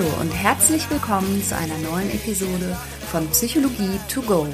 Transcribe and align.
Hallo 0.00 0.22
und 0.22 0.30
herzlich 0.30 0.90
willkommen 0.90 1.42
zu 1.42 1.54
einer 1.54 1.76
neuen 1.76 2.10
Episode 2.10 2.74
von 3.10 3.28
Psychologie 3.32 4.00
to 4.08 4.22
go. 4.22 4.46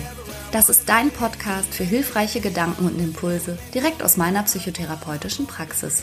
Das 0.50 0.68
ist 0.68 0.88
dein 0.88 1.08
Podcast 1.10 1.72
für 1.72 1.84
hilfreiche 1.84 2.40
Gedanken 2.40 2.86
und 2.86 2.98
Impulse 2.98 3.56
direkt 3.72 4.02
aus 4.02 4.16
meiner 4.16 4.42
psychotherapeutischen 4.42 5.46
Praxis. 5.46 6.02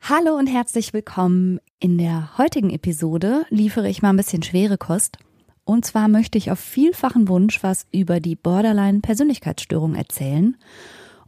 Hallo 0.00 0.36
und 0.36 0.46
herzlich 0.46 0.92
willkommen. 0.92 1.58
In 1.80 1.98
der 1.98 2.38
heutigen 2.38 2.70
Episode 2.70 3.44
liefere 3.48 3.88
ich 3.88 4.00
mal 4.00 4.10
ein 4.10 4.16
bisschen 4.16 4.44
schwere 4.44 4.78
Kost. 4.78 5.18
Und 5.64 5.84
zwar 5.84 6.06
möchte 6.06 6.38
ich 6.38 6.52
auf 6.52 6.60
vielfachen 6.60 7.26
Wunsch 7.26 7.64
was 7.64 7.88
über 7.90 8.20
die 8.20 8.36
Borderline-Persönlichkeitsstörung 8.36 9.96
erzählen. 9.96 10.56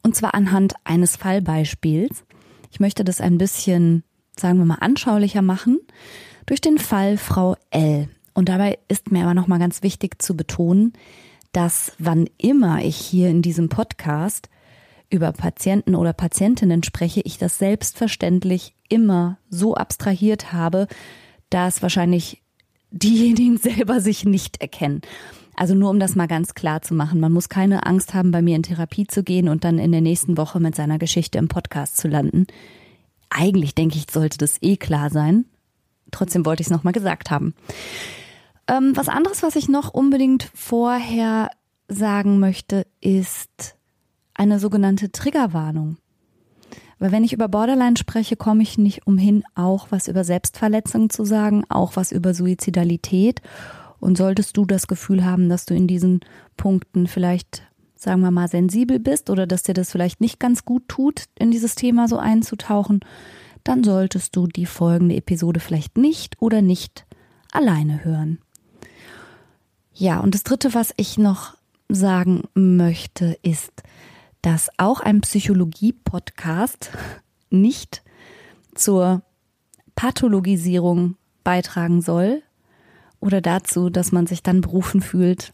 Und 0.05 0.15
zwar 0.15 0.35
anhand 0.35 0.75
eines 0.85 1.17
Fallbeispiels. 1.17 2.23
Ich 2.71 2.79
möchte 2.79 3.03
das 3.03 3.21
ein 3.21 3.37
bisschen 3.37 4.05
sagen 4.39 4.59
wir 4.59 4.65
mal, 4.65 4.79
anschaulicher 4.81 5.43
machen 5.43 5.79
durch 6.47 6.61
den 6.61 6.79
Fall 6.79 7.17
Frau 7.17 7.57
L. 7.71 8.09
Und 8.35 8.49
dabei 8.49 8.79
ist 8.89 9.11
mir 9.11 9.25
aber 9.25 9.35
nochmal 9.35 9.59
ganz 9.59 9.83
wichtig 9.83 10.23
zu 10.23 10.37
betonen, 10.37 10.93
dass 11.53 11.93
wann 11.99 12.29
immer 12.39 12.83
ich 12.83 12.97
hier 12.97 13.29
in 13.29 13.43
diesem 13.43 13.69
Podcast 13.69 14.49
über 15.11 15.33
Patienten 15.33 15.95
oder 15.97 16.13
Patientinnen 16.13 16.83
spreche, 16.83 17.21
ich 17.25 17.39
das 17.39 17.59
selbstverständlich 17.59 18.75
immer 18.89 19.39
so 19.49 19.75
abstrahiert 19.75 20.53
habe, 20.53 20.87
dass 21.51 21.83
wahrscheinlich 21.83 22.43
diejenigen 22.91 23.57
selber 23.59 24.01
sich 24.01 24.25
nicht 24.25 24.61
erkennen. 24.61 25.03
Also 25.57 25.75
nur 25.75 25.91
um 25.91 26.01
das 26.01 26.15
mal 26.15 26.29
ganz 26.29 26.55
klar 26.55 26.81
zu 26.81 26.95
machen, 26.95 27.21
man 27.21 27.33
muss 27.33 27.49
keine 27.49 27.85
Angst 27.85 28.15
haben, 28.15 28.31
bei 28.31 28.41
mir 28.41 28.57
in 28.57 28.63
Therapie 28.63 29.07
zu 29.07 29.23
gehen 29.23 29.49
und 29.49 29.65
dann 29.65 29.79
in 29.79 29.93
der 29.93 30.01
nächsten 30.01 30.39
Woche 30.39 30.61
mit 30.61 30.75
seiner 30.75 30.99
Geschichte 30.99 31.39
im 31.39 31.49
Podcast 31.49 31.97
zu 31.97 32.09
landen. 32.09 32.47
Eigentlich 33.31 33.75
denke 33.75 33.97
ich, 33.97 34.07
sollte 34.11 34.39
das 34.39 34.59
eh 34.61 34.77
klar 34.77 35.11
sein. 35.11 35.47
Trotzdem 36.11 36.45
wollte 36.45 36.61
ich 36.61 36.67
es 36.67 36.73
nochmal 36.73 36.93
gesagt 36.93 37.31
haben. 37.31 37.55
Ähm, 38.67 38.93
was 38.97 39.09
anderes, 39.09 39.43
was 39.43 39.57
ich 39.57 39.69
noch 39.69 39.95
unbedingt 39.95 40.51
vorher 40.55 41.51
sagen 41.89 42.39
möchte, 42.39 42.87
ist 43.01 43.77
eine 44.35 44.59
sogenannte 44.59 45.13
Triggerwarnung. 45.13 45.97
Weil 46.99 47.13
wenn 47.13 47.25
ich 47.25 47.33
über 47.33 47.49
Borderline 47.49 47.97
spreche, 47.97 48.37
komme 48.37 48.63
ich 48.63 48.77
nicht 48.77 49.07
umhin, 49.07 49.43
auch 49.55 49.87
was 49.91 50.07
über 50.07 50.23
Selbstverletzung 50.23 51.09
zu 51.09 51.25
sagen, 51.25 51.65
auch 51.69 51.97
was 51.97 52.13
über 52.13 52.35
Suizidalität. 52.35 53.41
Und 54.01 54.17
solltest 54.17 54.57
du 54.57 54.65
das 54.65 54.87
Gefühl 54.87 55.25
haben, 55.25 55.49
dass 55.49 55.67
du 55.67 55.75
in 55.75 55.87
diesen 55.87 56.21
Punkten 56.57 57.07
vielleicht 57.07 57.63
sagen 58.03 58.23
wir 58.23 58.31
mal, 58.31 58.49
sensibel 58.49 58.99
bist 58.99 59.29
oder 59.29 59.47
dass 59.47 59.63
dir 59.63 59.75
das 59.75 59.91
vielleicht 59.91 60.21
nicht 60.21 60.41
ganz 60.41 60.65
gut 60.65 60.89
tut, 60.89 61.25
in 61.39 61.51
dieses 61.51 61.75
Thema 61.75 62.09
so 62.09 62.17
einzutauchen, 62.19 63.01
dann 63.63 63.85
solltest 63.85 64.35
du 64.37 64.47
die 64.47 64.67
folgende 64.67 65.17
Episode 65.17 65.61
vielleicht 65.61 65.99
nicht 65.99 66.41
oder 66.41 66.63
nicht 66.63 67.07
alleine 67.53 68.05
hören. 68.05 68.39
Ja, 69.93 70.21
und 70.21 70.35
das 70.35 70.45
Dritte, 70.45 70.73
was 70.73 70.95
ich 70.97 71.19
noch 71.19 71.57
sagen 71.89 72.45
möchte, 72.55 73.37
ist, 73.43 73.83
dass 74.41 74.71
auch 74.79 75.01
ein 75.01 75.21
Psychologie-Podcast 75.21 76.91
nicht 77.51 78.03
zur 78.75 79.23
Pathologisierung 79.95 81.17
beitragen 81.45 82.01
soll 82.01 82.43
oder 83.19 83.43
dazu, 83.43 83.91
dass 83.91 84.13
man 84.13 84.27
sich 84.27 84.43
dann 84.43 84.63
berufen 84.63 85.03
fühlt, 85.03 85.53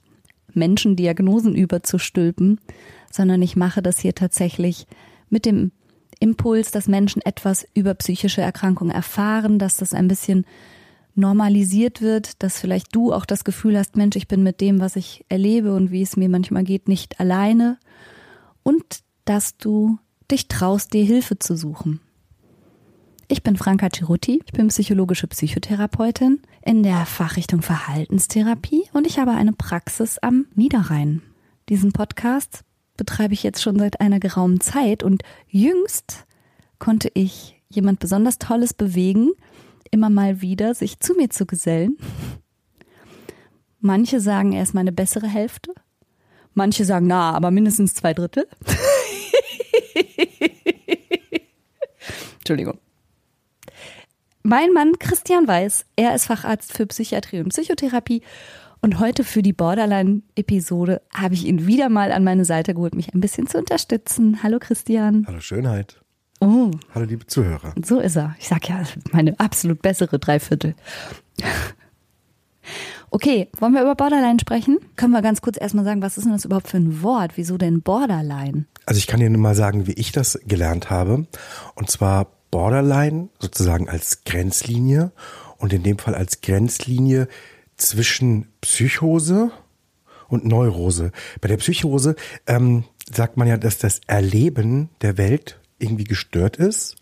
Menschen 0.56 0.96
Diagnosen 0.96 1.54
überzustülpen, 1.54 2.60
sondern 3.10 3.42
ich 3.42 3.56
mache 3.56 3.82
das 3.82 3.98
hier 3.98 4.14
tatsächlich 4.14 4.86
mit 5.30 5.46
dem 5.46 5.72
Impuls, 6.18 6.70
dass 6.70 6.88
Menschen 6.88 7.22
etwas 7.22 7.66
über 7.74 7.94
psychische 7.94 8.40
Erkrankungen 8.40 8.94
erfahren, 8.94 9.58
dass 9.58 9.76
das 9.76 9.92
ein 9.92 10.08
bisschen 10.08 10.46
normalisiert 11.14 12.02
wird, 12.02 12.42
dass 12.42 12.60
vielleicht 12.60 12.94
du 12.94 13.12
auch 13.12 13.24
das 13.24 13.44
Gefühl 13.44 13.78
hast, 13.78 13.96
Mensch, 13.96 14.16
ich 14.16 14.28
bin 14.28 14.42
mit 14.42 14.60
dem, 14.60 14.80
was 14.80 14.96
ich 14.96 15.24
erlebe 15.28 15.74
und 15.74 15.90
wie 15.90 16.02
es 16.02 16.16
mir 16.16 16.28
manchmal 16.28 16.64
geht, 16.64 16.88
nicht 16.88 17.20
alleine 17.20 17.78
und 18.62 18.84
dass 19.24 19.56
du 19.56 19.98
dich 20.30 20.48
traust, 20.48 20.92
dir 20.92 21.04
Hilfe 21.04 21.38
zu 21.38 21.56
suchen. 21.56 22.00
Ich 23.28 23.42
bin 23.42 23.56
Franka 23.56 23.88
Ciruti, 23.90 24.40
ich 24.44 24.52
bin 24.52 24.68
psychologische 24.68 25.26
Psychotherapeutin 25.26 26.40
in 26.62 26.84
der 26.84 27.06
Fachrichtung 27.06 27.60
Verhaltenstherapie 27.60 28.84
und 28.92 29.04
ich 29.04 29.18
habe 29.18 29.32
eine 29.32 29.52
Praxis 29.52 30.18
am 30.18 30.46
Niederrhein. 30.54 31.22
Diesen 31.68 31.90
Podcast 31.92 32.60
betreibe 32.96 33.34
ich 33.34 33.42
jetzt 33.42 33.60
schon 33.62 33.80
seit 33.80 34.00
einer 34.00 34.20
geraumen 34.20 34.60
Zeit 34.60 35.02
und 35.02 35.24
jüngst 35.48 36.24
konnte 36.78 37.10
ich 37.14 37.60
jemand 37.68 37.98
besonders 37.98 38.38
Tolles 38.38 38.72
bewegen, 38.74 39.32
immer 39.90 40.08
mal 40.08 40.40
wieder 40.40 40.76
sich 40.76 41.00
zu 41.00 41.14
mir 41.14 41.28
zu 41.28 41.46
gesellen. 41.46 41.98
Manche 43.80 44.20
sagen, 44.20 44.52
er 44.52 44.62
ist 44.62 44.74
meine 44.74 44.92
bessere 44.92 45.26
Hälfte. 45.26 45.74
Manche 46.54 46.84
sagen, 46.84 47.08
na, 47.08 47.32
aber 47.32 47.50
mindestens 47.50 47.94
zwei 47.94 48.14
Drittel. 48.14 48.46
Entschuldigung. 52.38 52.78
Mein 54.48 54.72
Mann 54.72 54.96
Christian 55.00 55.48
Weiß, 55.48 55.86
er 55.96 56.14
ist 56.14 56.26
Facharzt 56.26 56.72
für 56.72 56.86
Psychiatrie 56.86 57.40
und 57.40 57.48
Psychotherapie 57.48 58.22
und 58.80 59.00
heute 59.00 59.24
für 59.24 59.42
die 59.42 59.52
Borderline-Episode 59.52 61.02
habe 61.12 61.34
ich 61.34 61.46
ihn 61.46 61.66
wieder 61.66 61.88
mal 61.88 62.12
an 62.12 62.22
meine 62.22 62.44
Seite 62.44 62.72
geholt, 62.72 62.94
mich 62.94 63.12
ein 63.12 63.20
bisschen 63.20 63.48
zu 63.48 63.58
unterstützen. 63.58 64.44
Hallo 64.44 64.58
Christian. 64.60 65.24
Hallo 65.26 65.40
Schönheit. 65.40 66.00
Oh. 66.40 66.70
Hallo 66.94 67.06
liebe 67.06 67.26
Zuhörer. 67.26 67.74
So 67.84 67.98
ist 67.98 68.14
er. 68.14 68.36
Ich 68.38 68.46
sag 68.46 68.68
ja, 68.68 68.84
meine 69.10 69.36
absolut 69.40 69.82
bessere 69.82 70.20
Dreiviertel. 70.20 70.76
Okay, 73.10 73.48
wollen 73.58 73.72
wir 73.72 73.82
über 73.82 73.96
Borderline 73.96 74.38
sprechen? 74.38 74.78
Können 74.94 75.12
wir 75.12 75.22
ganz 75.22 75.40
kurz 75.40 75.60
erstmal 75.60 75.84
sagen, 75.84 76.02
was 76.02 76.18
ist 76.18 76.24
denn 76.24 76.32
das 76.32 76.44
überhaupt 76.44 76.68
für 76.68 76.76
ein 76.76 77.02
Wort? 77.02 77.32
Wieso 77.34 77.58
denn 77.58 77.82
Borderline? 77.82 78.66
Also 78.84 78.98
ich 78.98 79.08
kann 79.08 79.18
dir 79.18 79.28
nur 79.28 79.42
mal 79.42 79.56
sagen, 79.56 79.88
wie 79.88 79.94
ich 79.94 80.12
das 80.12 80.38
gelernt 80.46 80.88
habe. 80.88 81.26
Und 81.74 81.90
zwar 81.90 82.35
Borderline 82.56 83.28
sozusagen 83.38 83.86
als 83.86 84.24
Grenzlinie 84.24 85.12
und 85.58 85.74
in 85.74 85.82
dem 85.82 85.98
Fall 85.98 86.14
als 86.14 86.40
Grenzlinie 86.40 87.28
zwischen 87.76 88.48
Psychose 88.62 89.50
und 90.28 90.46
Neurose. 90.46 91.12
Bei 91.42 91.48
der 91.48 91.58
Psychose 91.58 92.16
ähm, 92.46 92.84
sagt 93.12 93.36
man 93.36 93.46
ja, 93.46 93.58
dass 93.58 93.76
das 93.76 94.00
Erleben 94.06 94.88
der 95.02 95.18
Welt 95.18 95.60
irgendwie 95.78 96.04
gestört 96.04 96.56
ist, 96.56 96.96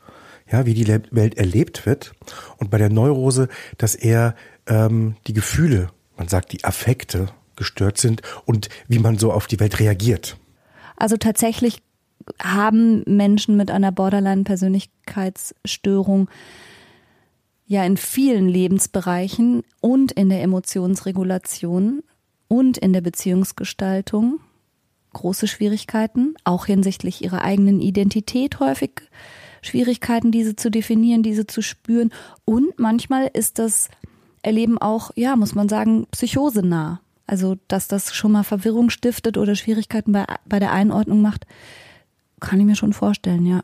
ja, 0.51 0.67
wie 0.67 0.75
die 0.75 0.89
Welt 0.89 1.39
erlebt 1.39 1.87
wird. 1.87 2.15
Und 2.57 2.73
bei 2.73 2.79
der 2.79 2.91
Neurose, 2.91 3.47
dass 3.79 3.95
eher 3.95 4.35
ähm, 4.67 5.15
die 5.29 5.35
Gefühle, 5.35 5.91
man 6.17 6.27
sagt 6.27 6.51
die 6.51 6.65
Affekte 6.65 7.29
gestört 7.55 7.99
sind 7.99 8.23
und 8.45 8.71
wie 8.89 8.99
man 8.99 9.19
so 9.19 9.31
auf 9.33 9.47
die 9.47 9.61
Welt 9.61 9.79
reagiert. 9.79 10.37
Also 10.97 11.17
tatsächlich 11.17 11.81
haben 12.43 13.05
Menschen 13.07 13.57
mit 13.57 13.71
einer 13.71 13.93
Borderline-Persönlichkeitsstörung 13.93 16.29
ja 17.67 17.85
in 17.85 17.97
vielen 17.97 18.49
Lebensbereichen 18.49 19.63
und 19.81 20.13
in 20.13 20.29
der 20.29 20.43
Emotionsregulation 20.43 22.03
und 22.49 22.77
in 22.79 22.93
der 22.93 23.01
Beziehungsgestaltung 23.01 24.41
große 25.15 25.49
Schwierigkeiten, 25.49 26.35
auch 26.45 26.67
hinsichtlich 26.67 27.25
ihrer 27.25 27.43
eigenen 27.43 27.81
Identität 27.81 28.61
häufig 28.61 29.01
Schwierigkeiten, 29.63 30.31
diese 30.31 30.57
zu 30.57 30.71
definieren, 30.71 31.23
diese 31.23 31.47
zu 31.47 31.63
spüren. 31.63 32.11
Und 32.45 32.79
manchmal 32.79 33.31
ist 33.33 33.59
das 33.59 33.89
Erleben 34.43 34.77
auch, 34.77 35.11
ja, 35.15 35.37
muss 35.37 35.55
man 35.55 35.71
sagen, 35.71 36.07
psychosenah. 36.11 37.01
Also, 37.27 37.57
dass 37.69 37.89
das 37.89 38.15
schon 38.15 38.33
mal 38.33 38.43
Verwirrung 38.43 38.91
stiftet 38.91 39.39
oder 39.39 39.55
Schwierigkeiten 39.55 40.13
bei, 40.13 40.27
bei 40.45 40.59
der 40.59 40.73
Einordnung 40.73 41.23
macht, 41.23 41.47
kann 42.45 42.61
ich 42.61 42.67
mir 42.67 42.77
schon 42.77 42.93
vorstellen, 42.93 43.47
ja. 43.47 43.63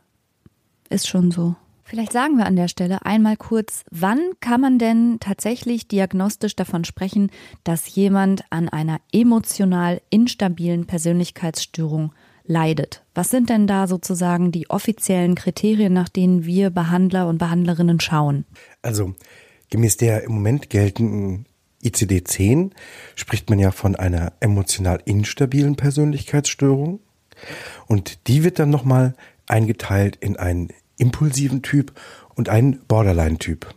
Ist 0.89 1.07
schon 1.07 1.31
so. 1.31 1.55
Vielleicht 1.83 2.13
sagen 2.13 2.37
wir 2.37 2.45
an 2.45 2.55
der 2.55 2.69
Stelle 2.69 3.05
einmal 3.05 3.35
kurz, 3.35 3.83
wann 3.91 4.19
kann 4.39 4.61
man 4.61 4.79
denn 4.79 5.17
tatsächlich 5.19 5.87
diagnostisch 5.89 6.55
davon 6.55 6.85
sprechen, 6.85 7.31
dass 7.65 7.93
jemand 7.93 8.45
an 8.49 8.69
einer 8.69 9.01
emotional 9.11 10.01
instabilen 10.09 10.87
Persönlichkeitsstörung 10.87 12.13
leidet? 12.45 13.03
Was 13.13 13.29
sind 13.29 13.49
denn 13.49 13.67
da 13.67 13.87
sozusagen 13.87 14.51
die 14.51 14.69
offiziellen 14.69 15.35
Kriterien, 15.35 15.93
nach 15.93 16.09
denen 16.09 16.45
wir 16.45 16.69
Behandler 16.69 17.27
und 17.27 17.39
Behandlerinnen 17.39 17.99
schauen? 17.99 18.45
Also 18.81 19.15
gemäß 19.69 19.97
der 19.97 20.23
im 20.23 20.33
Moment 20.33 20.69
geltenden 20.69 21.45
ICD-10 21.83 22.71
spricht 23.15 23.49
man 23.49 23.59
ja 23.59 23.71
von 23.71 23.95
einer 23.95 24.33
emotional 24.39 25.01
instabilen 25.05 25.75
Persönlichkeitsstörung. 25.75 26.99
Und 27.87 28.27
die 28.27 28.43
wird 28.43 28.59
dann 28.59 28.69
nochmal 28.69 29.15
eingeteilt 29.47 30.17
in 30.17 30.37
einen 30.37 30.69
impulsiven 30.97 31.61
Typ 31.61 31.93
und 32.35 32.49
einen 32.49 32.79
Borderline-Typ. 32.87 33.73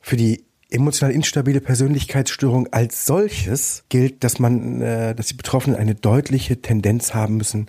Für 0.00 0.16
die 0.16 0.44
emotional 0.70 1.14
instabile 1.14 1.60
Persönlichkeitsstörung 1.60 2.68
als 2.72 3.06
solches 3.06 3.84
gilt, 3.88 4.22
dass 4.22 4.38
man, 4.38 4.80
äh, 4.80 5.14
dass 5.14 5.26
die 5.26 5.34
Betroffenen 5.34 5.78
eine 5.78 5.94
deutliche 5.94 6.62
Tendenz 6.62 7.14
haben 7.14 7.36
müssen, 7.36 7.66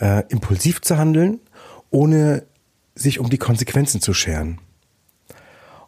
äh, 0.00 0.24
impulsiv 0.28 0.80
zu 0.82 0.98
handeln, 0.98 1.40
ohne 1.90 2.44
sich 2.94 3.18
um 3.18 3.30
die 3.30 3.38
Konsequenzen 3.38 4.00
zu 4.00 4.12
scheren. 4.14 4.58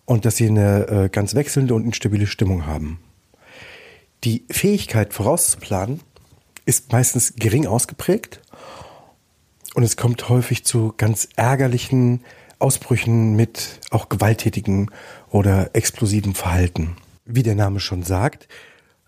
Und 0.04 0.24
dass 0.24 0.36
sie 0.36 0.48
eine 0.48 0.88
äh, 0.88 1.08
ganz 1.08 1.34
wechselnde 1.34 1.74
und 1.74 1.84
instabile 1.84 2.26
Stimmung 2.26 2.66
haben. 2.66 3.00
Die 4.24 4.44
Fähigkeit 4.50 5.12
vorauszuplanen 5.12 6.00
ist 6.64 6.92
meistens 6.92 7.34
gering 7.36 7.66
ausgeprägt 7.66 8.40
und 9.74 9.82
es 9.82 9.96
kommt 9.96 10.28
häufig 10.28 10.64
zu 10.64 10.92
ganz 10.96 11.28
ärgerlichen 11.36 12.22
Ausbrüchen 12.58 13.34
mit 13.34 13.80
auch 13.90 14.08
gewalttätigen 14.08 14.90
oder 15.30 15.70
explosivem 15.74 16.34
Verhalten. 16.34 16.96
Wie 17.24 17.42
der 17.42 17.54
Name 17.54 17.80
schon 17.80 18.02
sagt, 18.02 18.48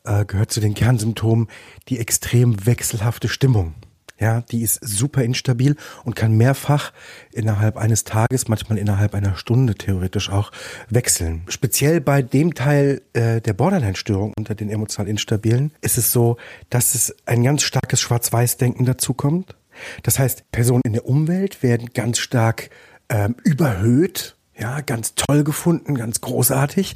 äh, 0.04 0.24
gehört 0.24 0.50
zu 0.52 0.60
den 0.60 0.74
Kernsymptomen 0.74 1.48
die 1.88 1.98
extrem 1.98 2.66
wechselhafte 2.66 3.28
Stimmung. 3.28 3.74
Ja, 4.18 4.42
die 4.42 4.62
ist 4.62 4.78
super 4.80 5.24
instabil 5.24 5.74
und 6.04 6.14
kann 6.14 6.36
mehrfach 6.36 6.92
innerhalb 7.32 7.76
eines 7.76 8.04
Tages, 8.04 8.46
manchmal 8.46 8.78
innerhalb 8.78 9.12
einer 9.14 9.36
Stunde 9.36 9.74
theoretisch 9.74 10.30
auch 10.30 10.52
wechseln. 10.88 11.42
Speziell 11.48 12.00
bei 12.00 12.22
dem 12.22 12.54
Teil 12.54 13.02
äh, 13.12 13.40
der 13.40 13.54
Borderline-Störung 13.54 14.32
unter 14.36 14.54
den 14.54 14.70
emotional 14.70 15.10
Instabilen 15.10 15.72
ist 15.80 15.98
es 15.98 16.12
so, 16.12 16.36
dass 16.70 16.94
es 16.94 17.14
ein 17.26 17.42
ganz 17.42 17.62
starkes 17.62 18.00
Schwarz-Weiß-Denken 18.00 18.84
dazukommt. 18.84 19.56
Das 20.04 20.20
heißt, 20.20 20.50
Personen 20.52 20.82
in 20.84 20.92
der 20.92 21.06
Umwelt 21.06 21.64
werden 21.64 21.90
ganz 21.92 22.18
stark 22.18 22.70
ähm, 23.08 23.34
überhöht 23.42 24.36
ja, 24.56 24.80
ganz 24.80 25.14
toll 25.14 25.44
gefunden, 25.44 25.94
ganz 25.94 26.20
großartig. 26.20 26.94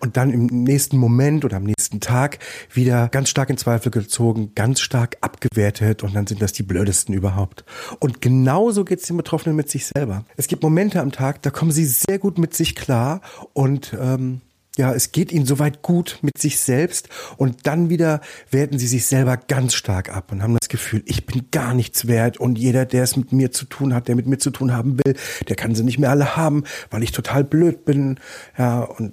Und 0.00 0.16
dann 0.16 0.30
im 0.30 0.46
nächsten 0.46 0.96
Moment 0.96 1.44
oder 1.44 1.56
am 1.56 1.64
nächsten 1.64 2.00
Tag 2.00 2.38
wieder 2.72 3.08
ganz 3.08 3.28
stark 3.28 3.50
in 3.50 3.56
Zweifel 3.56 3.90
gezogen, 3.90 4.52
ganz 4.54 4.80
stark 4.80 5.16
abgewertet 5.20 6.02
und 6.02 6.14
dann 6.14 6.26
sind 6.26 6.40
das 6.40 6.52
die 6.52 6.62
blödesten 6.62 7.14
überhaupt. 7.14 7.64
Und 7.98 8.20
genauso 8.20 8.84
geht 8.84 9.00
es 9.00 9.06
den 9.06 9.16
Betroffenen 9.16 9.56
mit 9.56 9.68
sich 9.68 9.86
selber. 9.86 10.24
Es 10.36 10.46
gibt 10.46 10.62
Momente 10.62 11.00
am 11.00 11.12
Tag, 11.12 11.42
da 11.42 11.50
kommen 11.50 11.72
sie 11.72 11.84
sehr 11.84 12.18
gut 12.18 12.38
mit 12.38 12.54
sich 12.54 12.74
klar 12.74 13.20
und 13.52 13.96
ähm, 14.00 14.40
ja, 14.80 14.94
es 14.94 15.12
geht 15.12 15.30
ihnen 15.30 15.44
soweit 15.44 15.82
gut 15.82 16.18
mit 16.22 16.38
sich 16.38 16.58
selbst 16.58 17.10
und 17.36 17.66
dann 17.66 17.90
wieder 17.90 18.22
werten 18.50 18.78
sie 18.78 18.86
sich 18.86 19.04
selber 19.04 19.36
ganz 19.36 19.74
stark 19.74 20.08
ab 20.08 20.32
und 20.32 20.42
haben 20.42 20.56
das 20.58 20.70
Gefühl, 20.70 21.02
ich 21.04 21.26
bin 21.26 21.48
gar 21.50 21.74
nichts 21.74 22.08
wert 22.08 22.38
und 22.38 22.58
jeder, 22.58 22.86
der 22.86 23.02
es 23.02 23.14
mit 23.14 23.30
mir 23.30 23.52
zu 23.52 23.66
tun 23.66 23.92
hat, 23.92 24.08
der 24.08 24.16
mit 24.16 24.26
mir 24.26 24.38
zu 24.38 24.50
tun 24.50 24.72
haben 24.72 24.96
will, 25.04 25.16
der 25.48 25.56
kann 25.56 25.74
sie 25.74 25.84
nicht 25.84 25.98
mehr 25.98 26.08
alle 26.08 26.34
haben, 26.34 26.64
weil 26.90 27.02
ich 27.02 27.12
total 27.12 27.44
blöd 27.44 27.84
bin, 27.84 28.18
ja, 28.56 28.80
und 28.80 29.12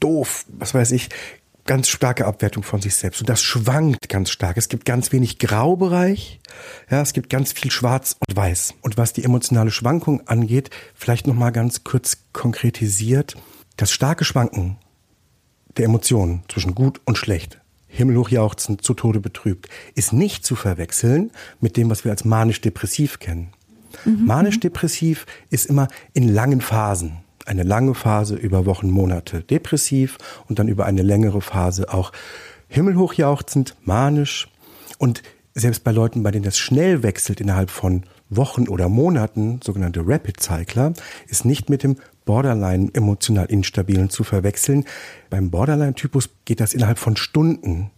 doof, 0.00 0.44
was 0.48 0.74
weiß 0.74 0.90
ich. 0.90 1.08
Ganz 1.66 1.88
starke 1.88 2.26
Abwertung 2.26 2.62
von 2.62 2.80
sich 2.80 2.94
selbst. 2.94 3.20
Und 3.20 3.28
das 3.28 3.42
schwankt 3.42 4.08
ganz 4.08 4.30
stark. 4.30 4.56
Es 4.56 4.68
gibt 4.68 4.84
ganz 4.84 5.10
wenig 5.10 5.38
Graubereich. 5.38 6.40
Ja, 6.90 7.02
es 7.02 7.12
gibt 7.12 7.28
ganz 7.28 7.52
viel 7.52 7.72
Schwarz 7.72 8.14
und 8.26 8.36
Weiß. 8.36 8.74
Und 8.82 8.96
was 8.98 9.12
die 9.12 9.24
emotionale 9.24 9.72
Schwankung 9.72 10.26
angeht, 10.28 10.70
vielleicht 10.94 11.26
nochmal 11.26 11.50
ganz 11.50 11.82
kurz 11.82 12.18
konkretisiert. 12.32 13.36
Das 13.76 13.90
starke 13.90 14.24
Schwanken 14.24 14.78
der 15.76 15.84
Emotionen 15.84 16.42
zwischen 16.48 16.74
gut 16.74 17.00
und 17.04 17.18
schlecht, 17.18 17.60
himmelhoch 17.88 18.28
jauchzend, 18.28 18.82
zu 18.82 18.94
Tode 18.94 19.20
betrübt, 19.20 19.68
ist 19.94 20.12
nicht 20.12 20.44
zu 20.44 20.56
verwechseln 20.56 21.30
mit 21.60 21.76
dem, 21.76 21.90
was 21.90 22.04
wir 22.04 22.12
als 22.12 22.24
manisch-depressiv 22.24 23.18
kennen. 23.18 23.48
Mhm. 24.04 24.26
Manisch-depressiv 24.26 25.26
ist 25.50 25.66
immer 25.66 25.88
in 26.12 26.28
langen 26.28 26.60
Phasen. 26.60 27.18
Eine 27.44 27.62
lange 27.62 27.94
Phase 27.94 28.34
über 28.34 28.66
Wochen, 28.66 28.90
Monate 28.90 29.42
depressiv 29.42 30.18
und 30.48 30.58
dann 30.58 30.68
über 30.68 30.84
eine 30.84 31.02
längere 31.02 31.40
Phase 31.40 31.92
auch 31.92 32.12
himmelhoch 32.68 33.14
jauchzend, 33.14 33.76
manisch. 33.84 34.48
Und 34.98 35.22
selbst 35.54 35.84
bei 35.84 35.92
Leuten, 35.92 36.22
bei 36.22 36.32
denen 36.32 36.44
das 36.44 36.58
schnell 36.58 37.02
wechselt 37.02 37.40
innerhalb 37.40 37.70
von 37.70 38.02
Wochen 38.28 38.68
oder 38.68 38.88
Monaten, 38.88 39.60
sogenannte 39.62 40.02
Rapid 40.04 40.40
Cycler, 40.40 40.92
ist 41.28 41.44
nicht 41.44 41.70
mit 41.70 41.82
dem 41.82 41.96
Borderline 42.26 42.90
emotional 42.92 43.46
instabilen 43.46 44.10
zu 44.10 44.22
verwechseln. 44.22 44.84
Beim 45.30 45.50
Borderline-Typus 45.50 46.28
geht 46.44 46.60
das 46.60 46.74
innerhalb 46.74 46.98
von 46.98 47.16
Stunden 47.16 47.90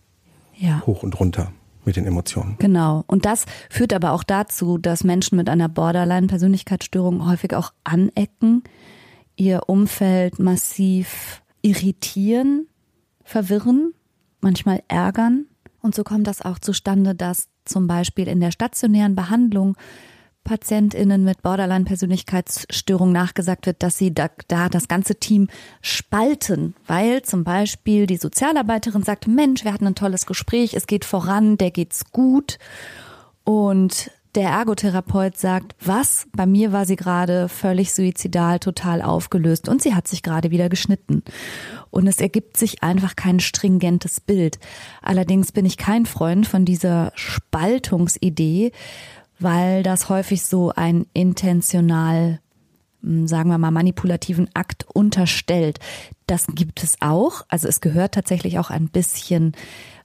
ja. 0.57 0.83
hoch 0.87 1.03
und 1.03 1.19
runter 1.19 1.51
mit 1.85 1.97
den 1.97 2.07
Emotionen. 2.07 2.57
Genau. 2.59 3.03
Und 3.09 3.25
das 3.25 3.47
führt 3.71 3.93
aber 3.93 4.13
auch 4.13 4.23
dazu, 4.23 4.79
dass 4.79 5.03
Menschen 5.03 5.37
mit 5.37 5.49
einer 5.49 5.69
Borderline-Persönlichkeitsstörung 5.69 7.27
häufig 7.27 7.55
auch 7.55 7.73
anecken, 7.83 8.63
ihr 9.35 9.63
Umfeld 9.67 10.39
massiv 10.39 11.43
irritieren, 11.63 12.69
verwirren, 13.25 13.95
manchmal 14.41 14.83
ärgern. 14.89 15.47
Und 15.81 15.95
so 15.95 16.05
kommt 16.05 16.27
das 16.27 16.43
auch 16.43 16.59
zustande, 16.59 17.15
dass 17.15 17.49
zum 17.65 17.87
Beispiel 17.87 18.29
in 18.29 18.41
der 18.41 18.51
stationären 18.51 19.15
Behandlung 19.15 19.77
PatientInnen 20.49 21.25
mit 21.25 21.43
Borderline-Persönlichkeitsstörung 21.43 23.13
nachgesagt 23.13 23.67
wird, 23.67 23.83
dass 23.83 23.99
sie 23.99 24.15
da, 24.15 24.31
da 24.49 24.71
das 24.71 24.89
ganze 24.89 25.17
Team 25.17 25.49
spalten, 25.83 26.75
weil 26.87 27.21
zum 27.21 27.45
Beispiel 27.45 28.07
die 28.07 28.17
Sozialarbeiterin 28.17 29.03
sagt, 29.03 29.29
Mensch, 29.29 29.65
wir 29.65 29.75
hatten 29.75 29.87
ein 29.87 29.95
tolles 29.95 30.25
Gespräch, 30.25 30.73
es 30.73 30.87
geht 30.87 31.05
voran, 31.05 31.59
der 31.59 31.71
geht's 31.71 32.11
gut. 32.13 32.59
Und 33.45 34.11
der 34.35 34.51
Ergotherapeut 34.51 35.37
sagt, 35.37 35.75
was? 35.85 36.27
Bei 36.35 36.47
mir 36.47 36.73
war 36.73 36.87
sie 36.87 36.97
gerade 36.97 37.49
völlig 37.49 37.93
suizidal, 37.93 38.59
total 38.59 39.03
aufgelöst 39.03 39.69
und 39.69 39.83
sie 39.83 39.95
hat 39.95 40.09
sich 40.09 40.23
gerade 40.23 40.51
wieder 40.51 40.69
geschnitten. 40.69 41.23
Und 41.91 42.07
es 42.07 42.21
ergibt 42.21 42.57
sich 42.57 42.83
einfach 42.83 43.17
kein 43.17 43.41
stringentes 43.41 44.21
Bild. 44.21 44.59
Allerdings 45.03 45.53
bin 45.53 45.67
ich 45.67 45.77
kein 45.77 46.07
Freund 46.07 46.47
von 46.47 46.65
dieser 46.65 47.13
Spaltungsidee, 47.15 48.73
weil 49.39 49.83
das 49.83 50.09
häufig 50.09 50.43
so 50.43 50.73
ein 50.75 51.07
intentional, 51.13 52.41
hm, 53.03 53.27
sagen 53.27 53.51
wir 53.51 53.59
mal, 53.59 53.71
manipulativen 53.71 54.49
Akt 54.55 54.87
unterstellt. 54.93 55.79
Das 56.27 56.47
gibt 56.47 56.83
es 56.83 56.97
auch. 57.01 57.43
Also 57.49 57.69
es 57.69 57.81
gehört 57.81 58.15
tatsächlich 58.15 58.59
auch 58.59 58.71
ein 58.71 58.89
bisschen 58.89 59.53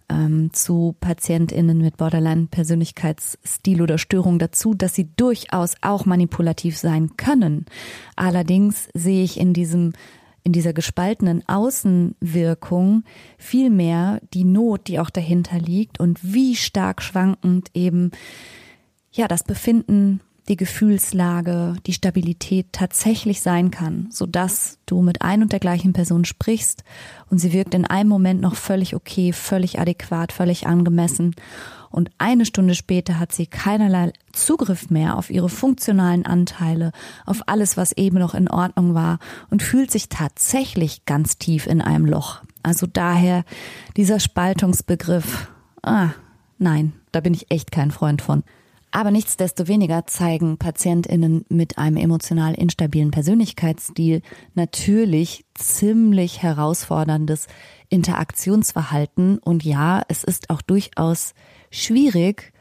ähm, 0.09 0.51
zu 0.53 0.95
PatientInnen 0.99 1.79
mit 1.79 1.97
Borderline-Persönlichkeitsstil 1.97 3.81
oder 3.81 3.97
Störung 3.97 4.39
dazu, 4.39 4.73
dass 4.73 4.95
sie 4.95 5.09
durchaus 5.15 5.75
auch 5.81 6.05
manipulativ 6.05 6.77
sein 6.77 7.17
können. 7.17 7.65
Allerdings 8.15 8.89
sehe 8.93 9.23
ich 9.23 9.39
in 9.39 9.53
diesem 9.53 9.93
in 10.45 10.51
dieser 10.51 10.73
gespaltenen 10.73 11.47
Außenwirkung 11.47 13.05
vielmehr 13.37 14.19
die 14.33 14.43
Not, 14.43 14.87
die 14.87 14.99
auch 14.99 15.09
dahinter 15.09 15.57
liegt 15.57 16.01
und 16.01 16.19
wie 16.21 16.57
stark 16.57 17.01
schwankend 17.01 17.69
eben 17.73 18.11
ja, 19.13 19.27
das 19.27 19.43
Befinden, 19.43 20.21
die 20.49 20.57
Gefühlslage, 20.57 21.75
die 21.85 21.93
Stabilität 21.93 22.67
tatsächlich 22.73 23.41
sein 23.41 23.71
kann, 23.71 24.07
so 24.11 24.25
dass 24.25 24.77
du 24.85 25.01
mit 25.01 25.21
ein 25.21 25.41
und 25.41 25.53
der 25.53 25.61
gleichen 25.61 25.93
Person 25.93 26.25
sprichst 26.25 26.83
und 27.29 27.37
sie 27.37 27.53
wirkt 27.53 27.73
in 27.73 27.85
einem 27.85 28.09
Moment 28.09 28.41
noch 28.41 28.55
völlig 28.55 28.93
okay, 28.93 29.31
völlig 29.31 29.79
adäquat, 29.79 30.33
völlig 30.33 30.67
angemessen 30.67 31.33
und 31.93 32.09
eine 32.17 32.45
Stunde 32.45 32.73
später 32.73 33.19
hat 33.19 33.31
sie 33.31 33.45
keinerlei 33.45 34.13
Zugriff 34.31 34.89
mehr 34.89 35.15
auf 35.15 35.29
ihre 35.29 35.47
funktionalen 35.47 36.25
Anteile, 36.25 36.91
auf 37.27 37.43
alles, 37.45 37.77
was 37.77 37.91
eben 37.91 38.17
noch 38.17 38.33
in 38.33 38.49
Ordnung 38.49 38.95
war 38.95 39.19
und 39.51 39.61
fühlt 39.61 39.91
sich 39.91 40.09
tatsächlich 40.09 41.05
ganz 41.05 41.37
tief 41.37 41.67
in 41.67 41.81
einem 41.81 42.07
Loch. 42.07 42.41
Also 42.63 42.87
daher 42.87 43.45
dieser 43.95 44.19
Spaltungsbegriff. 44.19 45.49
Ah, 45.83 46.09
nein, 46.57 46.93
da 47.11 47.19
bin 47.19 47.35
ich 47.35 47.51
echt 47.51 47.71
kein 47.71 47.91
Freund 47.91 48.23
von. 48.23 48.43
Aber 48.95 49.09
nichtsdestoweniger 49.09 50.05
zeigen 50.05 50.59
PatientInnen 50.59 51.45
mit 51.49 51.79
einem 51.79 51.97
emotional 51.97 52.53
instabilen 52.53 53.09
Persönlichkeitsstil 53.09 54.21
natürlich 54.53 55.45
ziemlich 55.55 56.43
herausforderndes 56.43 57.47
Interaktionsverhalten. 57.89 59.39
Und 59.39 59.63
ja, 59.63 60.03
es 60.09 60.23
ist 60.23 60.51
auch 60.51 60.61
durchaus 60.61 61.33
schwierig, 61.71 62.53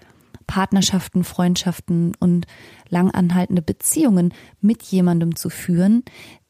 Partnerschaften, 0.46 1.22
Freundschaften 1.22 2.14
und 2.18 2.46
langanhaltende 2.88 3.60
Beziehungen 3.60 4.32
mit 4.62 4.82
jemandem 4.84 5.36
zu 5.36 5.50
führen, 5.50 6.02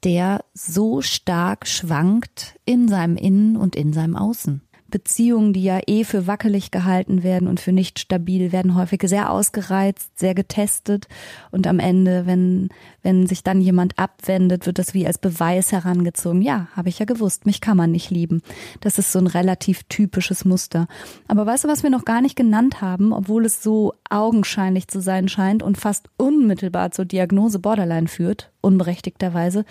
der 0.04 0.44
so 0.54 1.02
stark 1.02 1.66
schwankt 1.66 2.56
in 2.64 2.86
seinem 2.86 3.16
Innen 3.16 3.56
und 3.56 3.74
in 3.74 3.92
seinem 3.92 4.14
Außen. 4.14 4.62
Beziehungen, 4.92 5.52
die 5.52 5.64
ja 5.64 5.80
eh 5.88 6.04
für 6.04 6.28
wackelig 6.28 6.70
gehalten 6.70 7.25
werden 7.25 7.49
und 7.49 7.58
für 7.58 7.72
nicht 7.72 7.99
stabil, 7.99 8.52
werden 8.52 8.76
häufig 8.76 9.02
sehr 9.06 9.32
ausgereizt, 9.32 10.16
sehr 10.16 10.34
getestet 10.37 11.08
und 11.50 11.66
am 11.66 11.80
Ende, 11.80 12.26
wenn, 12.26 12.68
wenn 13.02 13.26
sich 13.26 13.42
dann 13.42 13.61
jemand 13.61 13.99
abwendet, 13.99 14.66
wird 14.66 14.78
das 14.78 14.94
wie 14.94 15.04
als 15.04 15.18
Beweis 15.18 15.72
herangezogen. 15.72 16.42
Ja, 16.42 16.68
habe 16.76 16.88
ich 16.90 17.00
ja 17.00 17.06
gewusst, 17.06 17.44
mich 17.46 17.61
kann 17.61 17.76
man 17.76 17.90
nicht 17.90 18.11
lieben. 18.11 18.42
Das 18.80 18.99
ist 18.99 19.11
so 19.11 19.18
ein 19.18 19.26
relativ 19.26 19.82
typisches 19.88 20.44
Muster. 20.44 20.87
Aber 21.26 21.44
weißt 21.44 21.64
du, 21.64 21.68
was 21.68 21.82
wir 21.82 21.90
noch 21.90 22.04
gar 22.04 22.20
nicht 22.20 22.37
genannt 22.37 22.80
haben, 22.80 23.12
obwohl 23.12 23.44
es 23.44 23.62
so 23.62 23.94
augenscheinlich 24.08 24.87
zu 24.87 25.00
sein 25.00 25.28
scheint 25.28 25.62
und 25.62 25.78
fast 25.78 26.08
unmittelbar 26.18 26.92
zur 26.92 27.06
Diagnose 27.06 27.58
Borderline 27.58 28.06
führt, 28.06 28.52
unberechtigterweise, 28.61 29.64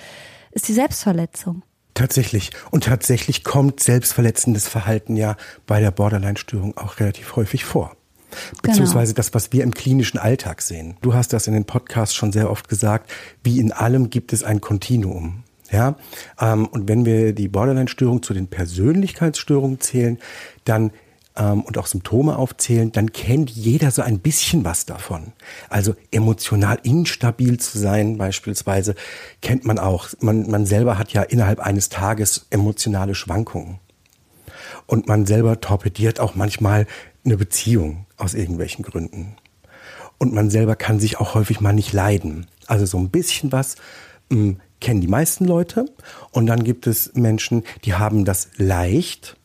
ist 0.52 0.68
die 0.68 0.74
Selbstverletzung. 0.74 1.64
Tatsächlich. 2.02 2.50
Und 2.72 2.86
tatsächlich 2.86 3.44
kommt 3.44 3.80
selbstverletzendes 3.80 4.68
Verhalten 4.68 5.16
ja 5.16 5.38
bei 5.68 5.80
der 5.80 5.92
Borderline-Störung 5.92 6.76
auch 6.76 7.00
relativ 7.00 7.36
häufig 7.36 7.64
vor. 7.64 7.96
Genau. 8.32 8.62
Beziehungsweise 8.64 9.14
das, 9.14 9.36
was 9.36 9.54
wir 9.54 9.64
im 9.64 9.72
klinischen 9.72 10.18
Alltag 10.18 10.64
sehen. 10.64 10.98
Du 11.02 11.14
hast 11.14 11.32
das 11.32 11.46
in 11.46 11.54
den 11.54 11.66
Podcasts 11.66 12.16
schon 12.16 12.32
sehr 12.32 12.50
oft 12.50 12.68
gesagt, 12.70 13.12
wie 13.44 13.60
in 13.60 13.72
allem 13.72 14.10
gibt 14.10 14.34
es 14.34 14.44
ein 14.44 14.62
Kontinuum. 14.62 15.44
Ja, 15.72 15.96
ähm, 16.40 16.66
und 16.66 16.90
wenn 16.90 17.06
wir 17.06 17.34
die 17.34 17.48
Borderline-Störung 17.48 18.24
zu 18.24 18.34
den 18.34 18.48
Persönlichkeitsstörungen 18.48 19.80
zählen, 19.80 20.18
dann 20.66 20.92
ähm, 21.36 21.62
und 21.62 21.78
auch 21.78 21.88
Symptome 21.88 22.38
aufzählen, 22.38 22.92
dann 22.92 23.12
kennt 23.12 23.50
jeder 23.50 23.92
so 23.92 24.02
ein 24.02 24.20
bisschen 24.20 24.64
was 24.66 24.86
davon. 24.86 25.34
Also 25.70 25.96
emotional 26.12 26.80
instabil 26.84 27.60
zu 27.60 27.78
sein 27.80 28.18
beispielsweise 28.18 28.96
kennt 29.42 29.66
man 29.66 29.80
auch. 29.80 30.10
Man, 30.20 30.50
man 30.50 30.66
selber 30.66 30.98
hat 30.98 31.14
ja 31.14 31.24
innerhalb 31.24 31.60
eines 31.60 31.90
Tages 31.90 32.48
emotionale 32.50 33.16
Schwankungen. 33.16 33.80
Und 34.88 35.08
man 35.08 35.26
selber 35.26 35.62
torpediert 35.62 36.20
auch 36.20 36.36
manchmal 36.36 36.86
eine 37.24 37.38
Beziehung 37.38 38.06
aus 38.18 38.34
irgendwelchen 38.34 38.84
Gründen. 38.84 39.36
Und 40.18 40.34
man 40.34 40.50
selber 40.50 40.76
kann 40.76 41.00
sich 41.00 41.20
auch 41.20 41.34
häufig 41.34 41.62
mal 41.62 41.74
nicht 41.74 41.94
leiden. 41.94 42.48
Also 42.68 42.86
so 42.86 42.98
ein 42.98 43.10
bisschen 43.10 43.52
was 43.52 43.76
mh, 44.30 44.38
hm, 44.38 44.60
kennen 44.80 45.02
die 45.02 45.08
meisten 45.08 45.46
Leute. 45.46 45.86
Und 46.32 46.48
dann 46.48 46.64
gibt 46.64 46.88
es 46.88 47.14
Menschen, 47.14 47.64
die 47.86 47.94
haben 47.94 48.26
das 48.26 48.50
leicht 48.58 49.38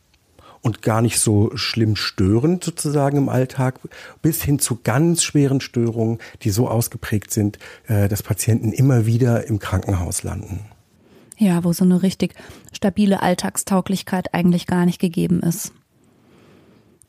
und 0.67 0.81
gar 0.81 1.01
nicht 1.01 1.19
so 1.19 1.55
schlimm 1.55 1.95
störend 1.95 2.61
sozusagen 2.61 3.17
im 3.17 3.29
Alltag, 3.29 3.79
bis 4.21 4.43
hin 4.43 4.59
zu 4.59 4.79
ganz 4.83 5.23
schweren 5.23 5.61
Störungen, 5.61 6.19
die 6.43 6.49
so 6.49 6.67
ausgeprägt 6.67 7.31
sind, 7.31 7.57
äh, 7.87 8.09
dass 8.09 8.21
Patienten 8.21 8.73
immer 8.73 9.05
wieder 9.05 9.47
im 9.47 9.59
Krankenhaus 9.59 10.23
landen. 10.23 10.65
Ja, 11.37 11.63
wo 11.63 11.71
so 11.71 11.85
eine 11.85 12.03
richtig 12.03 12.35
stabile 12.73 13.21
Alltagstauglichkeit 13.21 14.33
eigentlich 14.33 14.67
gar 14.67 14.85
nicht 14.85 14.99
gegeben 14.99 15.39
ist. 15.39 15.71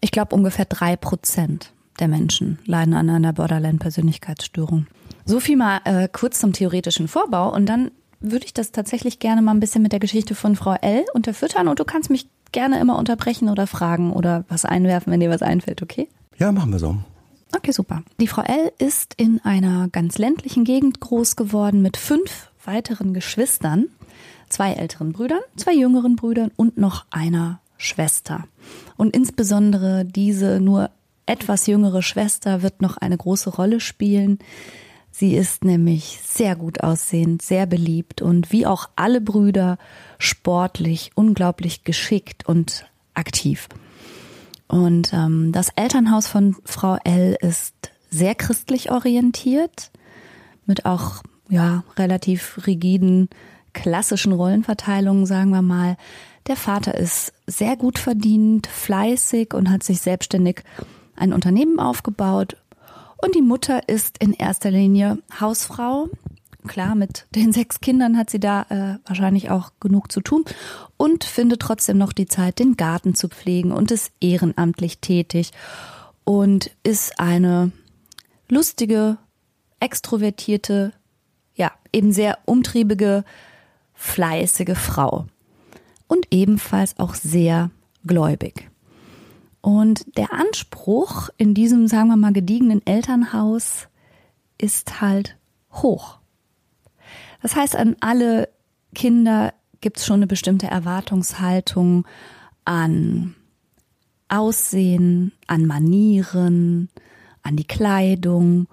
Ich 0.00 0.12
glaube, 0.12 0.36
ungefähr 0.36 0.66
drei 0.66 0.94
Prozent 0.94 1.72
der 1.98 2.06
Menschen 2.06 2.60
leiden 2.64 2.94
an 2.94 3.10
einer 3.10 3.32
Borderline-Persönlichkeitsstörung. 3.32 4.86
So 5.24 5.40
viel 5.40 5.56
mal 5.56 5.80
äh, 5.84 6.08
kurz 6.12 6.38
zum 6.38 6.52
theoretischen 6.52 7.08
Vorbau 7.08 7.52
und 7.52 7.66
dann 7.66 7.90
würde 8.20 8.46
ich 8.46 8.54
das 8.54 8.72
tatsächlich 8.72 9.18
gerne 9.18 9.42
mal 9.42 9.52
ein 9.52 9.60
bisschen 9.60 9.82
mit 9.82 9.92
der 9.92 10.00
Geschichte 10.00 10.34
von 10.34 10.56
Frau 10.56 10.75
L 10.75 11.04
unterfüttern 11.14 11.68
und 11.68 11.78
du 11.78 11.84
kannst 11.84 12.10
mich 12.10 12.28
gerne 12.52 12.80
immer 12.80 12.98
unterbrechen 12.98 13.48
oder 13.48 13.66
fragen 13.66 14.12
oder 14.12 14.44
was 14.48 14.64
einwerfen, 14.64 15.12
wenn 15.12 15.20
dir 15.20 15.30
was 15.30 15.42
einfällt, 15.42 15.82
okay? 15.82 16.08
Ja, 16.38 16.52
machen 16.52 16.72
wir 16.72 16.78
so. 16.78 16.96
Okay, 17.54 17.72
super. 17.72 18.02
Die 18.20 18.26
Frau 18.26 18.42
L 18.42 18.72
ist 18.78 19.14
in 19.16 19.40
einer 19.42 19.88
ganz 19.88 20.18
ländlichen 20.18 20.64
Gegend 20.64 21.00
groß 21.00 21.37
geworden 21.37 21.82
mit 21.82 21.96
fünf 21.96 22.50
weiteren 22.64 23.14
Geschwistern, 23.14 23.87
zwei 24.48 24.72
älteren 24.72 25.12
Brüdern, 25.12 25.40
zwei 25.56 25.72
jüngeren 25.72 26.16
Brüdern 26.16 26.50
und 26.56 26.76
noch 26.76 27.06
einer 27.10 27.60
Schwester. 27.78 28.44
Und 28.96 29.14
insbesondere 29.14 30.04
diese 30.04 30.60
nur 30.60 30.90
etwas 31.25 31.66
jüngere 31.66 32.02
Schwester 32.02 32.62
wird 32.62 32.82
noch 32.82 32.96
eine 32.96 33.16
große 33.16 33.50
Rolle 33.50 33.80
spielen. 33.80 34.38
Sie 35.10 35.34
ist 35.34 35.64
nämlich 35.64 36.20
sehr 36.22 36.54
gut 36.54 36.82
aussehend, 36.82 37.42
sehr 37.42 37.66
beliebt 37.66 38.22
und 38.22 38.52
wie 38.52 38.66
auch 38.66 38.88
alle 38.96 39.20
Brüder 39.20 39.78
sportlich, 40.18 41.10
unglaublich 41.14 41.84
geschickt 41.84 42.46
und 42.46 42.86
aktiv. 43.14 43.68
Und 44.68 45.12
ähm, 45.12 45.50
das 45.52 45.70
Elternhaus 45.70 46.28
von 46.28 46.54
Frau 46.64 46.98
L 47.04 47.36
ist 47.40 47.74
sehr 48.10 48.34
christlich 48.34 48.90
orientiert, 48.90 49.90
mit 50.66 50.84
auch 50.84 51.22
ja 51.48 51.84
relativ 51.96 52.66
rigiden 52.66 53.28
klassischen 53.72 54.32
Rollenverteilungen, 54.32 55.26
sagen 55.26 55.50
wir 55.50 55.62
mal. 55.62 55.96
Der 56.46 56.56
Vater 56.56 56.94
ist 56.94 57.32
sehr 57.46 57.76
gut 57.76 57.98
verdient, 57.98 58.66
fleißig 58.66 59.54
und 59.54 59.70
hat 59.70 59.82
sich 59.82 60.00
selbstständig 60.00 60.62
ein 61.16 61.32
Unternehmen 61.32 61.78
aufgebaut. 61.78 62.56
Und 63.20 63.34
die 63.34 63.42
Mutter 63.42 63.88
ist 63.88 64.18
in 64.18 64.32
erster 64.32 64.70
Linie 64.70 65.18
Hausfrau. 65.40 66.08
Klar, 66.66 66.94
mit 66.94 67.26
den 67.34 67.52
sechs 67.54 67.80
Kindern 67.80 68.16
hat 68.16 68.30
sie 68.30 68.40
da 68.40 68.62
äh, 68.68 69.08
wahrscheinlich 69.08 69.50
auch 69.50 69.72
genug 69.80 70.10
zu 70.10 70.20
tun 70.20 70.44
und 70.96 71.25
findet 71.25 71.60
trotzdem 71.60 71.98
noch 71.98 72.12
die 72.12 72.26
Zeit, 72.26 72.58
den 72.58 72.76
Garten 72.76 73.14
zu 73.14 73.28
pflegen 73.28 73.72
und 73.72 73.90
ist 73.90 74.12
ehrenamtlich 74.20 74.98
tätig 74.98 75.50
und 76.25 76.70
ist 76.82 77.18
eine 77.18 77.72
lustige, 78.48 79.18
extrovertierte, 79.80 80.92
ja, 81.54 81.72
eben 81.92 82.12
sehr 82.12 82.38
umtriebige, 82.44 83.25
fleißige 83.94 84.76
Frau 84.76 85.26
und 86.06 86.26
ebenfalls 86.30 86.98
auch 86.98 87.14
sehr 87.14 87.70
gläubig. 88.04 88.70
Und 89.60 90.16
der 90.16 90.32
Anspruch 90.32 91.30
in 91.36 91.54
diesem, 91.54 91.88
sagen 91.88 92.08
wir 92.08 92.16
mal, 92.16 92.32
gediegenen 92.32 92.86
Elternhaus 92.86 93.88
ist 94.56 95.00
halt 95.00 95.36
hoch. 95.72 96.18
Das 97.42 97.56
heißt, 97.56 97.76
an 97.76 97.96
alle 98.00 98.48
Kinder 98.94 99.52
gibt 99.80 99.98
es 99.98 100.06
schon 100.06 100.16
eine 100.16 100.26
bestimmte 100.26 100.66
Erwartungshaltung 100.66 102.06
an 102.64 103.34
Aussehen, 104.28 105.32
an 105.46 105.66
Manieren, 105.66 106.88
an 107.42 107.56
die 107.56 107.66
Kleidung. 107.66 108.68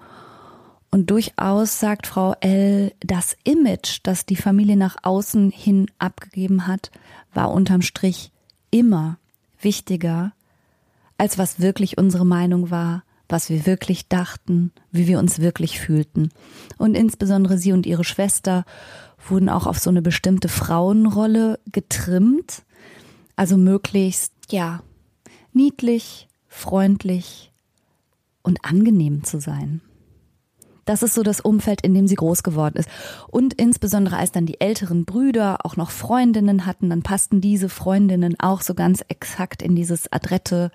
Und 0.90 1.10
durchaus 1.10 1.80
sagt 1.80 2.06
Frau 2.06 2.34
L, 2.40 2.92
das 3.00 3.36
Image, 3.44 4.00
das 4.02 4.26
die 4.26 4.36
Familie 4.36 4.76
nach 4.76 4.96
außen 5.02 5.50
hin 5.50 5.90
abgegeben 5.98 6.66
hat, 6.66 6.90
war 7.32 7.52
unterm 7.52 7.82
Strich 7.82 8.32
immer 8.70 9.18
wichtiger, 9.60 10.32
als 11.18 11.38
was 11.38 11.60
wirklich 11.60 11.98
unsere 11.98 12.26
Meinung 12.26 12.70
war, 12.70 13.02
was 13.28 13.50
wir 13.50 13.66
wirklich 13.66 14.08
dachten, 14.08 14.72
wie 14.92 15.06
wir 15.06 15.18
uns 15.18 15.40
wirklich 15.40 15.80
fühlten. 15.80 16.30
Und 16.78 16.94
insbesondere 16.94 17.58
sie 17.58 17.72
und 17.72 17.86
ihre 17.86 18.04
Schwester 18.04 18.64
wurden 19.28 19.48
auch 19.48 19.66
auf 19.66 19.78
so 19.78 19.90
eine 19.90 20.02
bestimmte 20.02 20.48
Frauenrolle 20.48 21.58
getrimmt, 21.72 22.62
also 23.34 23.56
möglichst, 23.56 24.32
ja, 24.48 24.82
niedlich, 25.52 26.28
freundlich 26.48 27.52
und 28.42 28.64
angenehm 28.64 29.24
zu 29.24 29.40
sein. 29.40 29.80
Das 30.86 31.02
ist 31.02 31.14
so 31.14 31.22
das 31.22 31.40
Umfeld, 31.40 31.82
in 31.82 31.92
dem 31.92 32.06
sie 32.06 32.14
groß 32.14 32.42
geworden 32.42 32.76
ist. 32.76 32.88
Und 33.28 33.52
insbesondere 33.54 34.16
als 34.16 34.32
dann 34.32 34.46
die 34.46 34.60
älteren 34.60 35.04
Brüder 35.04 35.66
auch 35.66 35.76
noch 35.76 35.90
Freundinnen 35.90 36.64
hatten, 36.64 36.88
dann 36.88 37.02
passten 37.02 37.42
diese 37.42 37.68
Freundinnen 37.68 38.36
auch 38.38 38.62
so 38.62 38.72
ganz 38.72 39.04
exakt 39.08 39.62
in 39.62 39.76
dieses 39.76 40.10
adrette 40.10 40.70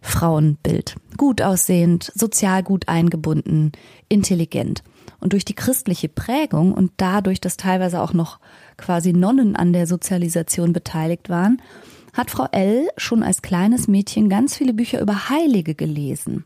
Frauenbild. 0.00 0.96
Gut 1.16 1.42
aussehend, 1.42 2.10
sozial 2.14 2.62
gut 2.62 2.88
eingebunden, 2.88 3.72
intelligent. 4.08 4.82
Und 5.20 5.34
durch 5.34 5.44
die 5.44 5.54
christliche 5.54 6.08
Prägung 6.08 6.72
und 6.72 6.90
dadurch, 6.96 7.40
dass 7.40 7.56
teilweise 7.56 8.00
auch 8.00 8.12
noch 8.12 8.40
quasi 8.76 9.12
Nonnen 9.12 9.54
an 9.54 9.72
der 9.72 9.86
Sozialisation 9.86 10.72
beteiligt 10.72 11.28
waren, 11.28 11.62
hat 12.12 12.30
Frau 12.30 12.46
L. 12.52 12.88
schon 12.96 13.22
als 13.22 13.42
kleines 13.42 13.86
Mädchen 13.86 14.28
ganz 14.28 14.56
viele 14.56 14.74
Bücher 14.74 15.00
über 15.00 15.28
Heilige 15.28 15.74
gelesen. 15.74 16.44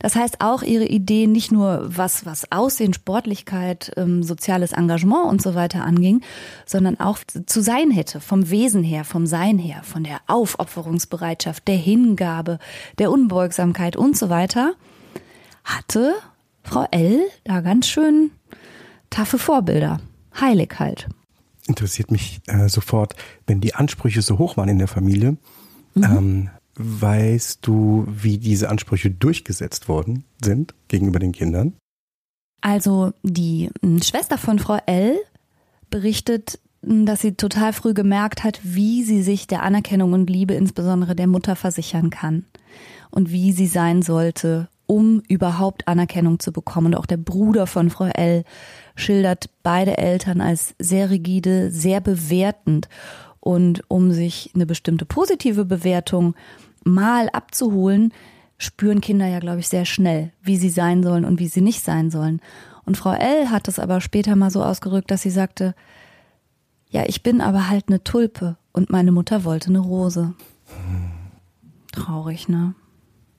Das 0.00 0.16
heißt 0.16 0.40
auch 0.40 0.62
ihre 0.62 0.86
Ideen 0.86 1.30
nicht 1.30 1.52
nur 1.52 1.84
was, 1.84 2.24
was 2.24 2.50
Aussehen, 2.50 2.94
Sportlichkeit, 2.94 3.92
ähm, 3.96 4.22
soziales 4.22 4.72
Engagement 4.72 5.28
und 5.28 5.42
so 5.42 5.54
weiter 5.54 5.84
anging, 5.84 6.22
sondern 6.64 6.98
auch 6.98 7.18
zu 7.46 7.60
sein 7.60 7.90
hätte, 7.90 8.20
vom 8.20 8.50
Wesen 8.50 8.82
her, 8.82 9.04
vom 9.04 9.26
Sein 9.26 9.58
her, 9.58 9.82
von 9.84 10.02
der 10.02 10.20
Aufopferungsbereitschaft, 10.26 11.68
der 11.68 11.76
Hingabe, 11.76 12.58
der 12.98 13.10
Unbeugsamkeit 13.10 13.94
und 13.94 14.16
so 14.16 14.30
weiter, 14.30 14.72
hatte 15.64 16.14
Frau 16.62 16.86
L. 16.90 17.20
da 17.44 17.60
ganz 17.60 17.86
schön 17.86 18.30
taffe 19.10 19.38
Vorbilder. 19.38 20.00
Heilig 20.40 20.70
halt. 20.78 21.08
Interessiert 21.66 22.10
mich 22.10 22.40
äh, 22.46 22.70
sofort, 22.70 23.16
wenn 23.46 23.60
die 23.60 23.74
Ansprüche 23.74 24.22
so 24.22 24.38
hoch 24.38 24.56
waren 24.56 24.70
in 24.70 24.78
der 24.78 24.88
Familie, 24.88 25.36
mhm. 25.94 26.04
ähm, 26.04 26.50
Weißt 26.76 27.66
du, 27.66 28.06
wie 28.08 28.38
diese 28.38 28.68
Ansprüche 28.68 29.10
durchgesetzt 29.10 29.88
worden 29.88 30.24
sind 30.42 30.74
gegenüber 30.88 31.18
den 31.18 31.32
Kindern? 31.32 31.74
Also 32.60 33.12
die 33.22 33.70
hm, 33.82 34.02
Schwester 34.02 34.38
von 34.38 34.58
Frau 34.58 34.78
L 34.86 35.18
berichtet, 35.88 36.58
hm, 36.84 37.06
dass 37.06 37.20
sie 37.20 37.34
total 37.34 37.72
früh 37.72 37.94
gemerkt 37.94 38.44
hat, 38.44 38.60
wie 38.62 39.02
sie 39.02 39.22
sich 39.22 39.46
der 39.46 39.62
Anerkennung 39.62 40.12
und 40.12 40.30
Liebe 40.30 40.54
insbesondere 40.54 41.14
der 41.14 41.26
Mutter 41.26 41.56
versichern 41.56 42.10
kann 42.10 42.44
und 43.10 43.30
wie 43.30 43.52
sie 43.52 43.66
sein 43.66 44.02
sollte, 44.02 44.68
um 44.86 45.22
überhaupt 45.28 45.86
Anerkennung 45.88 46.40
zu 46.40 46.52
bekommen. 46.52 46.88
Und 46.88 46.96
auch 46.96 47.06
der 47.06 47.16
Bruder 47.16 47.66
von 47.66 47.90
Frau 47.90 48.06
L 48.06 48.44
schildert 48.96 49.50
beide 49.62 49.98
Eltern 49.98 50.40
als 50.40 50.74
sehr 50.78 51.10
rigide, 51.10 51.70
sehr 51.70 52.00
bewertend. 52.00 52.88
Und 53.40 53.82
um 53.88 54.12
sich 54.12 54.50
eine 54.54 54.66
bestimmte 54.66 55.06
positive 55.06 55.64
Bewertung 55.64 56.34
mal 56.84 57.28
abzuholen, 57.30 58.12
spüren 58.58 59.00
Kinder 59.00 59.26
ja, 59.26 59.38
glaube 59.38 59.60
ich, 59.60 59.68
sehr 59.68 59.86
schnell, 59.86 60.32
wie 60.42 60.56
sie 60.56 60.68
sein 60.68 61.02
sollen 61.02 61.24
und 61.24 61.38
wie 61.38 61.48
sie 61.48 61.62
nicht 61.62 61.82
sein 61.82 62.10
sollen. 62.10 62.40
Und 62.84 62.96
Frau 62.96 63.12
L 63.12 63.50
hat 63.50 63.68
es 63.68 63.78
aber 63.78 64.00
später 64.00 64.36
mal 64.36 64.50
so 64.50 64.62
ausgerückt, 64.62 65.10
dass 65.10 65.22
sie 65.22 65.30
sagte, 65.30 65.74
ja, 66.90 67.04
ich 67.06 67.22
bin 67.22 67.40
aber 67.40 67.68
halt 67.70 67.84
eine 67.88 68.02
Tulpe 68.04 68.56
und 68.72 68.90
meine 68.90 69.12
Mutter 69.12 69.44
wollte 69.44 69.68
eine 69.68 69.78
Rose. 69.78 70.34
Traurig, 71.92 72.48
ne? 72.48 72.74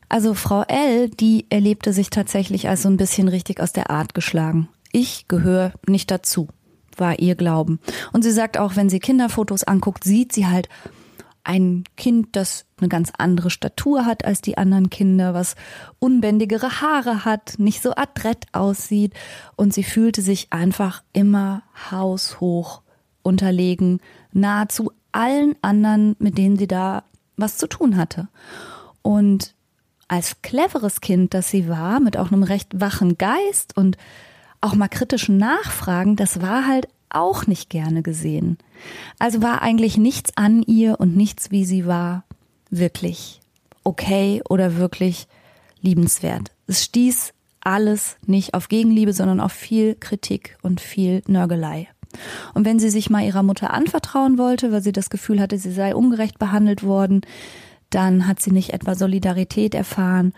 Also 0.09 0.33
Frau 0.33 0.63
L, 0.63 1.09
die 1.09 1.45
erlebte 1.49 1.93
sich 1.93 2.09
tatsächlich 2.09 2.67
als 2.67 2.81
so 2.81 2.89
ein 2.89 2.97
bisschen 2.97 3.27
richtig 3.27 3.61
aus 3.61 3.71
der 3.71 3.89
Art 3.89 4.13
geschlagen. 4.13 4.67
Ich 4.91 5.27
gehöre 5.27 5.73
nicht 5.87 6.11
dazu, 6.11 6.49
war 6.99 7.19
ihr 7.19 7.35
Glauben. 7.35 7.79
Und 8.11 8.23
sie 8.23 8.31
sagt 8.31 8.57
auch, 8.57 8.75
wenn 8.75 8.89
sie 8.89 8.99
Kinderfotos 8.99 9.63
anguckt, 9.63 10.03
sieht 10.03 10.33
sie 10.33 10.47
halt 10.47 10.69
ein 11.43 11.83
Kind, 11.97 12.35
das 12.35 12.65
eine 12.79 12.89
ganz 12.89 13.11
andere 13.17 13.49
Statur 13.49 14.05
hat 14.05 14.25
als 14.25 14.41
die 14.41 14.57
anderen 14.57 14.89
Kinder, 14.89 15.33
was 15.33 15.55
unbändigere 15.99 16.81
Haare 16.81 17.25
hat, 17.25 17.55
nicht 17.57 17.81
so 17.81 17.95
adrett 17.95 18.45
aussieht 18.51 19.13
und 19.55 19.73
sie 19.73 19.83
fühlte 19.83 20.21
sich 20.21 20.47
einfach 20.51 21.03
immer 21.13 21.63
haushoch 21.91 22.81
unterlegen, 23.23 23.99
nahezu 24.33 24.91
allen 25.11 25.55
anderen, 25.61 26.15
mit 26.19 26.37
denen 26.37 26.57
sie 26.57 26.67
da 26.67 27.03
was 27.37 27.57
zu 27.57 27.67
tun 27.67 27.97
hatte. 27.97 28.27
Und 29.01 29.55
als 30.07 30.41
cleveres 30.41 31.01
Kind, 31.01 31.33
das 31.33 31.49
sie 31.49 31.67
war, 31.67 31.99
mit 31.99 32.17
auch 32.17 32.31
einem 32.31 32.43
recht 32.43 32.79
wachen 32.79 33.17
Geist 33.17 33.75
und 33.77 33.97
auch 34.61 34.75
mal 34.75 34.87
kritischen 34.87 35.37
Nachfragen, 35.37 36.15
das 36.15 36.41
war 36.41 36.67
halt 36.67 36.87
auch 37.09 37.47
nicht 37.47 37.69
gerne 37.69 38.01
gesehen. 38.03 38.57
Also 39.19 39.41
war 39.41 39.61
eigentlich 39.61 39.97
nichts 39.97 40.31
an 40.37 40.61
ihr 40.63 40.99
und 40.99 41.17
nichts, 41.17 41.51
wie 41.51 41.65
sie 41.65 41.85
war, 41.85 42.23
wirklich 42.69 43.41
okay 43.83 44.41
oder 44.47 44.77
wirklich 44.77 45.27
liebenswert. 45.81 46.51
Es 46.67 46.83
stieß 46.85 47.33
alles 47.59 48.17
nicht 48.25 48.53
auf 48.53 48.69
Gegenliebe, 48.69 49.13
sondern 49.13 49.39
auf 49.39 49.51
viel 49.51 49.95
Kritik 49.95 50.57
und 50.61 50.79
viel 50.79 51.21
Nörgelei. 51.27 51.89
Und 52.53 52.65
wenn 52.65 52.79
sie 52.79 52.89
sich 52.89 53.09
mal 53.09 53.25
ihrer 53.25 53.43
Mutter 53.43 53.71
anvertrauen 53.71 54.37
wollte, 54.37 54.71
weil 54.71 54.81
sie 54.81 54.91
das 54.91 55.09
Gefühl 55.09 55.39
hatte, 55.39 55.57
sie 55.57 55.71
sei 55.71 55.95
ungerecht 55.95 56.39
behandelt 56.39 56.83
worden, 56.83 57.21
dann 57.89 58.27
hat 58.27 58.41
sie 58.41 58.51
nicht 58.51 58.71
etwa 58.71 58.95
Solidarität 58.95 59.75
erfahren, 59.75 60.33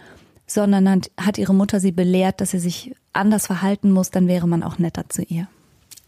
sondern 0.48 1.02
hat 1.20 1.38
ihre 1.38 1.54
Mutter 1.54 1.80
sie 1.80 1.92
belehrt, 1.92 2.42
dass 2.42 2.52
sie 2.52 2.60
sich 2.60 2.96
anders 3.12 3.48
verhalten 3.48 3.92
muss, 3.92 4.12
dann 4.12 4.28
wäre 4.28 4.48
man 4.48 4.64
auch 4.64 4.80
netter 4.80 5.10
zu 5.10 5.24
ihr. 5.24 5.48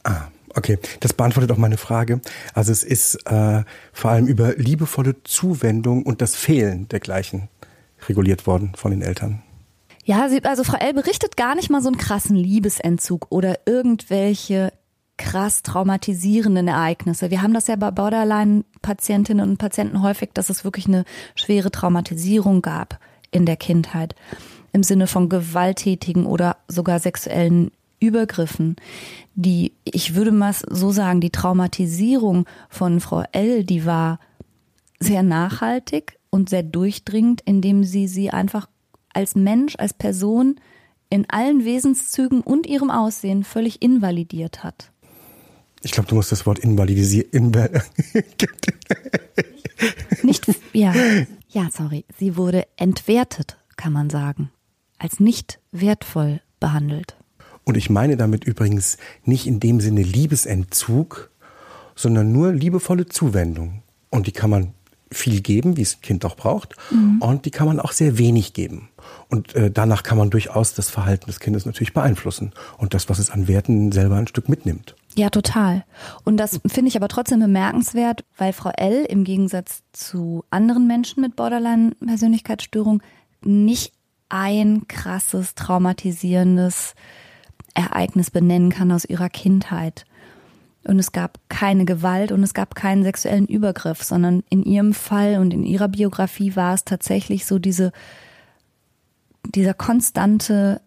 Ah, 0.04 0.28
Okay, 0.58 0.80
das 1.02 1.14
beantwortet 1.14 1.52
auch 1.52 1.58
meine 1.58 1.78
Frage. 1.78 2.22
Also 2.54 2.72
es 2.72 2.84
ist 2.84 3.16
äh, 3.26 3.64
vor 3.92 4.12
allem 4.12 4.26
über 4.26 4.56
liebevolle 4.56 5.22
Zuwendung 5.24 6.04
und 6.04 6.22
das 6.22 6.36
Fehlen 6.36 6.88
dergleichen 6.88 7.50
reguliert 8.08 8.48
worden 8.48 8.72
von 8.76 8.92
den 8.92 9.02
Eltern. 9.02 9.44
Ja, 10.06 10.28
also 10.44 10.64
Frau 10.64 10.78
L. 10.78 10.94
berichtet 10.94 11.36
gar 11.36 11.56
nicht 11.56 11.70
mal 11.70 11.82
so 11.82 11.90
einen 11.90 11.98
krassen 11.98 12.38
Liebesentzug 12.38 13.28
oder 13.32 13.60
irgendwelche 13.66 14.72
krass 15.18 15.62
traumatisierenden 15.62 16.68
Ereignisse. 16.68 17.32
Wir 17.32 17.42
haben 17.42 17.54
das 17.54 17.68
ja 17.68 17.76
bei 17.76 17.92
Borderline-Patientinnen 17.92 19.50
und 19.50 19.58
Patienten 19.58 20.04
häufig, 20.04 20.30
dass 20.34 20.50
es 20.50 20.64
wirklich 20.64 20.88
eine 20.88 21.06
schwere 21.36 21.72
Traumatisierung 21.72 22.62
gab 22.62 23.00
in 23.36 23.46
der 23.46 23.58
Kindheit 23.58 24.16
im 24.72 24.84
Sinne 24.84 25.08
von 25.08 25.30
gewalttätigen 25.30 26.26
oder 26.26 26.58
sogar 26.68 27.00
sexuellen 27.00 27.72
Übergriffen. 28.00 28.76
Die, 29.36 29.74
ich 29.84 30.16
würde 30.16 30.32
mal 30.32 30.54
so 30.54 30.92
sagen, 30.92 31.22
die 31.22 31.30
Traumatisierung 31.30 32.46
von 32.70 33.00
Frau 33.00 33.24
L, 33.32 33.64
die 33.64 33.86
war 33.86 34.20
sehr 35.00 35.24
nachhaltig 35.24 36.18
und 36.30 36.50
sehr 36.50 36.64
durchdringend, 36.64 37.42
indem 37.46 37.84
sie 37.84 38.08
sie 38.08 38.32
einfach 38.32 38.68
als 39.14 39.36
Mensch, 39.36 39.76
als 39.78 39.94
Person 39.94 40.56
in 41.10 41.26
allen 41.30 41.64
Wesenszügen 41.64 42.42
und 42.42 42.68
ihrem 42.68 42.90
Aussehen 42.90 43.44
völlig 43.44 43.82
invalidiert 43.82 44.64
hat. 44.64 44.92
Ich 45.86 45.92
glaube, 45.92 46.10
du 46.10 46.16
musst 46.16 46.32
das 46.32 46.48
Wort 46.48 46.58
invalidisieren. 46.58 47.30
Inval 47.32 47.84
nicht, 50.24 50.48
ja, 50.74 50.96
ja, 51.50 51.70
sorry. 51.72 52.06
Sie 52.18 52.38
wurde 52.38 52.66
entwertet, 52.76 53.58
kann 53.76 53.94
man 53.94 54.10
sagen, 54.10 54.50
als 54.98 55.20
nicht 55.20 55.60
wertvoll 55.72 56.42
behandelt. 56.60 57.16
Und 57.66 57.78
ich 57.78 57.92
meine 57.92 58.18
damit 58.18 58.46
übrigens 58.46 58.98
nicht 59.26 59.46
in 59.46 59.60
dem 59.60 59.80
Sinne 59.80 60.02
Liebesentzug, 60.02 61.30
sondern 61.96 62.32
nur 62.32 62.52
liebevolle 62.52 63.06
Zuwendung. 63.06 63.84
Und 64.10 64.26
die 64.26 64.32
kann 64.32 64.50
man 64.50 64.74
viel 65.12 65.42
geben, 65.42 65.78
wie 65.78 65.84
es 65.84 65.98
ein 65.98 66.02
Kind 66.02 66.26
auch 66.26 66.36
braucht. 66.36 66.76
Mhm. 66.90 67.22
Und 67.22 67.46
die 67.46 67.52
kann 67.52 67.68
man 67.68 67.80
auch 67.80 67.92
sehr 67.92 68.18
wenig 68.18 68.54
geben. 68.54 68.90
Und 69.30 69.54
äh, 69.54 69.70
danach 69.70 70.02
kann 70.02 70.18
man 70.18 70.32
durchaus 70.32 70.74
das 70.74 70.90
Verhalten 70.90 71.28
des 71.28 71.40
Kindes 71.40 71.68
natürlich 71.68 71.94
beeinflussen 71.94 72.54
und 72.80 72.96
das, 72.96 73.08
was 73.08 73.20
es 73.20 73.30
an 73.30 73.48
Werten 73.48 73.92
selber 73.92 74.16
ein 74.16 74.26
Stück 74.26 74.50
mitnimmt. 74.50 74.96
Ja, 75.18 75.30
total. 75.30 75.86
Und 76.26 76.38
das 76.38 76.60
finde 76.68 76.90
ich 76.90 76.98
aber 76.98 77.08
trotzdem 77.08 77.40
bemerkenswert, 77.40 78.26
weil 78.38 78.52
Frau 78.52 78.72
L. 78.76 79.06
im 79.06 79.24
Gegensatz 79.24 79.82
zu 79.94 80.44
anderen 80.50 80.88
Menschen 80.88 81.22
mit 81.22 81.38
Borderline-Persönlichkeitsstörung 81.38 83.02
nicht 83.42 83.94
ein 84.28 84.88
krasses, 84.90 85.56
traumatisierendes 85.56 86.96
Ereignis 87.74 88.30
benennen 88.30 88.72
kann 88.72 88.92
aus 88.92 89.06
ihrer 89.06 89.30
Kindheit. 89.30 90.06
Und 90.84 91.00
es 91.00 91.14
gab 91.14 91.40
keine 91.48 91.86
Gewalt 91.86 92.32
und 92.32 92.44
es 92.44 92.54
gab 92.54 92.76
keinen 92.76 93.04
sexuellen 93.04 93.48
Übergriff, 93.48 94.04
sondern 94.04 94.44
in 94.50 94.64
ihrem 94.64 94.94
Fall 94.94 95.40
und 95.40 95.54
in 95.54 95.64
ihrer 95.64 95.88
Biografie 95.88 96.56
war 96.56 96.74
es 96.74 96.84
tatsächlich 96.84 97.46
so 97.46 97.58
diese, 97.58 97.92
dieser 99.46 99.74
konstante 99.74 100.82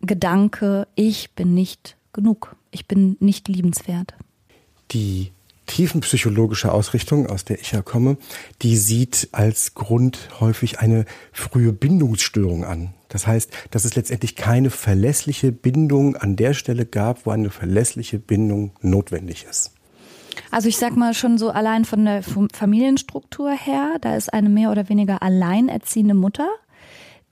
Gedanke, 0.00 0.88
ich 0.96 1.32
bin 1.34 1.54
nicht 1.54 1.96
genug, 2.12 2.56
ich 2.72 2.88
bin 2.88 3.16
nicht 3.20 3.46
liebenswert. 3.48 4.14
Die 4.90 5.30
tiefenpsychologische 5.66 6.72
Ausrichtung, 6.72 7.26
aus 7.28 7.44
der 7.44 7.60
ich 7.60 7.72
ja 7.72 7.82
komme, 7.82 8.16
die 8.62 8.76
sieht 8.76 9.28
als 9.32 9.74
Grund 9.74 10.28
häufig 10.40 10.80
eine 10.80 11.04
frühe 11.32 11.72
Bindungsstörung 11.72 12.64
an. 12.64 12.92
Das 13.08 13.26
heißt, 13.26 13.50
dass 13.70 13.84
es 13.84 13.94
letztendlich 13.94 14.36
keine 14.36 14.70
verlässliche 14.70 15.52
Bindung 15.52 16.16
an 16.16 16.36
der 16.36 16.54
Stelle 16.54 16.84
gab, 16.86 17.26
wo 17.26 17.30
eine 17.30 17.50
verlässliche 17.50 18.18
Bindung 18.18 18.72
notwendig 18.80 19.46
ist. 19.48 19.72
Also 20.50 20.68
ich 20.68 20.78
sag 20.78 20.96
mal 20.96 21.14
schon 21.14 21.38
so 21.38 21.50
allein 21.50 21.84
von 21.84 22.04
der 22.04 22.22
Familienstruktur 22.22 23.50
her, 23.50 23.96
da 24.00 24.16
ist 24.16 24.32
eine 24.32 24.48
mehr 24.48 24.70
oder 24.70 24.88
weniger 24.88 25.22
alleinerziehende 25.22 26.14
Mutter, 26.14 26.48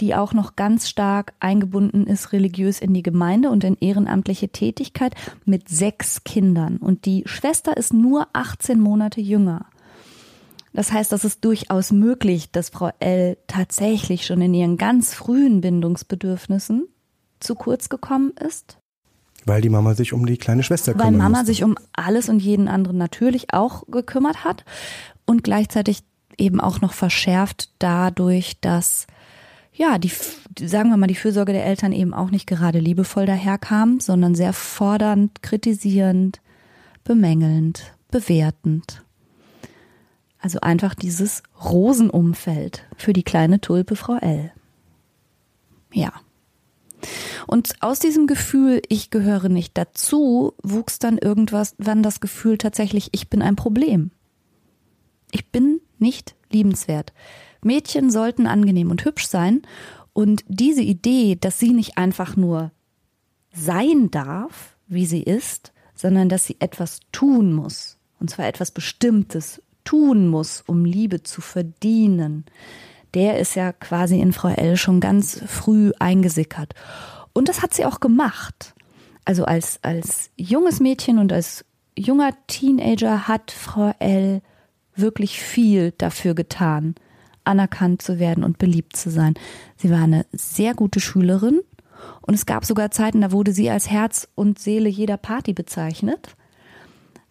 die 0.01 0.15
auch 0.15 0.33
noch 0.33 0.57
ganz 0.57 0.89
stark 0.89 1.35
eingebunden 1.41 2.07
ist 2.07 2.33
religiös 2.33 2.81
in 2.81 2.95
die 2.95 3.03
Gemeinde 3.03 3.51
und 3.51 3.65
in 3.65 3.77
ehrenamtliche 3.77 4.49
Tätigkeit 4.49 5.15
mit 5.45 5.69
sechs 5.69 6.25
Kindern. 6.25 6.79
Und 6.79 7.05
die 7.05 7.23
Schwester 7.27 7.77
ist 7.77 7.93
nur 7.93 8.29
18 8.33 8.81
Monate 8.81 9.21
jünger. 9.21 9.67
Das 10.73 10.93
heißt, 10.93 11.11
das 11.13 11.25
ist 11.25 11.45
durchaus 11.45 11.91
möglich, 11.91 12.53
dass 12.53 12.69
Frau 12.69 12.91
L 13.01 13.37
tatsächlich 13.47 14.25
schon 14.25 14.41
in 14.41 14.55
ihren 14.55 14.77
ganz 14.77 15.15
frühen 15.15 15.61
Bindungsbedürfnissen 15.61 16.87
zu 17.41 17.55
kurz 17.55 17.89
gekommen 17.89 18.33
ist. 18.47 18.79
Weil 19.47 19.63
die 19.63 19.71
Mama 19.71 19.95
sich 19.95 20.13
um 20.13 20.27
die 20.27 20.37
kleine 20.37 20.63
Schwester 20.63 20.93
kümmert. 20.93 21.07
Weil 21.07 21.19
Mama 21.19 21.39
musste. 21.39 21.47
sich 21.47 21.65
um 21.65 21.77
alles 21.93 22.29
und 22.29 22.41
jeden 22.41 22.69
anderen 22.69 22.99
natürlich 22.99 23.53
auch 23.53 23.85
gekümmert 23.89 24.45
hat 24.45 24.65
und 25.27 25.43
gleichzeitig 25.43 26.03
eben 26.39 26.61
auch 26.61 26.81
noch 26.81 26.93
verschärft 26.93 27.71
dadurch, 27.79 28.61
dass 28.61 29.07
ja, 29.81 29.97
die, 29.97 30.13
sagen 30.61 30.91
wir 30.91 30.99
mal, 30.99 31.07
die 31.07 31.15
Fürsorge 31.15 31.55
der 31.55 31.65
Eltern 31.65 31.93
eben 31.93 32.13
auch 32.13 32.31
nicht 32.31 32.47
gerade 32.47 32.79
liebevoll 32.79 33.25
daherkam, 33.25 33.99
sondern 33.99 34.35
sehr 34.35 34.53
fordernd, 34.53 35.43
kritisierend, 35.43 36.43
bemängelnd, 37.03 37.95
bewertend. 38.11 39.03
Also 40.39 40.61
einfach 40.61 40.95
dieses 40.95 41.43
Rosenumfeld 41.65 42.85
für 42.99 43.15
die 43.15 43.23
kleine 43.23 43.63
Tulpe 43.63 43.97
Frau 43.97 44.17
L. 44.17 44.53
Ja. 45.95 46.13
Und 47.47 47.73
aus 47.81 48.01
diesem 48.01 48.27
Gefühl, 48.27 48.83
ich 48.91 49.09
gehöre 49.09 49.49
nicht 49.49 49.79
dazu, 49.79 50.53
wuchs 50.63 50.99
dann 50.99 51.17
irgendwas, 51.17 51.75
wann 51.79 52.03
das 52.03 52.21
Gefühl 52.21 52.59
tatsächlich, 52.59 53.09
ich 53.13 53.31
bin 53.31 53.41
ein 53.41 53.57
Problem. 53.57 54.11
Ich 55.31 55.49
bin 55.49 55.81
nicht 55.99 56.35
liebenswert. 56.51 57.15
Mädchen 57.63 58.11
sollten 58.11 58.47
angenehm 58.47 58.91
und 58.91 59.05
hübsch 59.05 59.27
sein. 59.27 59.63
Und 60.13 60.45
diese 60.49 60.83
Idee, 60.83 61.37
dass 61.41 61.59
sie 61.59 61.73
nicht 61.73 61.99
einfach 61.99 62.37
nur 62.37 62.73
sein 63.53 64.11
darf, 64.11 64.77
wie 64.87 65.07
sie 65.07 65.23
ist, 65.23 65.73
sondern 65.95 66.29
dass 66.29 66.45
sie 66.45 66.57
etwas 66.61 67.01
tun 67.13 67.53
muss, 67.53 67.99
und 68.19 68.31
zwar 68.31 68.47
etwas 68.47 68.71
Bestimmtes 68.71 69.63
tun 69.85 70.29
muss, 70.29 70.63
um 70.67 70.85
Liebe 70.85 71.23
zu 71.23 71.41
verdienen, 71.41 72.45
der 73.15 73.39
ist 73.39 73.55
ja 73.55 73.73
quasi 73.73 74.21
in 74.21 74.33
Frau 74.33 74.49
L 74.49 74.77
schon 74.77 75.01
ganz 75.01 75.43
früh 75.47 75.93
eingesickert. 75.99 76.75
Und 77.33 77.49
das 77.49 77.63
hat 77.63 77.75
sie 77.75 77.85
auch 77.85 78.01
gemacht. 78.01 78.75
Also 79.25 79.45
als, 79.45 79.79
als 79.83 80.31
junges 80.37 80.81
Mädchen 80.81 81.19
und 81.19 81.33
als 81.33 81.65
junger 81.97 82.33
Teenager 82.47 83.29
hat 83.29 83.51
Frau 83.51 83.93
L 83.99 84.43
wirklich 84.95 85.41
viel 85.41 85.93
dafür 85.99 86.35
getan, 86.35 86.95
anerkannt 87.51 88.01
zu 88.01 88.19
werden 88.19 88.45
und 88.45 88.59
beliebt 88.59 88.97
zu 88.97 89.11
sein. 89.11 89.35
Sie 89.77 89.91
war 89.91 90.03
eine 90.03 90.25
sehr 90.33 90.75
gute 90.75 91.01
Schülerin 91.01 91.61
und 92.23 92.35
es 92.35 92.47
gab 92.47 92.65
sogar 92.65 92.91
Zeiten, 92.91 93.21
da 93.21 93.33
wurde 93.33 93.53
sie 93.53 93.69
als 93.69 93.91
Herz 93.91 94.29
und 94.35 94.59
Seele 94.59 94.89
jeder 94.89 95.17
Party 95.17 95.53
bezeichnet, 95.53 96.37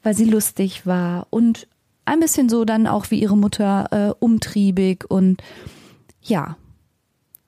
weil 0.04 0.14
sie 0.14 0.26
lustig 0.26 0.86
war 0.86 1.28
und 1.30 1.68
ein 2.06 2.20
bisschen 2.20 2.50
so 2.50 2.66
dann 2.66 2.88
auch 2.88 3.10
wie 3.12 3.22
ihre 3.22 3.38
Mutter 3.38 3.88
äh, 3.92 4.14
umtriebig 4.20 5.10
und 5.10 5.42
ja. 6.22 6.58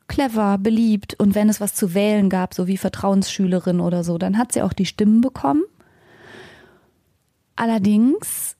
clever, 0.08 0.58
beliebt 0.58 1.14
und 1.20 1.36
wenn 1.36 1.50
es 1.50 1.60
was 1.60 1.74
zu 1.74 1.94
wählen 1.94 2.30
gab, 2.30 2.54
so 2.54 2.68
wie 2.68 2.78
Vertrauensschülerin 2.78 3.80
oder 3.80 4.04
so, 4.04 4.18
dann 4.18 4.38
hat 4.38 4.52
sie 4.52 4.62
auch 4.62 4.74
die 4.74 4.86
Stimmen 4.86 5.22
bekommen. 5.22 5.64
Allerdings, 7.56 8.56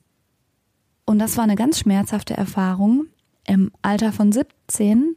und 1.04 1.18
das 1.18 1.36
war 1.36 1.44
eine 1.44 1.56
ganz 1.56 1.78
schmerzhafte 1.78 2.36
Erfahrung, 2.36 3.06
im 3.46 3.70
Alter 3.82 4.12
von 4.12 4.32
17 4.32 5.16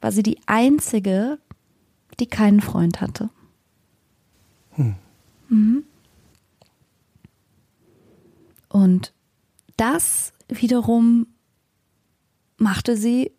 war 0.00 0.12
sie 0.12 0.22
die 0.22 0.38
einzige, 0.46 1.38
die 2.20 2.26
keinen 2.26 2.60
Freund 2.60 3.00
hatte. 3.00 3.30
Hm. 4.70 4.94
Mhm. 5.48 5.84
Und 8.68 9.12
das 9.76 10.32
wiederum 10.48 11.26
machte 12.58 12.96
sie 12.96 13.32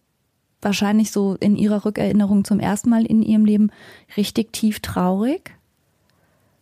wahrscheinlich 0.61 1.11
so 1.11 1.35
in 1.39 1.55
ihrer 1.55 1.85
Rückerinnerung 1.85 2.43
zum 2.43 2.59
ersten 2.59 2.89
Mal 2.89 3.05
in 3.05 3.21
ihrem 3.21 3.45
Leben 3.45 3.71
richtig 4.17 4.51
tief 4.51 4.79
traurig, 4.81 5.55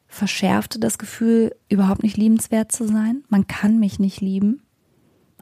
verschärfte 0.08 0.80
das 0.80 0.98
Gefühl, 0.98 1.56
überhaupt 1.70 2.04
nicht 2.04 2.18
liebenswert 2.18 2.72
zu 2.72 2.88
sein. 2.88 3.24
Man 3.30 3.48
kann 3.48 3.80
mich 3.80 4.00
nicht 4.00 4.22
lieben. 4.22 4.62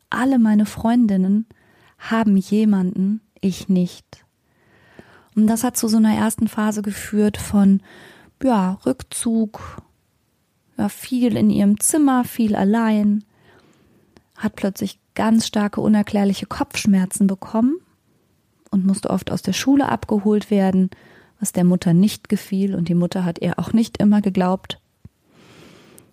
Alle 0.10 0.40
meine 0.40 0.66
Freundinnen 0.66 1.46
haben 2.12 2.38
jemanden, 2.38 3.22
ich 3.42 3.70
nicht. 3.70 4.26
Und 5.36 5.48
das 5.48 5.64
hat 5.64 5.78
zu 5.78 5.88
so 5.88 5.98
einer 5.98 6.16
ersten 6.16 6.48
Phase 6.48 6.82
geführt 6.82 7.38
von, 7.38 7.82
ja, 8.42 8.80
Rückzug, 8.86 9.82
ja, 10.78 10.90
viel 10.90 11.36
in 11.36 11.50
ihrem 11.50 11.80
Zimmer, 11.80 12.24
viel 12.24 12.56
allein, 12.56 13.24
hat 14.36 14.56
plötzlich 14.56 15.00
ganz 15.14 15.48
starke 15.48 15.82
unerklärliche 15.82 16.46
Kopfschmerzen 16.46 17.28
bekommen 17.28 17.78
und 18.72 18.86
musste 18.86 19.10
oft 19.10 19.32
aus 19.32 19.42
der 19.42 19.54
Schule 19.54 19.88
abgeholt 19.88 20.52
werden, 20.52 20.90
was 21.40 21.54
der 21.54 21.64
Mutter 21.64 21.94
nicht 21.94 22.30
gefiel 22.30 22.76
und 22.76 22.90
die 22.90 22.96
Mutter 22.96 23.26
hat 23.26 23.40
ihr 23.42 23.60
auch 23.60 23.74
nicht 23.74 23.98
immer 23.98 24.22
geglaubt. 24.22 24.80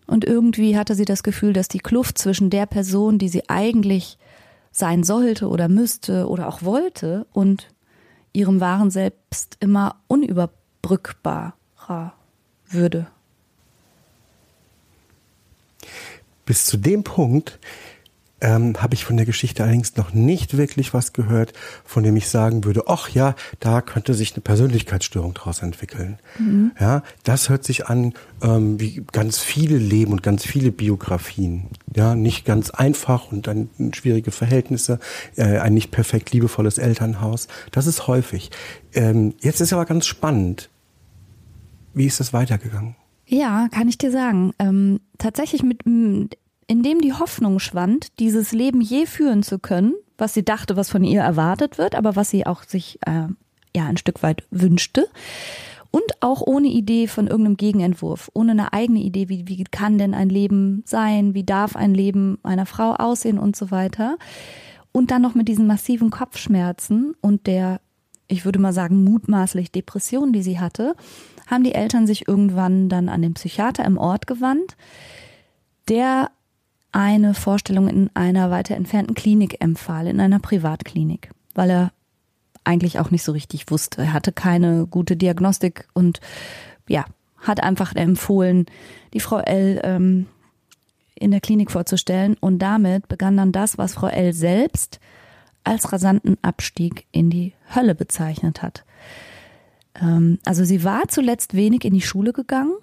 Und 0.07 0.24
irgendwie 0.24 0.76
hatte 0.76 0.94
sie 0.94 1.05
das 1.05 1.22
Gefühl, 1.22 1.52
dass 1.52 1.68
die 1.68 1.78
Kluft 1.78 2.18
zwischen 2.18 2.50
der 2.50 2.66
Person, 2.66 3.18
die 3.18 3.28
sie 3.28 3.48
eigentlich 3.48 4.18
sein 4.72 5.04
sollte 5.04 5.48
oder 5.48 5.68
müsste 5.68 6.28
oder 6.28 6.48
auch 6.48 6.62
wollte 6.62 7.26
und 7.32 7.68
ihrem 8.32 8.61
wahren 8.61 8.90
Selbst 8.90 9.56
immer 9.61 9.96
unüberbrückbarer 10.08 12.14
würde. 12.66 13.06
Bis 16.46 16.66
zu 16.66 16.76
dem 16.76 17.04
Punkt 17.04 17.61
ähm, 18.42 18.74
habe 18.83 18.94
ich 18.94 19.05
von 19.05 19.16
der 19.16 19.24
Geschichte 19.24 19.62
allerdings 19.62 19.96
noch 19.96 20.12
nicht 20.12 20.57
wirklich 20.59 20.92
was 20.92 21.12
gehört, 21.12 21.52
von 21.85 22.02
dem 22.02 22.16
ich 22.16 22.28
sagen 22.28 22.64
würde, 22.64 22.85
ach 22.88 23.09
ja, 23.09 23.35
da 23.61 23.81
könnte 23.81 24.14
sich 24.14 24.35
eine 24.35 24.42
Persönlichkeitsstörung 24.42 25.33
daraus 25.33 25.62
entwickeln. 25.62 26.18
Mhm. 26.38 26.72
Ja, 26.78 27.02
das 27.22 27.48
hört 27.48 27.64
sich 27.64 27.87
an 27.87 28.12
ähm, 28.42 28.81
wie 28.81 29.05
ganz 29.12 29.38
viele 29.38 29.78
Leben 29.78 30.12
und 30.12 30.22
ganz 30.22 30.44
viele 30.44 30.72
Biografien. 30.72 31.68
Ja, 31.94 32.14
nicht 32.14 32.44
ganz 32.44 32.70
einfach 32.70 33.31
und 33.31 33.46
dann 33.46 33.70
schwierige 33.94 34.33
Verhältnisse, 34.33 34.98
äh, 35.37 35.59
ein 35.59 35.74
nicht 35.74 35.92
perfekt 35.92 36.33
liebevolles 36.33 36.78
Elternhaus. 36.78 37.46
Das 37.70 37.87
ist 37.87 38.09
häufig. 38.09 38.50
Ähm, 38.92 39.35
jetzt 39.40 39.61
ist 39.61 39.72
aber 39.72 39.87
ganz 39.87 40.07
spannend. 40.07 40.68
Wie 41.94 42.07
ist 42.07 42.18
das 42.18 42.33
weitergegangen? 42.33 42.96
Ja, 43.26 43.68
kann 43.70 43.88
ich 43.88 43.98
dir 43.98 44.11
sagen. 44.11 44.52
Ähm, 44.59 45.00
tatsächlich 45.18 45.62
mit 45.62 45.87
in 46.66 46.83
dem 46.83 47.01
die 47.01 47.12
Hoffnung 47.12 47.59
schwand, 47.59 48.18
dieses 48.18 48.53
Leben 48.53 48.81
je 48.81 49.07
führen 49.07 49.42
zu 49.42 49.59
können, 49.59 49.94
was 50.18 50.35
sie 50.35 50.44
dachte, 50.44 50.77
was 50.77 50.90
von 50.90 51.05
ihr 51.05 51.20
erwartet 51.20 51.79
wird, 51.79 51.94
aber 51.94 52.16
was 52.16 52.31
sie 52.31 52.46
auch 52.46 52.62
sich 52.64 52.98
äh, 53.07 53.27
ja 53.75 53.87
ein 53.87 53.96
Stück 53.96 54.22
weit 54.22 54.44
wünschte. 54.51 55.09
Und 55.90 56.22
auch 56.22 56.40
ohne 56.40 56.68
Idee 56.68 57.07
von 57.07 57.27
irgendeinem 57.27 57.59
Gegenentwurf, 57.59 58.31
ohne 58.33 58.53
eine 58.53 58.72
eigene 58.72 59.01
Idee, 59.01 59.29
wie, 59.29 59.46
wie 59.46 59.62
kann 59.64 59.98
denn 59.98 60.14
ein 60.14 60.31
Leben 60.31 60.83
sein, 60.87 61.35
wie 61.35 61.44
darf 61.44 61.77
ein 61.77 61.92
Leben 61.92 62.38
einer 62.42 62.64
Frau 62.64 62.94
aussehen 62.94 63.38
und 63.38 63.57
so 63.57 63.70
weiter. 63.70 64.16
Und 64.92 65.11
dann 65.11 65.20
noch 65.20 65.35
mit 65.35 65.48
diesen 65.48 65.66
massiven 65.66 66.09
Kopfschmerzen 66.09 67.14
und 67.20 67.46
der, 67.46 67.83
ich 68.27 68.46
würde 68.46 68.59
mal 68.59 68.72
sagen, 68.72 69.05
mutmaßlich 69.05 69.70
Depression, 69.70 70.33
die 70.33 70.42
sie 70.42 70.61
hatte, 70.61 70.94
haben 71.46 71.64
die 71.64 71.75
Eltern 71.75 72.07
sich 72.07 72.27
irgendwann 72.27 72.88
dann 72.88 73.11
an 73.11 73.20
den 73.20 73.35
Psychiater 73.35 73.85
im 73.85 73.98
Ort 73.98 74.27
gewandt, 74.27 74.77
der 75.88 76.31
eine 76.92 77.35
Vorstellung 77.35 77.88
in 77.88 78.11
einer 78.14 78.50
weiter 78.50 78.76
entfernten 78.76 79.14
Klinik 79.14 79.57
empfahl, 79.61 80.07
in 80.07 80.20
einer 80.20 80.38
Privatklinik, 80.38 81.31
weil 81.55 81.70
er 81.70 81.92
eigentlich 82.64 82.98
auch 82.98 83.11
nicht 83.11 83.24
so 83.24 83.33
richtig 83.33 83.70
wusste. 83.70 84.02
Er 84.02 84.12
hatte 84.12 84.31
keine 84.33 84.87
gute 84.87 85.16
Diagnostik 85.16 85.88
und 85.94 86.20
ja, 86.87 87.07
hat 87.38 87.62
einfach 87.62 87.94
empfohlen, 87.96 88.66
die 89.14 89.20
Frau 89.20 89.38
L 89.38 89.81
ähm, 89.83 90.26
in 91.14 91.31
der 91.31 91.40
Klinik 91.40 91.70
vorzustellen. 91.70 92.37
Und 92.38 92.61
damit 92.61 93.09
begann 93.09 93.37
dann 93.37 93.52
das, 93.52 93.78
was 93.78 93.94
Frau 93.94 94.09
L 94.09 94.33
selbst 94.33 95.00
als 95.64 95.92
rasanten 95.92 96.37
Abstieg 96.42 97.07
in 97.11 97.31
die 97.31 97.55
Hölle 97.74 97.94
bezeichnet 97.94 98.62
hat. 98.62 98.85
Ähm, 100.00 100.38
also 100.44 100.64
sie 100.64 100.85
war 100.85 101.09
zuletzt 101.09 101.55
wenig 101.55 101.85
in 101.85 101.94
die 101.94 102.00
Schule 102.00 102.33
gegangen, 102.33 102.74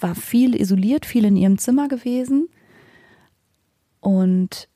war 0.00 0.14
viel 0.14 0.60
isoliert, 0.60 1.06
viel 1.06 1.24
in 1.24 1.36
ihrem 1.36 1.56
Zimmer 1.56 1.88
gewesen 1.88 2.48
und 4.04 4.68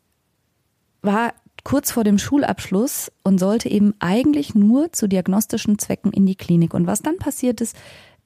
war 1.02 1.34
kurz 1.64 1.92
vor 1.92 2.02
dem 2.02 2.18
Schulabschluss 2.18 3.12
und 3.22 3.38
sollte 3.38 3.68
eben 3.68 3.94
eigentlich 3.98 4.54
nur 4.54 4.92
zu 4.92 5.06
diagnostischen 5.06 5.78
Zwecken 5.78 6.12
in 6.12 6.24
die 6.26 6.34
Klinik. 6.34 6.72
Und 6.72 6.86
was 6.86 7.02
dann 7.02 7.18
passiert 7.18 7.60
ist, 7.60 7.76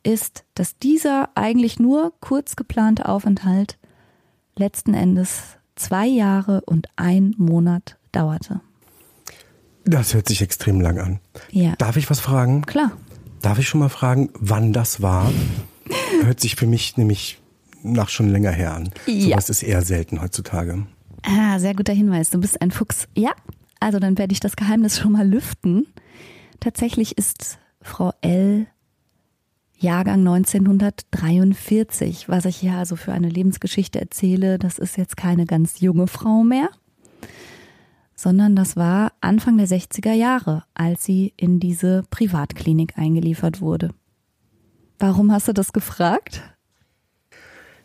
ist, 0.04 0.44
dass 0.54 0.78
dieser 0.78 1.30
eigentlich 1.34 1.78
nur 1.78 2.12
kurz 2.20 2.56
geplante 2.56 3.08
Aufenthalt 3.08 3.78
letzten 4.56 4.94
Endes 4.94 5.56
zwei 5.74 6.06
Jahre 6.06 6.62
und 6.66 6.88
ein 6.96 7.34
Monat 7.36 7.96
dauerte. 8.12 8.60
Das 9.84 10.14
hört 10.14 10.28
sich 10.28 10.40
extrem 10.40 10.80
lang 10.80 10.98
an. 10.98 11.20
Ja. 11.50 11.74
Darf 11.78 11.96
ich 11.96 12.08
was 12.10 12.20
fragen? 12.20 12.62
Klar. 12.62 12.92
Darf 13.40 13.58
ich 13.58 13.68
schon 13.68 13.80
mal 13.80 13.88
fragen, 13.88 14.30
wann 14.34 14.72
das 14.72 15.02
war? 15.02 15.32
hört 16.22 16.38
sich 16.38 16.54
für 16.54 16.66
mich 16.66 16.96
nämlich 16.96 17.41
nach 17.82 18.08
schon 18.08 18.28
länger 18.28 18.50
her 18.50 18.74
an. 18.74 18.90
Ja. 19.06 19.20
Sowas 19.20 19.50
ist 19.50 19.62
eher 19.62 19.82
selten 19.82 20.20
heutzutage. 20.20 20.86
Ah, 21.22 21.58
sehr 21.58 21.74
guter 21.74 21.92
Hinweis. 21.92 22.30
Du 22.30 22.40
bist 22.40 22.60
ein 22.60 22.70
Fuchs. 22.70 23.08
Ja, 23.16 23.32
also 23.80 23.98
dann 23.98 24.18
werde 24.18 24.32
ich 24.32 24.40
das 24.40 24.56
Geheimnis 24.56 24.98
schon 24.98 25.12
mal 25.12 25.28
lüften. 25.28 25.86
Tatsächlich 26.60 27.18
ist 27.18 27.58
Frau 27.80 28.12
L. 28.20 28.66
Jahrgang 29.76 30.20
1943, 30.20 32.28
was 32.28 32.44
ich 32.44 32.56
hier 32.56 32.74
also 32.74 32.94
für 32.94 33.12
eine 33.12 33.28
Lebensgeschichte 33.28 34.00
erzähle, 34.00 34.60
das 34.60 34.78
ist 34.78 34.96
jetzt 34.96 35.16
keine 35.16 35.44
ganz 35.44 35.80
junge 35.80 36.06
Frau 36.06 36.44
mehr, 36.44 36.68
sondern 38.14 38.54
das 38.54 38.76
war 38.76 39.12
Anfang 39.20 39.58
der 39.58 39.66
60er 39.66 40.12
Jahre, 40.12 40.62
als 40.74 41.04
sie 41.04 41.34
in 41.36 41.58
diese 41.58 42.04
Privatklinik 42.10 42.96
eingeliefert 42.96 43.60
wurde. 43.60 43.90
Warum 45.00 45.32
hast 45.32 45.48
du 45.48 45.52
das 45.52 45.72
gefragt? 45.72 46.42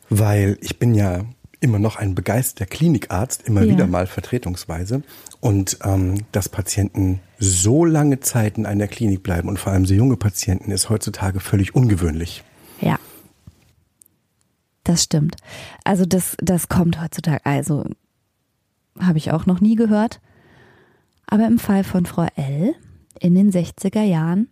Weil 0.09 0.57
ich 0.61 0.79
bin 0.79 0.93
ja 0.93 1.25
immer 1.59 1.79
noch 1.79 1.95
ein 1.95 2.15
begeisterter 2.15 2.69
Klinikarzt, 2.69 3.47
immer 3.47 3.63
ja. 3.63 3.73
wieder 3.73 3.87
mal 3.87 4.07
vertretungsweise. 4.07 5.01
Und 5.39 5.79
ähm, 5.83 6.25
dass 6.31 6.49
Patienten 6.49 7.19
so 7.39 7.85
lange 7.85 8.19
Zeit 8.19 8.57
in 8.57 8.65
einer 8.65 8.87
Klinik 8.87 9.23
bleiben 9.23 9.49
und 9.49 9.59
vor 9.59 9.71
allem 9.71 9.85
so 9.85 9.93
junge 9.93 10.17
Patienten 10.17 10.71
ist 10.71 10.89
heutzutage 10.89 11.39
völlig 11.39 11.75
ungewöhnlich. 11.75 12.43
Ja. 12.81 12.99
Das 14.83 15.03
stimmt. 15.03 15.35
Also 15.83 16.05
das, 16.05 16.37
das 16.39 16.69
kommt 16.69 17.01
heutzutage, 17.01 17.45
also 17.45 17.85
habe 18.99 19.17
ich 19.17 19.31
auch 19.31 19.45
noch 19.45 19.59
nie 19.59 19.75
gehört. 19.75 20.21
Aber 21.27 21.45
im 21.45 21.59
Fall 21.59 21.83
von 21.83 22.05
Frau 22.05 22.27
L. 22.35 22.73
in 23.19 23.35
den 23.35 23.51
60er 23.51 24.03
Jahren 24.03 24.47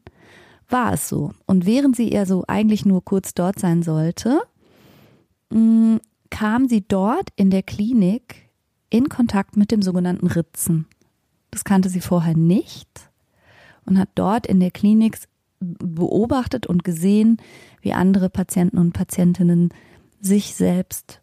war 0.70 0.94
es 0.94 1.08
so. 1.08 1.32
Und 1.46 1.66
während 1.66 1.96
sie 1.96 2.10
eher 2.10 2.26
so 2.26 2.44
eigentlich 2.48 2.86
nur 2.86 3.04
kurz 3.04 3.34
dort 3.34 3.60
sein 3.60 3.82
sollte, 3.82 4.42
Mm, 5.56 6.00
kam 6.30 6.68
sie 6.68 6.86
dort 6.86 7.30
in 7.38 7.50
der 7.50 7.64
Klinik 7.64 8.50
in 8.90 9.08
Kontakt 9.08 9.56
mit 9.56 9.72
dem 9.72 9.82
sogenannten 9.82 10.28
Ritzen. 10.28 10.86
Das 11.50 11.64
kannte 11.64 11.88
sie 11.88 12.02
vorher 12.02 12.36
nicht 12.36 13.10
und 13.86 13.98
hat 13.98 14.10
dort 14.16 14.46
in 14.46 14.60
der 14.60 14.72
Klinik 14.72 15.18
beobachtet 15.62 16.68
und 16.68 16.84
gesehen, 16.84 17.38
wie 17.80 17.94
andere 17.94 18.30
Patienten 18.30 18.78
und 18.78 18.92
Patientinnen 18.92 19.70
sich 20.20 20.56
selbst 20.56 21.22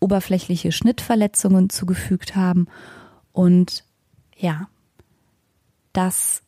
oberflächliche 0.00 0.72
Schnittverletzungen 0.72 1.68
zugefügt 1.68 2.36
haben. 2.36 2.66
Und 3.32 3.84
ja, 4.34 4.68
das 5.92 6.42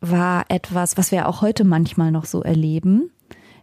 war 0.00 0.46
etwas, 0.48 0.96
was 0.96 1.12
wir 1.12 1.28
auch 1.28 1.42
heute 1.42 1.64
manchmal 1.64 2.10
noch 2.10 2.24
so 2.24 2.42
erleben, 2.42 3.11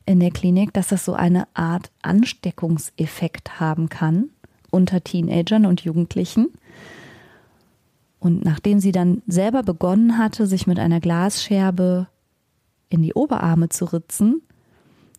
in 0.10 0.20
der 0.20 0.32
Klinik, 0.32 0.74
dass 0.74 0.88
das 0.88 1.06
so 1.06 1.14
eine 1.14 1.48
Art 1.54 1.92
Ansteckungseffekt 2.02 3.60
haben 3.60 3.90
kann 3.90 4.32
unter 4.72 5.04
Teenagern 5.04 5.68
und 5.68 5.82
Jugendlichen. 5.82 6.48
Und 8.18 8.44
nachdem 8.44 8.80
sie 8.80 8.92
dann 8.92 9.22
selber 9.28 9.62
begonnen 9.62 10.18
hatte, 10.18 10.48
sich 10.48 10.66
mit 10.66 10.80
einer 10.80 11.00
Glasscherbe 11.00 12.08
in 12.90 13.04
die 13.04 13.14
Oberarme 13.14 13.70
zu 13.70 13.86
ritzen, 13.86 14.42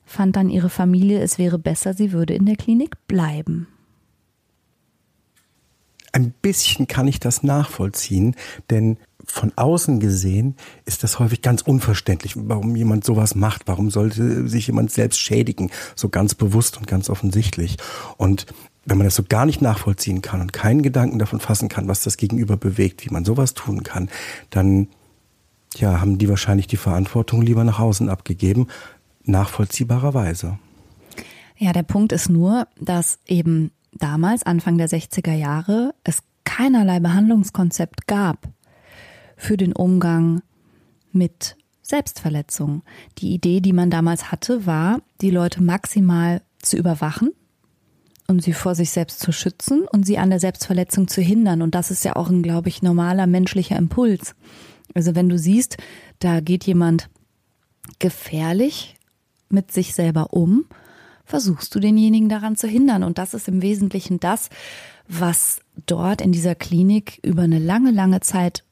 fand 0.05 0.35
dann 0.35 0.50
ihre 0.50 0.70
Familie, 0.70 1.20
es 1.20 1.38
wäre 1.38 1.61
besser, 1.61 1.94
sie 1.94 2.11
würde 2.11 2.35
in 2.35 2.46
der 2.46 2.57
Klinik 2.57 2.96
bleiben. 3.07 3.68
Ein 6.11 6.33
bisschen 6.42 6.88
kann 6.88 7.07
ich 7.07 7.20
das 7.20 7.44
nachvollziehen, 7.44 8.35
denn 8.70 8.96
von 9.30 9.52
außen 9.56 10.00
gesehen 10.00 10.56
ist 10.84 11.02
das 11.02 11.18
häufig 11.18 11.42
ganz 11.42 11.62
unverständlich, 11.62 12.34
warum 12.36 12.76
jemand 12.76 13.04
sowas 13.04 13.34
macht, 13.34 13.62
warum 13.66 13.90
sollte 13.90 14.48
sich 14.48 14.66
jemand 14.66 14.90
selbst 14.90 15.20
schädigen, 15.20 15.70
so 15.94 16.08
ganz 16.08 16.34
bewusst 16.34 16.76
und 16.76 16.86
ganz 16.86 17.10
offensichtlich. 17.10 17.76
Und 18.16 18.46
wenn 18.84 18.98
man 18.98 19.06
das 19.06 19.14
so 19.14 19.22
gar 19.22 19.46
nicht 19.46 19.62
nachvollziehen 19.62 20.22
kann 20.22 20.40
und 20.40 20.52
keinen 20.52 20.82
Gedanken 20.82 21.18
davon 21.18 21.40
fassen 21.40 21.68
kann, 21.68 21.88
was 21.88 22.02
das 22.02 22.16
Gegenüber 22.16 22.56
bewegt, 22.56 23.04
wie 23.04 23.10
man 23.10 23.24
sowas 23.24 23.54
tun 23.54 23.82
kann, 23.82 24.08
dann 24.50 24.88
ja, 25.76 26.00
haben 26.00 26.18
die 26.18 26.28
wahrscheinlich 26.28 26.66
die 26.66 26.76
Verantwortung 26.76 27.42
lieber 27.42 27.62
nach 27.64 27.78
außen 27.78 28.08
abgegeben, 28.08 28.66
nachvollziehbarerweise. 29.24 30.58
Ja, 31.56 31.72
der 31.72 31.82
Punkt 31.82 32.12
ist 32.12 32.30
nur, 32.30 32.66
dass 32.80 33.18
eben 33.26 33.70
damals, 33.92 34.42
Anfang 34.42 34.78
der 34.78 34.88
60er 34.88 35.34
Jahre, 35.34 35.94
es 36.04 36.22
keinerlei 36.44 37.00
Behandlungskonzept 37.00 38.06
gab 38.06 38.48
für 39.40 39.57
den 39.57 39.72
Umgang 39.72 40.42
mit 41.12 41.57
Selbstverletzung. 41.83 42.83
Die 43.18 43.33
Idee, 43.33 43.61
die 43.61 43.72
man 43.72 43.90
damals 43.90 44.31
hatte, 44.31 44.66
war, 44.66 45.00
die 45.20 45.31
Leute 45.31 45.62
maximal 45.62 46.42
zu 46.61 46.76
überwachen, 46.76 47.31
um 48.29 48.38
sie 48.38 48.53
vor 48.53 48.74
sich 48.74 48.90
selbst 48.90 49.20
zu 49.20 49.33
schützen 49.33 49.88
und 49.90 50.05
sie 50.05 50.18
an 50.18 50.31
der 50.31 50.40
Selbstverletzung 50.40 51.09
zu 51.09 51.20
hindern. 51.20 51.62
Und 51.62 51.74
das 51.74 51.90
ist 51.90 52.05
ja 52.05 52.16
auch 52.16 52.29
ein, 52.29 52.42
glaube 52.42 52.68
ich, 52.68 52.83
normaler 52.83 53.26
menschlicher 53.26 53.76
Impuls. 53.76 54.35
Also 54.94 55.14
wenn 55.14 55.29
du 55.29 55.38
siehst, 55.38 55.79
da 56.18 56.40
geht 56.40 56.64
jemand 56.64 57.09
gefährlich 57.98 58.96
mit 59.48 59.72
sich 59.72 59.94
selber 59.94 60.33
um, 60.33 60.66
versuchst 61.24 61.74
du 61.74 61.81
denjenigen 61.81 62.29
daran 62.29 62.57
zu 62.57 62.68
hindern. 62.68 63.05
Und 63.05 63.18
das 63.18 63.35
ist 63.35 63.48
im 63.48 63.62
Wesentlichen 63.62 64.20
das, 64.20 64.50
was 65.09 65.61
dort 65.87 66.20
in 66.20 66.31
dieser 66.31 66.55
Klinik 66.55 67.18
über 67.22 67.42
eine 67.42 67.59
lange, 67.59 67.90
lange 67.90 68.20
Zeit 68.20 68.64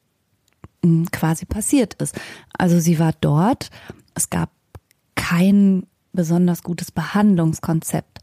quasi 1.13 1.45
passiert 1.45 1.95
ist. 1.95 2.19
Also 2.57 2.79
sie 2.81 2.99
war 2.99 3.13
dort, 3.21 3.71
es 4.15 4.31
gab 4.31 4.51
kein 5.15 5.87
besonders 6.13 6.63
gutes 6.63 6.91
Behandlungskonzept. 6.91 8.19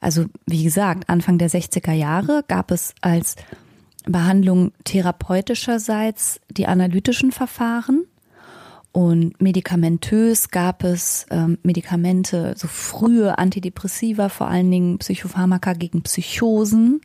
Also 0.00 0.26
wie 0.46 0.64
gesagt, 0.64 1.08
Anfang 1.08 1.38
der 1.38 1.50
60er 1.50 1.92
Jahre 1.92 2.44
gab 2.46 2.70
es 2.70 2.94
als 3.00 3.36
Behandlung 4.04 4.72
therapeutischerseits 4.84 6.40
die 6.50 6.66
analytischen 6.66 7.32
Verfahren 7.32 8.04
und 8.92 9.40
medikamentös 9.40 10.50
gab 10.50 10.84
es 10.84 11.26
ähm, 11.30 11.58
Medikamente, 11.62 12.54
so 12.56 12.68
frühe 12.68 13.38
Antidepressiva, 13.38 14.28
vor 14.28 14.48
allen 14.48 14.70
Dingen 14.70 14.98
Psychopharmaka 14.98 15.72
gegen 15.72 16.02
Psychosen 16.02 17.00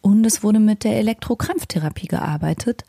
und 0.00 0.24
es 0.24 0.42
wurde 0.42 0.60
mit 0.60 0.84
der 0.84 0.96
Elektrokrampftherapie 0.96 2.06
gearbeitet, 2.08 2.84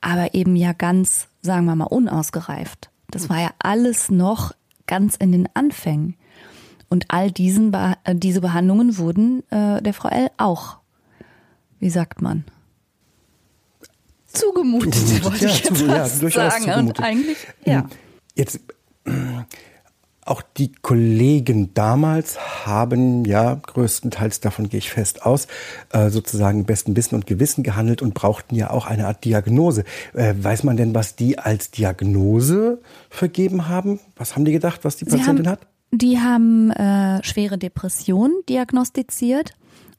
aber 0.00 0.34
eben 0.34 0.56
ja 0.56 0.72
ganz, 0.72 1.28
sagen 1.42 1.66
wir 1.66 1.76
mal, 1.76 1.84
unausgereift. 1.84 2.90
Das 3.10 3.28
war 3.28 3.40
ja 3.40 3.50
alles 3.58 4.10
noch 4.10 4.52
ganz 4.86 5.16
in 5.16 5.32
den 5.32 5.48
Anfängen. 5.54 6.16
Und 6.88 7.06
all 7.08 7.30
diesen 7.30 7.72
äh, 7.72 7.94
diese 8.14 8.40
Behandlungen 8.40 8.98
wurden 8.98 9.42
äh, 9.50 9.82
der 9.82 9.94
Frau 9.94 10.08
L 10.08 10.30
auch, 10.36 10.78
wie 11.80 11.90
sagt 11.90 12.22
man, 12.22 12.44
zugemutet, 14.26 14.94
zugemutet 14.94 15.24
wollte 15.24 15.44
ja, 15.44 15.50
ich 15.50 15.64
jetzt 15.64 15.76
zu, 15.76 15.86
ja, 15.86 16.08
durchaus 16.08 16.52
sagen. 16.52 16.64
Zugemutet. 16.64 16.98
Und 16.98 17.04
eigentlich, 17.04 17.38
ja. 17.64 17.88
Jetzt 18.34 18.60
auch 20.26 20.42
die 20.42 20.72
Kollegen 20.72 21.72
damals 21.74 22.66
haben 22.66 23.24
ja 23.24 23.54
größtenteils, 23.54 24.40
davon 24.40 24.68
gehe 24.68 24.78
ich 24.78 24.90
fest 24.90 25.24
aus, 25.24 25.46
äh, 25.92 26.10
sozusagen 26.10 26.64
besten 26.64 26.96
Wissen 26.96 27.14
und 27.14 27.26
Gewissen 27.26 27.62
gehandelt 27.62 28.02
und 28.02 28.14
brauchten 28.14 28.54
ja 28.54 28.70
auch 28.70 28.86
eine 28.86 29.06
Art 29.06 29.24
Diagnose. 29.24 29.84
Äh, 30.14 30.34
weiß 30.38 30.64
man 30.64 30.76
denn, 30.76 30.94
was 30.94 31.16
die 31.16 31.38
als 31.38 31.70
Diagnose 31.70 32.80
vergeben 33.08 33.68
haben? 33.68 34.00
Was 34.16 34.34
haben 34.34 34.44
die 34.44 34.52
gedacht, 34.52 34.80
was 34.84 34.96
die 34.96 35.04
Patientin 35.04 35.46
haben, 35.46 35.52
hat? 35.52 35.66
Die 35.92 36.18
haben 36.18 36.70
äh, 36.72 37.22
schwere 37.22 37.58
Depression 37.58 38.32
diagnostiziert. 38.48 39.52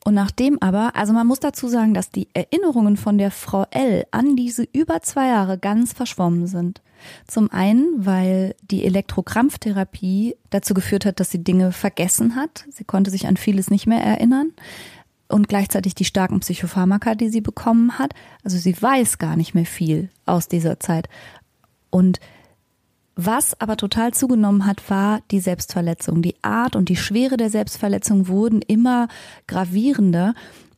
Und 0.08 0.13
nachdem 0.13 0.58
aber, 0.62 0.96
also 0.96 1.12
man 1.12 1.28
muss 1.28 1.41
dazu 1.41 1.67
sagen, 1.67 1.93
dass 1.93 2.12
die 2.12 2.30
Erinnerungen 2.34 2.96
von 2.96 3.17
der 3.17 3.30
Frau 3.30 3.65
L 3.72 4.06
an 4.12 4.38
diese 4.38 4.63
über 4.72 5.02
zwei 5.02 5.28
Jahre 5.28 5.58
ganz 5.58 5.91
verschwommen 5.91 6.48
sind. 6.48 6.82
Zum 7.28 7.52
einen, 7.52 8.06
weil 8.06 8.56
die 8.62 8.86
Elektrokrampftherapie 8.86 10.38
dazu 10.50 10.74
geführt 10.74 11.06
hat, 11.06 11.20
dass 11.20 11.30
sie 11.30 11.43
Dinge 11.43 11.74
vergessen 11.74 12.38
hat. 12.38 12.63
Sie 12.72 12.86
konnte 12.86 13.12
sich 13.12 13.28
an 13.28 13.36
vieles 13.36 13.70
nicht 13.70 13.86
mehr 13.86 14.02
erinnern. 14.02 14.54
Und 15.28 15.50
gleichzeitig 15.50 15.93
die 15.93 16.06
starken 16.06 16.39
Psychopharmaka, 16.39 17.13
die 17.13 17.28
sie 17.28 17.41
bekommen 17.41 18.00
hat. 18.00 18.13
Also 18.46 18.58
sie 18.58 18.82
weiß 18.82 19.17
gar 19.17 19.36
nicht 19.36 19.56
mehr 19.56 19.65
viel 19.65 20.10
aus 20.26 20.48
dieser 20.48 20.80
Zeit. 20.80 21.10
Und 21.89 22.22
was 23.17 23.60
aber 23.60 23.77
total 23.77 24.13
zugenommen 24.13 24.67
hat, 24.67 24.89
war 24.89 25.21
die 25.32 25.39
Selbstverletzung. 25.39 26.21
Die 26.21 26.36
Art 26.43 26.75
und 26.75 26.88
die 26.88 26.95
Schwere 26.95 27.36
der 27.36 27.49
Selbstverletzung 27.49 28.27
wurden 28.27 28.62
immer 28.62 29.08
gravierender. 29.47 30.36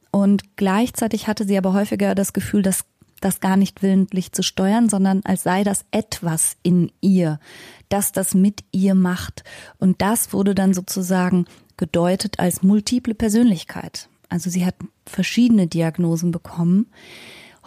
Und 0.09 0.55
gleichzeitig 0.55 1.27
hatte 1.27 1.45
sie 1.45 1.57
aber 1.57 1.73
häufiger 1.73 2.15
das 2.15 2.31
Gefühl, 2.31 2.61
dass 2.61 2.85
das 3.19 3.41
gar 3.41 3.57
nicht 3.57 3.83
willentlich 3.83 4.31
zu 4.31 4.41
steuern, 4.41 4.87
sondern 4.87 5.21
als 5.25 5.43
sei 5.43 5.65
das 5.65 5.83
etwas 5.91 6.55
in 6.63 6.91
ihr, 7.01 7.41
das 7.89 8.13
das 8.13 8.33
mit 8.33 8.63
ihr 8.71 8.95
macht. 8.95 9.43
Und 9.77 10.01
das 10.01 10.31
wurde 10.31 10.55
dann 10.55 10.73
sozusagen 10.73 11.45
gedeutet 11.75 12.39
als 12.39 12.63
multiple 12.63 13.15
Persönlichkeit. 13.15 14.07
Also 14.29 14.49
sie 14.49 14.65
hat 14.65 14.75
verschiedene 15.05 15.67
Diagnosen 15.67 16.31
bekommen. 16.31 16.87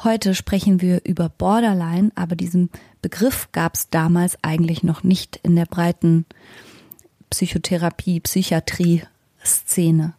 Heute 0.05 0.35
sprechen 0.35 0.81
wir 0.81 1.05
über 1.05 1.29
Borderline, 1.29 2.11
aber 2.17 2.35
diesen 2.35 2.71
Begriff 3.03 3.49
gab 3.53 3.77
es 3.77 3.89
damals 3.89 4.37
eigentlich 4.43 4.83
noch 4.83 5.05
nicht 5.05 5.39
in 5.45 5.55
der 5.55 5.67
breiten 5.67 6.27
Psychotherapie, 7.31 8.19
Psychiatrie-Szene. 8.19 10.15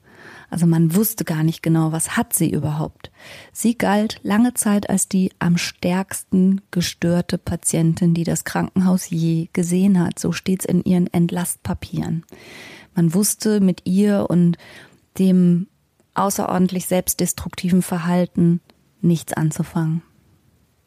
Also 0.50 0.68
man 0.68 0.96
wusste 0.96 1.26
gar 1.26 1.44
nicht 1.44 1.62
genau, 1.62 1.92
was 1.92 2.16
hat 2.16 2.32
sie 2.32 2.50
überhaupt. 2.50 3.12
Sie 3.52 3.78
galt 3.78 4.22
lange 4.24 4.54
Zeit 4.54 4.90
als 4.90 5.10
die 5.10 5.32
am 5.40 5.58
stärksten 5.58 6.62
gestörte 6.72 7.38
Patientin, 7.38 8.14
die 8.14 8.24
das 8.24 8.46
Krankenhaus 8.46 9.10
je 9.10 9.50
gesehen 9.52 10.00
hat. 10.00 10.18
So 10.18 10.32
steht's 10.32 10.64
in 10.64 10.84
ihren 10.86 11.12
Entlastpapieren. 11.12 12.24
Man 12.96 13.14
wusste 13.14 13.60
mit 13.60 13.82
ihr 13.84 14.30
und 14.30 14.58
dem 15.20 15.68
außerordentlich 16.14 16.86
selbstdestruktiven 16.86 17.82
Verhalten 17.82 18.62
nichts 19.04 19.34
anzufangen. 19.34 20.02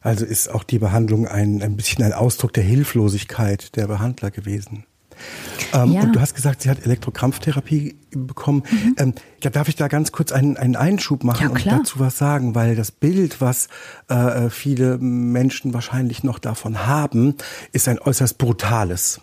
Also 0.00 0.24
ist 0.24 0.48
auch 0.48 0.62
die 0.62 0.79
Behandlung 0.79 1.26
ein, 1.26 1.62
ein 1.62 1.76
bisschen 1.76 2.05
ein 2.05 2.12
Ausdruck 2.12 2.52
der 2.52 2.62
Hilflosigkeit 2.62 3.74
der 3.76 3.88
Behandler 3.88 4.31
gewesen. 4.31 4.85
Ähm, 5.72 5.92
ja. 5.92 6.02
Und 6.02 6.14
du 6.14 6.20
hast 6.20 6.35
gesagt, 6.35 6.62
sie 6.62 6.70
hat 6.70 6.85
Elektrokrampftherapie 6.85 7.96
bekommen. 8.11 8.62
Mhm. 8.70 8.94
Ähm, 8.98 9.14
ja, 9.42 9.50
darf 9.50 9.68
ich 9.68 9.76
da 9.76 9.88
ganz 9.88 10.12
kurz 10.12 10.31
einen, 10.33 10.57
einen 10.57 10.76
Einschub 10.76 11.24
machen 11.24 11.42
ja, 11.42 11.48
und 11.48 11.66
dazu 11.66 11.98
was 11.98 12.18
sagen? 12.18 12.55
Weil 12.55 12.76
das 12.76 12.90
Bild, 12.90 13.40
was 13.40 13.68
äh, 14.09 14.50
viele 14.50 14.98
Menschen 14.98 15.74
wahrscheinlich 15.74 16.22
noch 16.22 16.38
davon 16.38 16.87
haben, 16.87 17.35
ist 17.72 17.88
ein 17.88 17.98
äußerst 17.98 18.38
brutales. 18.38 19.20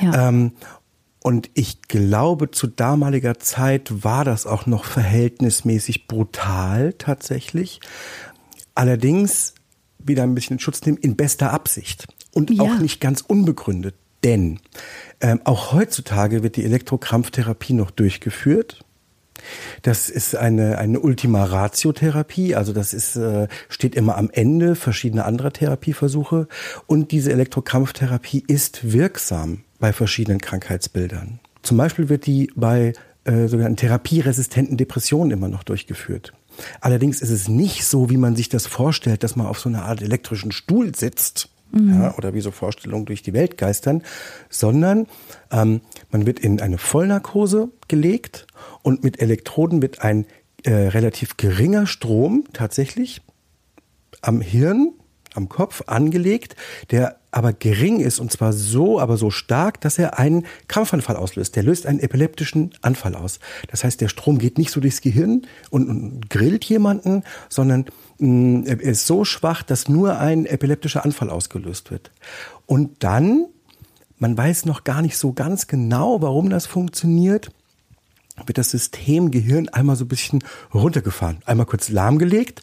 Ja. 0.00 0.28
Ähm, 0.28 0.52
und 1.26 1.48
ich 1.54 1.80
glaube, 1.80 2.50
zu 2.50 2.66
damaliger 2.66 3.38
Zeit 3.38 4.04
war 4.04 4.26
das 4.26 4.44
auch 4.46 4.66
noch 4.66 4.84
verhältnismäßig 4.84 6.06
brutal 6.06 6.92
tatsächlich. 6.98 7.80
Allerdings 8.74 9.54
wieder 9.98 10.22
ein 10.22 10.34
bisschen 10.34 10.56
in 10.56 10.60
Schutz 10.60 10.84
nehmen, 10.84 10.98
in 10.98 11.16
bester 11.16 11.50
Absicht 11.50 12.06
und 12.34 12.50
ja. 12.50 12.62
auch 12.62 12.78
nicht 12.78 13.00
ganz 13.00 13.22
unbegründet. 13.22 13.94
Denn 14.22 14.60
ähm, 15.22 15.40
auch 15.44 15.72
heutzutage 15.72 16.42
wird 16.42 16.56
die 16.56 16.64
Elektrokrampftherapie 16.64 17.72
noch 17.72 17.90
durchgeführt. 17.90 18.84
Das 19.80 20.10
ist 20.10 20.36
eine, 20.36 20.76
eine 20.76 21.00
Ultima 21.00 21.42
Ratio 21.44 21.92
Therapie, 21.92 22.54
also 22.54 22.74
das 22.74 22.92
ist, 22.92 23.16
äh, 23.16 23.48
steht 23.70 23.94
immer 23.94 24.18
am 24.18 24.28
Ende 24.30 24.74
verschiedener 24.74 25.24
anderer 25.24 25.54
Therapieversuche. 25.54 26.48
Und 26.86 27.12
diese 27.12 27.32
Elektrokrampftherapie 27.32 28.44
ist 28.46 28.92
wirksam 28.92 29.63
bei 29.78 29.92
verschiedenen 29.92 30.40
Krankheitsbildern. 30.40 31.40
Zum 31.62 31.76
Beispiel 31.76 32.08
wird 32.08 32.26
die 32.26 32.50
bei 32.54 32.92
äh, 33.24 33.48
sogenannten 33.48 33.76
therapieresistenten 33.76 34.76
Depressionen 34.76 35.30
immer 35.30 35.48
noch 35.48 35.62
durchgeführt. 35.62 36.32
Allerdings 36.80 37.20
ist 37.20 37.30
es 37.30 37.48
nicht 37.48 37.84
so, 37.84 38.10
wie 38.10 38.16
man 38.16 38.36
sich 38.36 38.48
das 38.48 38.66
vorstellt, 38.66 39.22
dass 39.22 39.34
man 39.34 39.46
auf 39.46 39.58
so 39.58 39.68
einer 39.68 39.84
Art 39.84 40.02
elektrischen 40.02 40.52
Stuhl 40.52 40.94
sitzt 40.94 41.48
mhm. 41.72 42.02
ja, 42.02 42.14
oder 42.16 42.34
wie 42.34 42.40
so 42.40 42.50
Vorstellungen 42.50 43.06
durch 43.06 43.22
die 43.22 43.32
Welt 43.32 43.58
geistern, 43.58 44.02
sondern 44.48 45.06
ähm, 45.50 45.80
man 46.10 46.26
wird 46.26 46.38
in 46.38 46.60
eine 46.60 46.78
Vollnarkose 46.78 47.70
gelegt 47.88 48.46
und 48.82 49.02
mit 49.02 49.20
Elektroden 49.20 49.82
wird 49.82 50.02
ein 50.02 50.26
äh, 50.62 50.72
relativ 50.72 51.36
geringer 51.36 51.86
Strom 51.86 52.44
tatsächlich 52.52 53.22
am 54.22 54.40
Hirn 54.40 54.92
am 55.34 55.48
Kopf 55.48 55.82
angelegt, 55.86 56.56
der 56.90 57.16
aber 57.30 57.52
gering 57.52 57.98
ist 57.98 58.20
und 58.20 58.30
zwar 58.30 58.52
so, 58.52 59.00
aber 59.00 59.16
so 59.16 59.30
stark, 59.30 59.80
dass 59.80 59.98
er 59.98 60.18
einen 60.18 60.46
Krampfanfall 60.68 61.16
auslöst. 61.16 61.56
Der 61.56 61.64
löst 61.64 61.84
einen 61.84 61.98
epileptischen 61.98 62.72
Anfall 62.80 63.16
aus. 63.16 63.40
Das 63.70 63.82
heißt, 63.82 64.00
der 64.00 64.08
Strom 64.08 64.38
geht 64.38 64.56
nicht 64.56 64.70
so 64.70 64.80
durchs 64.80 65.00
Gehirn 65.00 65.42
und, 65.70 65.88
und 65.88 66.30
grillt 66.30 66.64
jemanden, 66.64 67.24
sondern 67.48 67.86
mh, 68.18 68.28
mm, 68.28 68.66
er 68.66 68.80
ist 68.80 69.06
so 69.06 69.24
schwach, 69.24 69.64
dass 69.64 69.88
nur 69.88 70.18
ein 70.18 70.46
epileptischer 70.46 71.04
Anfall 71.04 71.28
ausgelöst 71.28 71.90
wird. 71.90 72.12
Und 72.66 73.02
dann, 73.02 73.46
man 74.18 74.36
weiß 74.36 74.64
noch 74.64 74.84
gar 74.84 75.02
nicht 75.02 75.18
so 75.18 75.32
ganz 75.32 75.66
genau, 75.66 76.22
warum 76.22 76.50
das 76.50 76.66
funktioniert, 76.66 77.50
wird 78.46 78.58
das 78.58 78.70
System 78.70 79.30
Gehirn 79.30 79.68
einmal 79.68 79.96
so 79.96 80.04
ein 80.04 80.08
bisschen 80.08 80.44
runtergefahren, 80.72 81.38
einmal 81.46 81.66
kurz 81.66 81.88
lahmgelegt, 81.88 82.62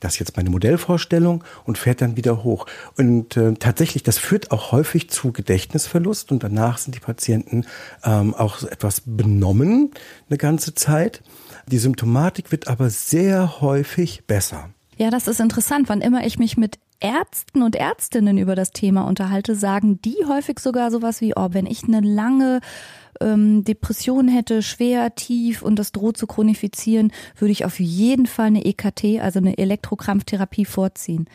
das 0.00 0.14
ist 0.14 0.18
jetzt 0.20 0.36
meine 0.36 0.50
Modellvorstellung 0.50 1.44
und 1.64 1.78
fährt 1.78 2.00
dann 2.00 2.16
wieder 2.16 2.42
hoch. 2.42 2.66
Und 2.96 3.36
äh, 3.36 3.54
tatsächlich, 3.54 4.02
das 4.02 4.18
führt 4.18 4.50
auch 4.50 4.72
häufig 4.72 5.10
zu 5.10 5.32
Gedächtnisverlust 5.32 6.32
und 6.32 6.42
danach 6.42 6.78
sind 6.78 6.94
die 6.94 7.00
Patienten 7.00 7.66
ähm, 8.04 8.34
auch 8.34 8.62
etwas 8.64 9.02
benommen 9.04 9.92
eine 10.28 10.38
ganze 10.38 10.74
Zeit. 10.74 11.22
Die 11.66 11.78
Symptomatik 11.78 12.50
wird 12.50 12.68
aber 12.68 12.90
sehr 12.90 13.60
häufig 13.60 14.24
besser. 14.26 14.70
Ja, 14.96 15.10
das 15.10 15.28
ist 15.28 15.40
interessant. 15.40 15.88
Wann 15.88 16.00
immer 16.00 16.26
ich 16.26 16.38
mich 16.38 16.56
mit 16.56 16.78
Ärzten 17.00 17.62
und 17.62 17.74
Ärztinnen 17.74 18.36
über 18.36 18.54
das 18.54 18.72
Thema 18.72 19.06
unterhalte, 19.06 19.54
sagen 19.54 20.00
die 20.02 20.16
häufig 20.28 20.58
sogar 20.58 20.90
sowas 20.90 21.20
wie, 21.20 21.32
oh, 21.34 21.48
wenn 21.52 21.66
ich 21.66 21.84
eine 21.84 22.00
lange 22.00 22.60
ähm, 23.20 23.64
Depression 23.64 24.28
hätte, 24.28 24.62
schwer, 24.62 25.14
tief 25.14 25.62
und 25.62 25.78
das 25.78 25.92
droht 25.92 26.16
zu 26.16 26.26
chronifizieren, 26.26 27.12
würde 27.36 27.52
ich 27.52 27.64
auf 27.64 27.80
jeden 27.80 28.26
Fall 28.26 28.46
eine 28.46 28.64
EKT, 28.64 29.20
also 29.20 29.38
eine 29.38 29.58
Elektrokrampftherapie 29.58 30.64
vorziehen. 30.64 31.28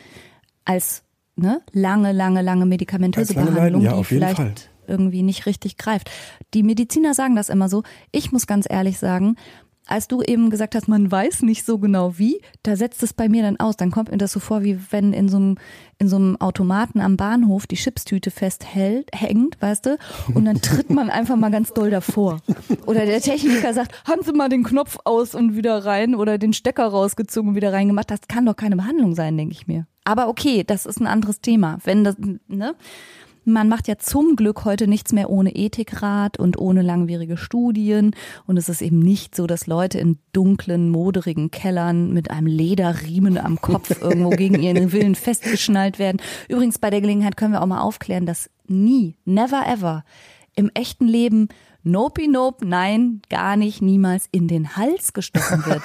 Als 0.64 1.02
ne, 1.36 1.60
lange, 1.72 2.12
lange, 2.12 2.42
lange 2.42 2.66
medikamentöse 2.66 3.34
lange 3.34 3.50
Behandlung, 3.52 3.82
ja, 3.82 3.96
die 3.96 4.04
vielleicht 4.04 4.36
Fall. 4.36 4.54
irgendwie 4.86 5.22
nicht 5.22 5.46
richtig 5.46 5.76
greift. 5.76 6.10
Die 6.54 6.62
Mediziner 6.62 7.14
sagen 7.14 7.36
das 7.36 7.48
immer 7.48 7.68
so. 7.68 7.82
Ich 8.12 8.32
muss 8.32 8.46
ganz 8.46 8.66
ehrlich 8.68 8.98
sagen, 8.98 9.36
als 9.86 10.08
du 10.08 10.22
eben 10.22 10.50
gesagt 10.50 10.74
hast, 10.74 10.88
man 10.88 11.10
weiß 11.10 11.42
nicht 11.42 11.64
so 11.64 11.78
genau 11.78 12.18
wie, 12.18 12.40
da 12.62 12.76
setzt 12.76 13.02
es 13.02 13.12
bei 13.12 13.28
mir 13.28 13.42
dann 13.42 13.58
aus. 13.58 13.76
Dann 13.76 13.90
kommt 13.90 14.10
mir 14.10 14.18
das 14.18 14.32
so 14.32 14.40
vor, 14.40 14.62
wie 14.62 14.78
wenn 14.90 15.12
in 15.12 15.28
so 15.28 15.36
einem, 15.36 15.58
in 15.98 16.08
so 16.08 16.16
einem 16.16 16.36
Automaten 16.40 17.00
am 17.00 17.16
Bahnhof 17.16 17.66
die 17.66 17.76
Chipstüte 17.76 18.30
festhält, 18.30 19.08
hängt, 19.14 19.60
weißt 19.62 19.86
du, 19.86 19.98
und 20.34 20.44
dann 20.44 20.60
tritt 20.60 20.90
man 20.90 21.08
einfach 21.08 21.36
mal 21.36 21.50
ganz 21.50 21.72
doll 21.72 21.90
davor. 21.90 22.40
Oder 22.86 23.06
der 23.06 23.20
Techniker 23.20 23.72
sagt, 23.72 24.02
haben 24.06 24.22
Sie 24.22 24.32
mal 24.32 24.48
den 24.48 24.64
Knopf 24.64 24.98
aus 25.04 25.34
und 25.34 25.56
wieder 25.56 25.84
rein 25.84 26.14
oder 26.14 26.38
den 26.38 26.52
Stecker 26.52 26.86
rausgezogen 26.86 27.50
und 27.50 27.56
wieder 27.56 27.72
reingemacht. 27.72 28.10
Das 28.10 28.20
kann 28.28 28.46
doch 28.46 28.56
keine 28.56 28.76
Behandlung 28.76 29.14
sein, 29.14 29.36
denke 29.36 29.52
ich 29.52 29.66
mir. 29.66 29.86
Aber 30.04 30.28
okay, 30.28 30.62
das 30.64 30.86
ist 30.86 31.00
ein 31.00 31.06
anderes 31.06 31.40
Thema. 31.40 31.78
Wenn 31.84 32.04
das, 32.04 32.16
ne? 32.48 32.74
Man 33.48 33.68
macht 33.68 33.86
ja 33.86 33.96
zum 33.96 34.34
Glück 34.34 34.64
heute 34.64 34.88
nichts 34.88 35.12
mehr 35.12 35.30
ohne 35.30 35.54
Ethikrat 35.54 36.36
und 36.36 36.58
ohne 36.58 36.82
langwierige 36.82 37.36
Studien. 37.36 38.10
Und 38.44 38.56
es 38.56 38.68
ist 38.68 38.82
eben 38.82 38.98
nicht 38.98 39.36
so, 39.36 39.46
dass 39.46 39.68
Leute 39.68 40.00
in 40.00 40.18
dunklen, 40.32 40.90
moderigen 40.90 41.52
Kellern 41.52 42.12
mit 42.12 42.32
einem 42.32 42.48
Lederriemen 42.48 43.38
am 43.38 43.60
Kopf 43.60 44.00
irgendwo 44.02 44.30
gegen 44.30 44.60
ihren 44.60 44.90
Willen 44.90 45.14
festgeschnallt 45.14 46.00
werden. 46.00 46.20
Übrigens, 46.48 46.80
bei 46.80 46.90
der 46.90 47.00
Gelegenheit 47.00 47.36
können 47.36 47.52
wir 47.52 47.62
auch 47.62 47.66
mal 47.66 47.82
aufklären, 47.82 48.26
dass 48.26 48.50
nie, 48.66 49.14
never 49.24 49.64
ever 49.64 50.04
im 50.56 50.68
echten 50.74 51.06
Leben 51.06 51.46
Nopi 51.86 52.26
Nope, 52.26 52.66
nein, 52.66 53.22
gar 53.30 53.56
nicht, 53.56 53.80
niemals 53.80 54.26
in 54.32 54.48
den 54.48 54.76
Hals 54.76 55.12
gestochen 55.12 55.64
wird. 55.64 55.82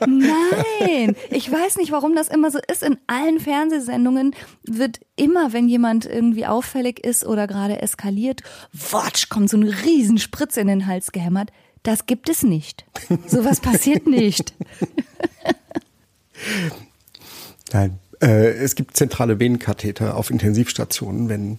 nein, 0.00 1.16
ich 1.30 1.50
weiß 1.50 1.76
nicht, 1.76 1.90
warum 1.90 2.14
das 2.14 2.28
immer 2.28 2.50
so 2.50 2.58
ist. 2.70 2.82
In 2.82 2.98
allen 3.06 3.40
Fernsehsendungen 3.40 4.34
wird 4.62 5.00
immer, 5.16 5.54
wenn 5.54 5.68
jemand 5.68 6.04
irgendwie 6.04 6.44
auffällig 6.44 7.02
ist 7.02 7.24
oder 7.24 7.46
gerade 7.46 7.80
eskaliert, 7.80 8.42
watsch, 8.74 9.30
kommt 9.30 9.48
so 9.48 9.56
eine 9.56 9.70
Riesenspritze 9.84 10.60
in 10.60 10.66
den 10.66 10.86
Hals 10.86 11.12
gehämmert. 11.12 11.50
Das 11.82 12.04
gibt 12.04 12.28
es 12.28 12.42
nicht. 12.42 12.84
Sowas 13.26 13.60
passiert 13.60 14.06
nicht. 14.06 14.52
Nein, 17.72 17.98
äh, 18.20 18.50
es 18.50 18.74
gibt 18.74 18.98
zentrale 18.98 19.40
Venenkatheter 19.40 20.14
auf 20.14 20.30
Intensivstationen, 20.30 21.30
wenn 21.30 21.58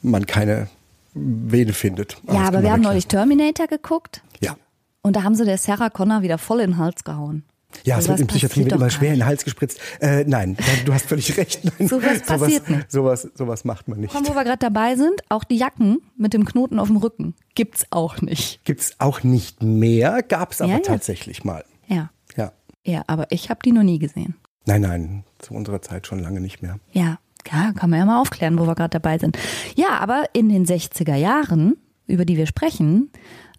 man 0.00 0.24
keine 0.24 0.68
Vene 1.14 1.72
findet. 1.72 2.16
Ja, 2.26 2.40
aber 2.40 2.62
wir 2.62 2.72
haben 2.72 2.82
neulich 2.82 3.06
Terminator 3.06 3.66
geguckt. 3.66 4.22
Ja. 4.40 4.56
Und 5.02 5.16
da 5.16 5.22
haben 5.22 5.34
sie 5.34 5.44
der 5.44 5.58
Sarah 5.58 5.90
Connor 5.90 6.22
wieder 6.22 6.38
voll 6.38 6.60
in 6.60 6.72
den 6.72 6.78
Hals 6.78 7.04
gehauen. 7.04 7.44
Ja, 7.82 7.98
es 7.98 8.08
wird 8.08 8.20
in 8.20 8.26
Psychiatrie 8.28 8.62
immer 8.62 8.88
schwer 8.90 9.12
in 9.12 9.20
den 9.20 9.26
Hals 9.26 9.44
gespritzt. 9.44 9.80
Äh, 10.00 10.24
nein, 10.24 10.56
du 10.84 10.94
hast 10.94 11.06
völlig 11.06 11.36
recht. 11.36 11.64
Nein, 11.64 11.88
sowas 11.88 12.22
passiert 12.22 12.70
nicht. 12.70 12.90
Sowas, 12.90 13.28
sowas 13.34 13.64
macht 13.64 13.88
man 13.88 14.00
nicht. 14.00 14.12
Komm, 14.12 14.26
wo 14.26 14.34
wir 14.34 14.44
gerade 14.44 14.58
dabei 14.58 14.94
sind, 14.96 15.22
auch 15.28 15.44
die 15.44 15.56
Jacken 15.56 15.98
mit 16.16 16.32
dem 16.34 16.44
Knoten 16.44 16.78
auf 16.78 16.88
dem 16.88 16.96
Rücken 16.98 17.34
gibt's 17.54 17.86
auch 17.90 18.20
nicht. 18.20 18.64
Gibt's 18.64 18.94
auch 18.98 19.22
nicht 19.22 19.62
mehr, 19.62 20.22
gab's 20.22 20.60
aber 20.60 20.72
ja, 20.72 20.78
tatsächlich 20.78 21.44
mal. 21.44 21.64
Ja. 21.88 22.10
Ja. 22.36 22.52
Ja, 22.84 23.02
aber 23.06 23.26
ich 23.30 23.50
habe 23.50 23.60
die 23.64 23.72
noch 23.72 23.82
nie 23.82 23.98
gesehen. 23.98 24.36
Nein, 24.66 24.82
nein, 24.82 25.24
zu 25.38 25.54
unserer 25.54 25.82
Zeit 25.82 26.06
schon 26.06 26.20
lange 26.20 26.40
nicht 26.40 26.62
mehr. 26.62 26.78
Ja, 26.92 27.18
ja, 27.50 27.72
kann 27.72 27.90
man 27.90 27.98
ja 27.98 28.06
mal 28.06 28.20
aufklären, 28.20 28.58
wo 28.58 28.66
wir 28.66 28.74
gerade 28.74 29.00
dabei 29.00 29.18
sind. 29.18 29.38
Ja, 29.76 29.98
aber 30.00 30.24
in 30.32 30.48
den 30.48 30.66
60er 30.66 31.16
Jahren, 31.16 31.76
über 32.06 32.24
die 32.24 32.36
wir 32.36 32.46
sprechen, 32.46 33.10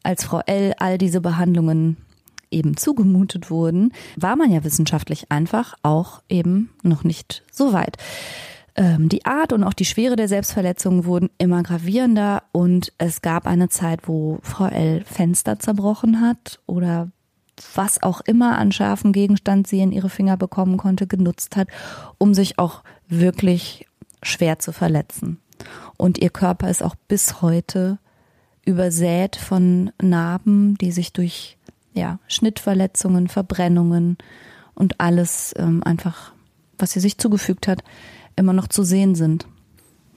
als 0.04 0.24
Frau 0.24 0.42
L 0.46 0.74
all 0.78 0.98
diese 0.98 1.22
Behandlungen 1.22 1.98
eben 2.52 2.78
zugemutet 2.78 3.50
wurden, 3.50 3.92
war 4.16 4.36
man 4.36 4.52
ja 4.52 4.64
wissenschaftlich 4.64 5.32
einfach 5.32 5.76
auch 5.84 6.22
eben 6.30 6.70
noch 6.84 7.04
nicht 7.04 7.44
so 7.52 7.74
weit. 7.74 7.98
Ähm, 8.76 9.10
die 9.10 9.26
Art 9.26 9.54
und 9.54 9.64
auch 9.64 9.74
die 9.74 9.86
Schwere 9.86 10.16
der 10.16 10.28
Selbstverletzungen 10.28 11.06
wurden 11.06 11.30
immer 11.38 11.64
gravierender 11.64 12.44
und 12.52 12.94
es 12.98 13.22
gab 13.22 13.48
eine 13.48 13.70
Zeit, 13.70 14.08
wo 14.08 14.40
Frau 14.42 14.68
L 14.68 15.04
Fenster 15.06 15.60
zerbrochen 15.60 16.22
hat 16.22 16.60
oder 16.66 17.10
was 17.74 18.04
auch 18.04 18.20
immer 18.22 18.58
an 18.58 18.74
scharfen 18.74 19.14
Gegenstand 19.14 19.68
sie 19.68 19.80
in 19.80 19.94
ihre 19.94 20.10
Finger 20.10 20.36
bekommen 20.36 20.76
konnte, 20.76 21.08
genutzt 21.08 21.56
hat, 21.56 21.70
um 22.18 22.34
sich 22.34 22.60
auch 22.60 22.84
wirklich 23.08 23.86
schwer 24.24 24.60
zu 24.60 24.72
verletzen. 24.72 25.40
Und 25.98 26.18
ihr 26.18 26.30
Körper 26.30 26.70
ist 26.70 26.84
auch 26.84 26.96
bis 27.08 27.42
heute 27.42 28.00
übersät 28.66 29.36
von 29.36 29.92
Narben, 30.02 30.78
die 30.78 30.92
sich 30.92 31.14
durch 31.14 31.58
ja, 31.94 32.20
Schnittverletzungen, 32.28 33.28
Verbrennungen 33.28 34.18
und 34.74 35.00
alles 35.00 35.54
ähm, 35.58 35.82
einfach, 35.84 36.34
was 36.78 36.92
sie 36.92 37.00
sich 37.00 37.18
zugefügt 37.18 37.68
hat, 37.68 37.84
immer 38.36 38.54
noch 38.54 38.68
zu 38.68 38.84
sehen 38.84 39.16
sind. 39.16 39.48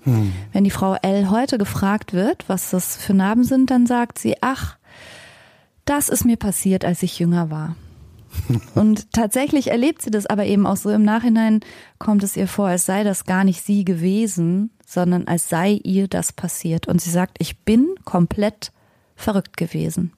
Hm. 0.02 0.32
Wenn 0.52 0.64
die 0.64 0.70
Frau 0.70 0.94
L 0.94 1.30
heute 1.30 1.58
gefragt 1.58 2.12
wird, 2.12 2.48
was 2.48 2.70
das 2.70 2.96
für 2.96 3.14
Narben 3.14 3.44
sind, 3.44 3.70
dann 3.70 3.86
sagt 3.86 4.18
sie, 4.18 4.36
ach, 4.40 4.76
das 5.84 6.08
ist 6.08 6.24
mir 6.24 6.36
passiert, 6.36 6.84
als 6.84 7.02
ich 7.02 7.18
jünger 7.18 7.50
war. 7.50 7.76
Und 8.74 9.12
tatsächlich 9.12 9.70
erlebt 9.70 10.02
sie 10.02 10.10
das 10.10 10.26
aber 10.26 10.44
eben 10.44 10.66
auch 10.66 10.76
so. 10.76 10.90
Im 10.90 11.02
Nachhinein 11.02 11.60
kommt 11.98 12.22
es 12.22 12.36
ihr 12.36 12.48
vor, 12.48 12.66
als 12.68 12.86
sei 12.86 13.04
das 13.04 13.24
gar 13.24 13.44
nicht 13.44 13.62
sie 13.62 13.84
gewesen, 13.84 14.70
sondern 14.86 15.26
als 15.26 15.48
sei 15.48 15.80
ihr 15.82 16.08
das 16.08 16.32
passiert. 16.32 16.88
Und 16.88 17.00
sie 17.00 17.10
sagt, 17.10 17.36
ich 17.40 17.58
bin 17.60 17.94
komplett 18.04 18.72
verrückt 19.16 19.56
gewesen. 19.56 20.12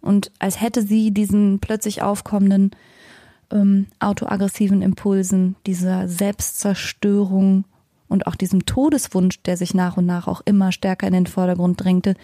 Und 0.00 0.32
als 0.38 0.60
hätte 0.60 0.82
sie 0.82 1.12
diesen 1.12 1.60
plötzlich 1.60 2.02
aufkommenden 2.02 2.72
ähm, 3.50 3.86
autoaggressiven 4.00 4.82
Impulsen, 4.82 5.56
dieser 5.66 6.08
Selbstzerstörung 6.08 7.64
und 8.08 8.26
auch 8.26 8.34
diesem 8.34 8.66
Todeswunsch, 8.66 9.42
der 9.42 9.56
sich 9.56 9.74
nach 9.74 9.96
und 9.96 10.06
nach 10.06 10.26
auch 10.26 10.40
immer 10.44 10.72
stärker 10.72 11.06
in 11.06 11.12
den 11.12 11.26
Vordergrund 11.26 11.82
drängte, 11.82 12.14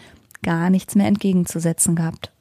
gar 0.43 0.71
nichts 0.71 0.95
mehr 0.95 1.07
entgegenzusetzen 1.07 1.95
gehabt. 1.95 2.33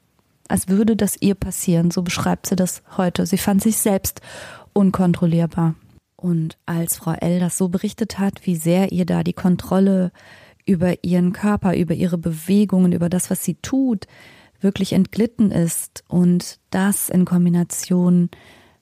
Als 0.48 0.68
würde 0.68 0.96
das 0.96 1.16
ihr 1.20 1.34
passieren, 1.34 1.90
so 1.90 2.02
beschreibt 2.02 2.46
sie 2.46 2.56
das 2.56 2.82
heute. 2.96 3.26
Sie 3.26 3.38
fand 3.38 3.62
sich 3.62 3.76
selbst 3.76 4.20
unkontrollierbar. 4.72 5.74
Und 6.16 6.58
als 6.66 6.96
Frau 6.96 7.12
L 7.12 7.38
das 7.38 7.58
so 7.58 7.68
berichtet 7.68 8.18
hat, 8.18 8.44
wie 8.44 8.56
sehr 8.56 8.90
ihr 8.90 9.06
da 9.06 9.22
die 9.22 9.34
Kontrolle 9.34 10.10
über 10.66 11.04
ihren 11.04 11.32
Körper, 11.32 11.76
über 11.76 11.94
ihre 11.94 12.18
Bewegungen, 12.18 12.92
über 12.92 13.08
das, 13.08 13.30
was 13.30 13.44
sie 13.44 13.54
tut, 13.54 14.06
wirklich 14.60 14.92
entglitten 14.92 15.50
ist 15.50 16.02
und 16.08 16.58
das 16.70 17.08
in 17.08 17.24
Kombination 17.24 18.30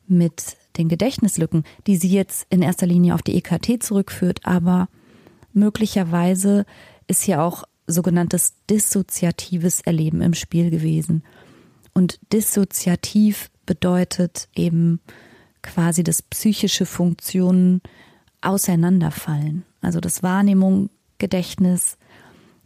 mit 0.07 0.57
den 0.79 0.89
Gedächtnislücken, 0.89 1.65
die 1.87 1.97
sie 1.97 2.09
jetzt 2.09 2.47
in 2.49 2.63
erster 2.63 2.87
Linie 2.87 3.15
auf 3.15 3.23
die 3.23 3.37
EKT 3.37 3.83
zurückführt, 3.83 4.41
aber 4.45 4.89
möglicherweise 5.53 6.65
ist 7.07 7.23
hier 7.23 7.43
auch 7.43 7.65
sogenanntes 7.87 8.55
dissoziatives 8.69 9.81
Erleben 9.81 10.23
im 10.23 10.35
Spiel 10.35 10.71
gewesen. 10.71 11.23
Und 11.97 12.21
dissoziativ 12.31 13.49
bedeutet 13.65 14.51
eben 14.55 15.01
quasi, 15.63 16.05
dass 16.05 16.21
psychische 16.21 16.85
Funktionen 16.85 17.81
auseinanderfallen. 18.43 19.65
Also 19.81 20.01
das 20.01 20.23
Wahrnehmung, 20.23 20.91
Gedächtnis 21.17 21.97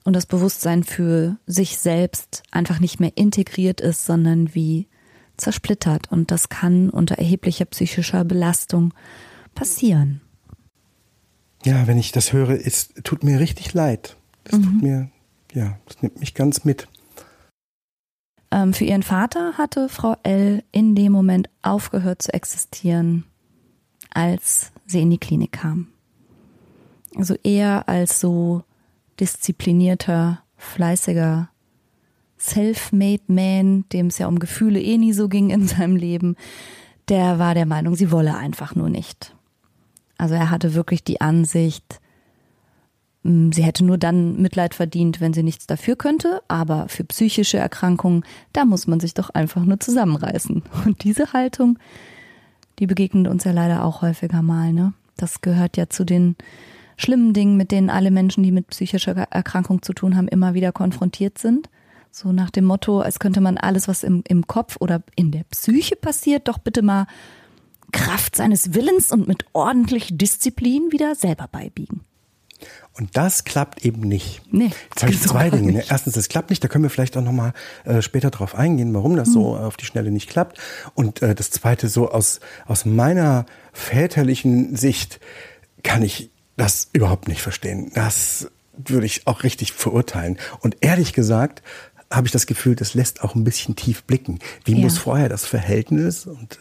und 0.03 0.15
das 0.15 0.27
Bewusstsein 0.27 0.83
für 0.83 1.37
sich 1.47 1.79
selbst 1.79 2.43
einfach 2.51 2.81
nicht 2.81 2.99
mehr 2.99 3.13
integriert 3.15 3.81
ist, 3.81 4.05
sondern 4.05 4.53
wie 4.57 4.89
zersplittert. 5.37 6.11
Und 6.11 6.33
das 6.33 6.49
kann 6.49 6.91
unter 6.91 7.15
erheblicher 7.15 7.67
psychischer 7.67 8.25
Belastung 8.25 8.93
passieren. 9.55 10.23
Ja, 11.65 11.87
wenn 11.87 11.99
ich 11.99 12.11
das 12.11 12.33
höre, 12.33 12.51
es 12.51 12.89
tut 13.05 13.23
mir 13.23 13.39
richtig 13.39 13.75
leid. 13.75 14.17
Es 14.43 14.59
mhm. 14.59 14.63
tut 14.65 14.83
mir, 14.83 15.11
ja, 15.55 15.79
es 15.89 16.03
nimmt 16.03 16.19
mich 16.19 16.35
ganz 16.35 16.65
mit. 16.65 16.89
Ähm, 18.51 18.73
für 18.73 18.85
ihren 18.85 19.03
Vater 19.03 19.59
hatte 19.59 19.89
Frau 19.89 20.17
L. 20.23 20.63
in 20.73 20.95
dem 20.95 21.13
Moment 21.13 21.49
aufgehört 21.63 22.23
zu 22.23 22.35
existieren, 22.35 23.25
als 24.11 24.73
sie 24.87 25.03
in 25.03 25.11
die 25.11 25.19
Klinik 25.19 25.53
kam. 25.53 25.89
Also 27.17 27.35
er 27.43 27.89
als 27.89 28.21
so 28.21 28.63
disziplinierter, 29.19 30.43
fleißiger, 30.57 31.49
self-made 32.39 33.25
Man, 33.27 33.85
dem 33.93 34.07
es 34.07 34.19
ja 34.19 34.27
um 34.27 34.39
Gefühle 34.39 34.81
eh 34.81 34.99
nie 34.99 35.13
so 35.13 35.29
ging 35.29 35.51
in 35.51 35.67
seinem 35.67 35.97
Leben, 35.97 36.37
der 37.09 37.39
war 37.39 37.55
der 37.55 37.67
Meinung, 37.67 37.97
sie 37.97 38.11
wolle 38.11 38.37
einfach 38.37 38.75
nur 38.75 38.89
nicht. 38.89 39.35
Also 40.17 40.35
er 40.35 40.51
hatte 40.51 40.75
wirklich 40.75 41.05
die 41.05 41.21
Ansicht, 41.21 42.01
sie 43.23 43.63
hätte 43.63 43.85
nur 43.85 43.99
dann 43.99 44.41
Mitleid 44.41 44.75
verdient, 44.75 45.21
wenn 45.21 45.35
sie 45.35 45.43
nichts 45.43 45.67
dafür 45.67 45.97
könnte, 45.97 46.41
aber 46.49 46.89
für 46.89 47.05
psychische 47.05 47.59
Erkrankungen, 47.59 48.25
da 48.53 48.65
muss 48.65 48.87
man 48.87 49.01
sich 49.01 49.15
doch 49.15 49.31
einfach 49.31 49.65
nur 49.65 49.79
zusammenreißen. 49.79 50.63
Und 50.87 51.05
diese 51.05 51.33
Haltung, 51.33 51.79
die 52.79 52.87
begegnet 52.87 53.29
uns 53.29 53.45
ja 53.45 53.53
leider 53.53 53.85
auch 53.85 54.03
häufiger 54.03 54.43
mal, 54.43 54.73
ne? 54.73 54.95
Das 55.17 55.43
gehört 55.43 55.77
ja 55.77 55.91
zu 55.91 56.05
den 56.05 56.37
schlimmen 56.97 57.35
Dingen, 57.35 57.59
mit 57.59 57.73
denen 57.73 57.91
alle 57.91 58.11
Menschen, 58.11 58.43
die 58.43 58.53
mit 58.53 58.69
psychischer 58.69 59.13
Erkrankung 59.13 59.83
zu 59.83 59.93
tun 59.93 60.17
haben, 60.17 60.29
immer 60.29 60.55
wieder 60.55 60.73
konfrontiert 60.73 61.37
sind. 61.37 61.69
So 62.11 62.33
nach 62.33 62.51
dem 62.51 62.65
Motto, 62.65 63.01
als 63.01 63.19
könnte 63.19 63.43
man 63.43 63.59
alles, 63.59 63.87
was 63.87 64.03
im, 64.03 64.25
im 64.27 64.47
Kopf 64.47 64.77
oder 64.81 65.03
in 65.15 65.31
der 65.31 65.45
Psyche 65.45 65.95
passiert, 65.95 66.49
doch 66.49 66.59
bitte 66.59 66.81
mal 66.81 67.07
Kraft 67.93 68.37
seines 68.37 68.73
Willens 68.73 69.13
und 69.13 69.29
mit 69.29 69.45
ordentlich 69.53 70.09
Disziplin 70.13 70.91
wieder 70.91 71.15
selber 71.15 71.49
beibiegen. 71.49 72.01
Und 72.95 73.17
das 73.17 73.45
klappt 73.45 73.85
eben 73.85 74.01
nicht. 74.01 74.43
Nee, 74.51 74.71
Jetzt 74.91 75.03
habe 75.03 75.13
ich 75.13 75.23
zwei 75.23 75.49
Dinge. 75.49 75.73
Ne? 75.73 75.85
Erstens, 75.89 76.15
das 76.15 76.29
klappt 76.29 76.51
nicht. 76.51 76.63
Da 76.63 76.69
können 76.69 76.85
wir 76.85 76.91
vielleicht 76.91 77.17
auch 77.17 77.23
nochmal 77.23 77.53
äh, 77.85 78.03
später 78.03 78.31
drauf 78.31 78.55
eingehen, 78.55 78.93
warum 78.93 79.17
das 79.17 79.29
mhm. 79.29 79.33
so 79.33 79.57
auf 79.57 79.77
die 79.77 79.85
Schnelle 79.85 80.11
nicht 80.11 80.29
klappt. 80.29 80.59
Und 80.95 81.23
äh, 81.23 81.35
das 81.35 81.51
Zweite, 81.51 81.89
so 81.89 82.11
aus, 82.11 82.41
aus 82.67 82.85
meiner 82.85 83.47
väterlichen 83.73 84.77
Sicht 84.77 85.21
kann 85.83 86.03
ich 86.03 86.31
das 86.57 86.89
überhaupt 86.93 87.29
nicht 87.29 87.41
verstehen. 87.41 87.91
Das 87.95 88.51
würde 88.77 89.07
ich 89.07 89.27
auch 89.27 89.45
richtig 89.45 89.73
verurteilen. 89.73 90.39
Und 90.61 90.77
ehrlich 90.81 91.13
gesagt 91.13 91.63
habe 92.11 92.27
ich 92.27 92.33
das 92.33 92.47
Gefühl, 92.47 92.75
das 92.75 92.95
lässt 92.95 93.23
auch 93.23 93.35
ein 93.35 93.45
bisschen 93.45 93.77
tief 93.77 94.03
blicken. 94.05 94.41
Wie 94.65 94.75
ja. 94.75 94.81
muss 94.81 94.99
vorher 94.99 95.29
das 95.29 95.47
Verhältnis 95.47 96.27
und 96.27 96.59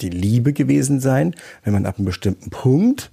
die 0.00 0.10
Liebe 0.10 0.52
gewesen 0.52 1.00
sein, 1.00 1.34
wenn 1.62 1.72
man 1.72 1.86
ab 1.86 1.96
einem 1.98 2.06
bestimmten 2.06 2.50
Punkt 2.50 3.12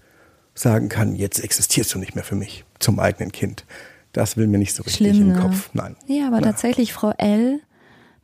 sagen 0.54 0.90
kann, 0.90 1.16
jetzt 1.16 1.44
existierst 1.44 1.94
du 1.94 2.00
nicht 2.00 2.16
mehr 2.16 2.24
für 2.24 2.36
mich 2.36 2.66
zum 2.80 3.00
eigenen 3.00 3.32
Kind. 3.32 3.66
Das 4.14 4.38
will 4.38 4.48
mir 4.48 4.58
nicht 4.58 4.74
so 4.74 4.84
richtig 4.84 5.08
Schlimm, 5.08 5.22
im 5.22 5.34
ne? 5.34 5.40
Kopf. 5.40 5.70
Nein. 5.74 5.96
Ja, 6.08 6.28
aber 6.28 6.42
Na. 6.42 6.48
tatsächlich, 6.48 6.94
Frau 6.94 7.14
L., 7.18 7.62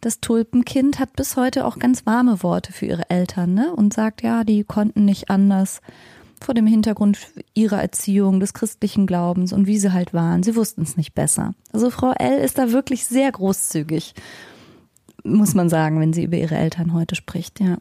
das 0.01 0.19
Tulpenkind, 0.19 0.99
hat 0.99 1.15
bis 1.15 1.37
heute 1.37 1.65
auch 1.65 1.79
ganz 1.79 2.05
warme 2.05 2.43
Worte 2.43 2.71
für 2.71 2.85
ihre 2.85 3.09
Eltern, 3.09 3.53
ne? 3.53 3.73
Und 3.73 3.93
sagt, 3.93 4.21
ja, 4.21 4.43
die 4.43 4.63
konnten 4.63 5.05
nicht 5.05 5.29
anders 5.29 5.81
vor 6.39 6.53
dem 6.53 6.67
Hintergrund 6.67 7.17
ihrer 7.53 7.81
Erziehung, 7.81 8.39
des 8.39 8.53
christlichen 8.53 9.07
Glaubens 9.07 9.53
und 9.53 9.65
wie 9.65 9.79
sie 9.79 9.93
halt 9.93 10.13
waren. 10.13 10.43
Sie 10.43 10.55
wussten 10.55 10.83
es 10.83 10.97
nicht 10.97 11.15
besser. 11.15 11.55
Also 11.73 11.89
Frau 11.89 12.11
L. 12.11 12.39
ist 12.39 12.57
da 12.57 12.71
wirklich 12.71 13.05
sehr 13.05 13.31
großzügig, 13.31 14.13
muss 15.23 15.55
man 15.55 15.69
sagen, 15.69 15.99
wenn 15.99 16.13
sie 16.13 16.23
über 16.23 16.37
ihre 16.37 16.55
Eltern 16.55 16.93
heute 16.93 17.15
spricht, 17.15 17.59
ja. 17.59 17.77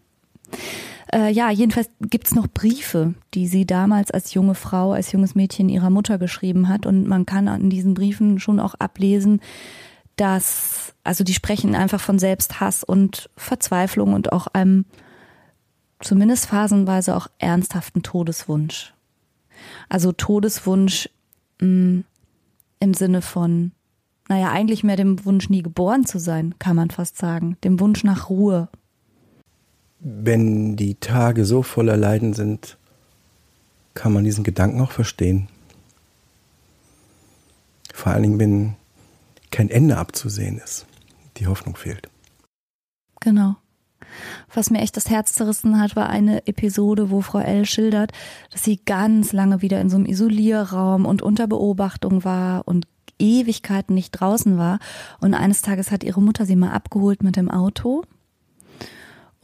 Äh, 1.12 1.30
ja, 1.32 1.50
jedenfalls 1.50 1.88
gibt's 2.00 2.34
noch 2.34 2.48
Briefe, 2.48 3.14
die 3.34 3.46
sie 3.46 3.64
damals 3.64 4.11
als 4.11 4.34
junge 4.34 4.54
Frau, 4.54 4.92
als 4.92 5.12
junges 5.12 5.34
Mädchen 5.34 5.68
ihrer 5.68 5.90
Mutter 5.90 6.18
geschrieben 6.18 6.68
hat. 6.68 6.86
Und 6.86 7.07
man 7.07 7.26
kann 7.26 7.48
an 7.48 7.70
diesen 7.70 7.94
Briefen 7.94 8.38
schon 8.40 8.61
auch 8.61 8.74
ablesen, 8.74 9.40
dass, 10.16 10.94
also 11.04 11.22
die 11.22 11.34
sprechen 11.34 11.74
einfach 11.74 12.00
von 12.00 12.18
Selbsthass 12.18 12.82
und 12.82 13.30
Verzweiflung 13.36 14.14
und 14.14 14.32
auch 14.32 14.46
einem 14.48 14.86
zumindest 16.00 16.46
phasenweise 16.46 17.16
auch 17.16 17.28
ernsthaften 17.38 18.02
Todeswunsch. 18.02 18.94
Also 19.88 20.12
Todeswunsch 20.12 21.09
mh, 21.61 21.68
mm, 21.68 22.04
im 22.80 22.94
Sinne 22.94 23.22
von, 23.22 23.72
naja, 24.28 24.50
eigentlich 24.50 24.84
mehr 24.84 24.96
dem 24.96 25.24
Wunsch, 25.24 25.48
nie 25.48 25.62
geboren 25.62 26.04
zu 26.04 26.18
sein, 26.18 26.54
kann 26.59 26.76
man 26.76 26.90
fast 26.90 27.16
sagen. 27.16 27.57
Dem 27.64 27.80
Wunsch 27.80 28.04
nach 28.04 28.28
Ruhe, 28.28 28.68
wenn 30.09 30.76
die 30.76 30.94
Tage 30.94 31.44
so 31.44 31.64
voller 31.64 31.96
Leiden 31.96 32.32
sind, 32.32 32.78
kann 33.94 34.12
man 34.12 34.22
diesen 34.22 34.44
Gedanken 34.44 34.80
auch 34.80 34.92
verstehen. 34.92 35.48
Vor 37.92 38.12
allen 38.12 38.22
Dingen, 38.22 38.38
wenn 38.38 38.74
kein 39.50 39.68
Ende 39.68 39.96
abzusehen 39.96 40.59
ist, 40.59 40.86
die 41.38 41.48
Hoffnung 41.48 41.74
fehlt. 41.74 42.09
Genau. 43.18 43.57
Was 44.54 44.70
mir 44.70 44.80
echt 44.80 44.96
das 44.96 45.11
Herz 45.11 45.32
zerrissen 45.32 45.80
hat, 45.80 45.96
war 45.96 46.09
eine 46.09 46.46
Episode, 46.46 47.11
wo 47.11 47.20
Frau 47.20 47.40
L. 47.40 47.66
schildert, 47.66 48.12
dass 48.52 48.62
sie 48.62 48.78
ganz 48.84 49.32
lange 49.32 49.61
wieder 49.61 49.80
in 49.80 49.90
so 49.90 49.96
einem 49.96 50.07
Isolierraum 50.07 51.04
und 51.04 51.20
unter 51.20 51.48
Beobachtung 51.48 52.22
war 52.22 52.68
und 52.68 52.86
Ewigkeiten 53.18 53.94
nicht 53.94 54.12
draußen 54.12 54.57
war. 54.57 54.78
Und 55.20 55.34
eines 55.34 55.62
Tages 55.62 55.90
hat 55.90 56.04
ihre 56.04 56.22
Mutter 56.22 56.46
sie 56.46 56.54
mal 56.54 56.70
abgeholt 56.70 57.24
mit 57.24 57.34
dem 57.34 57.50
Auto 57.50 58.04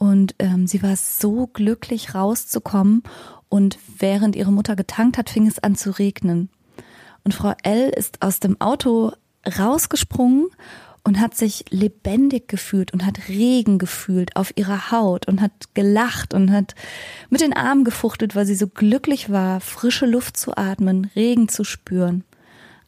und 0.03 0.35
ähm, 0.39 0.67
sie 0.67 0.83
war 0.83 0.97
so 0.97 1.47
glücklich 1.47 2.13
rauszukommen. 2.13 3.03
Und 3.47 3.79
während 3.99 4.35
ihre 4.35 4.51
Mutter 4.51 4.75
getankt 4.75 5.17
hat, 5.17 5.29
fing 5.29 5.47
es 5.47 5.59
an 5.59 5.75
zu 5.75 5.97
regnen. 5.97 6.49
Und 7.23 7.33
Frau 7.33 7.53
L 7.63 7.89
ist 7.89 8.21
aus 8.21 8.41
dem 8.41 8.59
Auto 8.59 9.13
rausgesprungen 9.47 10.47
und 11.05 11.21
hat 11.21 11.35
sich 11.35 11.63
lebendig 11.69 12.49
gefühlt 12.49 12.91
und 12.91 13.05
hat 13.05 13.29
Regen 13.29 13.79
gefühlt 13.79 14.35
auf 14.35 14.51
ihrer 14.57 14.91
Haut 14.91 15.25
und 15.29 15.39
hat 15.39 15.73
gelacht 15.73 16.33
und 16.33 16.51
hat 16.51 16.75
mit 17.29 17.39
den 17.39 17.53
Armen 17.53 17.85
gefuchtet, 17.85 18.35
weil 18.35 18.45
sie 18.45 18.55
so 18.55 18.67
glücklich 18.67 19.29
war, 19.29 19.61
frische 19.61 20.05
Luft 20.05 20.35
zu 20.35 20.57
atmen, 20.57 21.09
Regen 21.15 21.47
zu 21.47 21.63
spüren. 21.63 22.25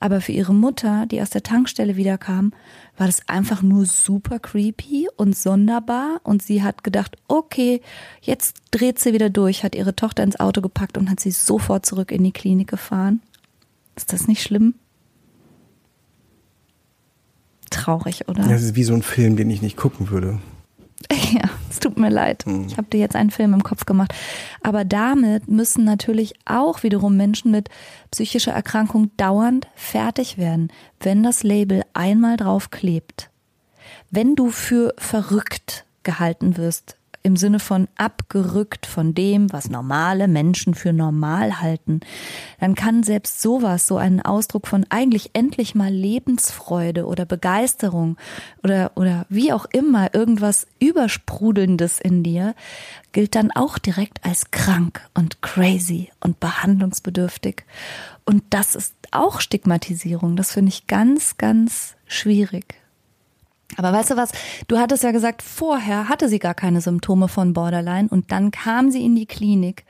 Aber 0.01 0.20
für 0.20 0.34
ihre 0.34 0.53
Mutter, 0.53 1.05
die 1.05 1.22
aus 1.22 1.30
der 1.30 1.43
Tankstelle 1.43 1.95
wiederkam, 1.95 2.51
war 2.98 3.08
das 3.08 3.28
einfach 3.28 3.62
nur 3.62 3.86
super 3.86 4.39
creepy 4.39 5.08
und 5.18 5.36
sonderbar. 5.36 6.22
Und 6.24 6.41
sie 6.41 6.64
hat 6.64 6.84
gedacht, 6.84 7.18
okay, 7.28 7.82
jetzt 8.22 8.58
dreht 8.72 9.00
sie 9.00 9.14
wieder 9.14 9.30
durch, 9.30 9.64
hat 9.64 9.76
ihre 9.76 9.96
Tochter 9.96 10.24
ins 10.24 10.39
Auto 10.39 10.62
gepackt 10.62 10.98
und 10.98 11.10
hat 11.10 11.20
sie 11.20 11.32
sofort 11.32 11.86
zurück 11.86 12.12
in 12.12 12.24
die 12.24 12.32
Klinik 12.32 12.70
gefahren. 12.70 13.22
Ist 13.96 14.14
das 14.14 14.28
nicht 14.28 14.41
schlimm? 14.41 14.76
Traurig, 17.70 18.28
oder? 18.28 18.43
Das 18.43 18.62
ist 18.62 18.76
wie 18.76 18.84
so 18.84 18.93
ein 18.93 19.02
Film, 19.02 19.36
den 19.36 19.50
ich 19.50 19.62
nicht 19.62 19.78
gucken 19.78 20.10
würde. 20.10 20.39
Ja, 21.34 21.50
es 21.76 21.80
tut 21.80 21.97
mir 21.97 22.09
leid. 22.09 22.45
Mhm. 22.45 22.67
Ich 22.67 22.78
habe 22.78 22.88
dir 22.88 22.99
jetzt 22.99 23.15
einen 23.15 23.32
Film 23.32 23.53
im 23.53 23.63
Kopf 23.63 23.86
gemacht. 23.86 24.13
Aber 24.63 24.86
damit 24.86 25.47
müssen 25.49 25.84
natürlich 25.84 26.34
auch 26.45 26.84
wiederum 26.84 27.17
Menschen 27.17 27.51
mit 27.51 27.69
psychischer 28.11 28.53
Erkrankung 28.53 29.11
dauernd 29.17 29.67
fertig 29.76 30.38
werden, 30.38 30.71
wenn 31.01 31.21
das 31.21 31.43
Label 31.43 31.84
einmal 31.93 32.38
draufklebt. 32.38 33.30
Wenn 34.09 34.36
du 34.36 34.49
für 34.49 34.93
verrückt 34.97 35.86
gehalten 36.03 36.55
wirst, 36.55 36.97
im 37.26 37.36
Sinne 37.36 37.59
von 37.59 37.88
abgerückt 37.95 38.86
von 38.86 39.15
dem, 39.15 39.51
was 39.51 39.69
normale 39.69 40.28
Menschen 40.28 40.76
für 40.76 40.93
normal 40.93 41.59
halten, 41.59 42.01
dann 42.59 42.76
kann 42.76 43.01
selbst 43.01 43.41
sowas, 43.41 43.88
so 43.88 43.97
einen 43.97 44.21
Ausdruck 44.21 44.67
von 44.67 44.86
eigentlich 44.89 45.32
endlich 45.34 45.73
mal 45.73 45.91
Lebensfreude 45.91 47.07
oder 47.07 47.26
Begeisterung 47.26 48.17
oder, 48.63 48.91
oder 48.95 49.26
wie 49.28 49.51
auch 49.51 49.65
immer 49.65 50.13
irgendwas 50.13 50.67
Übersprudelndes 50.80 51.99
in 51.99 52.21
dir, 52.21 52.53
gilt 53.11 53.34
dann 53.34 53.49
auch 53.49 53.80
direkt 53.80 54.23
als 54.23 54.51
krank 54.51 55.01
und 55.15 55.41
crazy 55.41 56.11
und 56.19 56.39
behandlungsbedürftig. 56.39 57.63
Und 58.26 58.43
das 58.51 58.76
ist 58.76 58.93
auch 59.09 59.41
Stigmatisierung. 59.41 60.36
Das 60.36 60.51
finde 60.51 60.69
ich 60.69 60.86
ganz, 60.86 61.38
ganz 61.38 61.95
schwierig. 62.05 62.85
Aber 63.78 63.91
weißt 63.91 64.11
du 64.11 64.18
was? 64.18 64.32
Du 64.68 64.78
hattest 64.78 65.03
ja 65.03 65.11
gesagt, 65.11 65.41
vorher 65.41 66.07
hatte 66.07 66.30
sie 66.30 66.39
gar 66.39 66.53
keine 66.53 66.82
Symptome 66.82 67.28
von 67.28 67.53
Borderline 67.53 68.07
und 68.09 68.32
dann 68.32 68.51
kam 68.51 68.91
sie 68.91 69.03
in 69.03 69.16
die 69.16 69.26
Klinik 69.26 69.86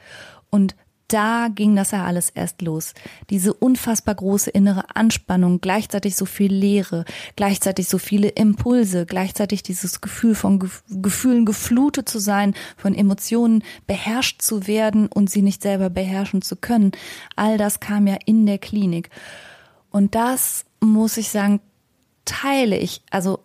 und 0.49 0.76
da 1.07 1.49
ging 1.53 1.76
das 1.76 1.91
ja 1.91 2.03
alles 2.03 2.32
erst 2.32 2.61
los. 2.61 2.93
Diese 3.30 3.53
unfassbar 3.53 4.15
große 4.15 4.49
innere 4.49 4.95
Anspannung, 4.95 5.61
gleichzeitig 5.61 6.15
so 6.15 6.26
viel 6.26 6.51
Leere, 6.51 7.05
gleichzeitig 7.36 7.88
so 7.88 7.99
viele 7.99 8.30
Impulse, 8.30 9.05
gleichzeitig 9.05 9.61
dieses 9.61 10.01
Gefühl 10.01 10.34
von 10.34 10.59
Ge 10.59 10.69
Gefühlen 10.89 11.45
geflutet 11.45 12.09
zu 12.09 12.19
sein, 12.19 12.55
von 12.76 12.95
Emotionen 12.95 13.63
beherrscht 13.86 14.41
zu 14.41 14.65
werden 14.65 15.07
und 15.07 15.30
sie 15.30 15.43
nicht 15.43 15.61
selber 15.61 15.89
beherrschen 15.91 16.41
zu 16.41 16.55
können. 16.55 16.91
All 17.36 17.57
das 17.57 17.80
kam 17.80 18.07
ja 18.07 18.17
in 18.26 18.45
der 18.45 18.57
Klinik. 18.57 19.09
Und 19.91 20.15
das 20.15 20.65
muss 20.80 21.17
ich 21.17 21.30
sagen, 21.30 21.61
teile 22.26 22.78
ich, 22.78 23.03
also 23.11 23.45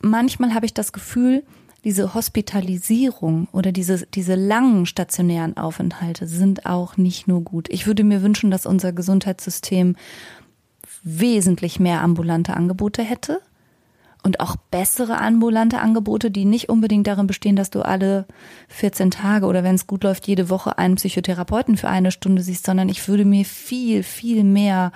manchmal 0.00 0.54
habe 0.54 0.66
ich 0.66 0.74
das 0.74 0.92
Gefühl, 0.92 1.44
diese 1.84 2.12
Hospitalisierung 2.14 3.48
oder 3.52 3.72
diese, 3.72 4.06
diese 4.06 4.34
langen 4.34 4.84
stationären 4.86 5.56
Aufenthalte 5.56 6.26
sind 6.26 6.66
auch 6.66 6.96
nicht 6.96 7.28
nur 7.28 7.42
gut. 7.42 7.68
Ich 7.70 7.86
würde 7.86 8.04
mir 8.04 8.22
wünschen, 8.22 8.50
dass 8.50 8.66
unser 8.66 8.92
Gesundheitssystem 8.92 9.96
wesentlich 11.02 11.78
mehr 11.78 12.02
ambulante 12.02 12.54
Angebote 12.54 13.02
hätte 13.02 13.40
und 14.24 14.40
auch 14.40 14.56
bessere 14.70 15.18
ambulante 15.18 15.78
Angebote, 15.78 16.30
die 16.30 16.44
nicht 16.44 16.68
unbedingt 16.68 17.06
darin 17.06 17.28
bestehen, 17.28 17.56
dass 17.56 17.70
du 17.70 17.82
alle 17.82 18.26
14 18.68 19.12
Tage 19.12 19.46
oder 19.46 19.62
wenn 19.62 19.76
es 19.76 19.86
gut 19.86 20.02
läuft, 20.02 20.26
jede 20.26 20.50
Woche 20.50 20.76
einen 20.76 20.96
Psychotherapeuten 20.96 21.76
für 21.76 21.88
eine 21.88 22.10
Stunde 22.10 22.42
siehst, 22.42 22.66
sondern 22.66 22.88
ich 22.88 23.06
würde 23.06 23.24
mir 23.24 23.44
viel, 23.44 24.02
viel 24.02 24.42
mehr 24.42 24.92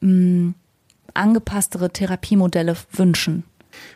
mh, 0.00 0.10
mm, 0.10 0.54
angepasstere 1.14 1.90
Therapiemodelle 1.92 2.76
wünschen. 2.92 3.44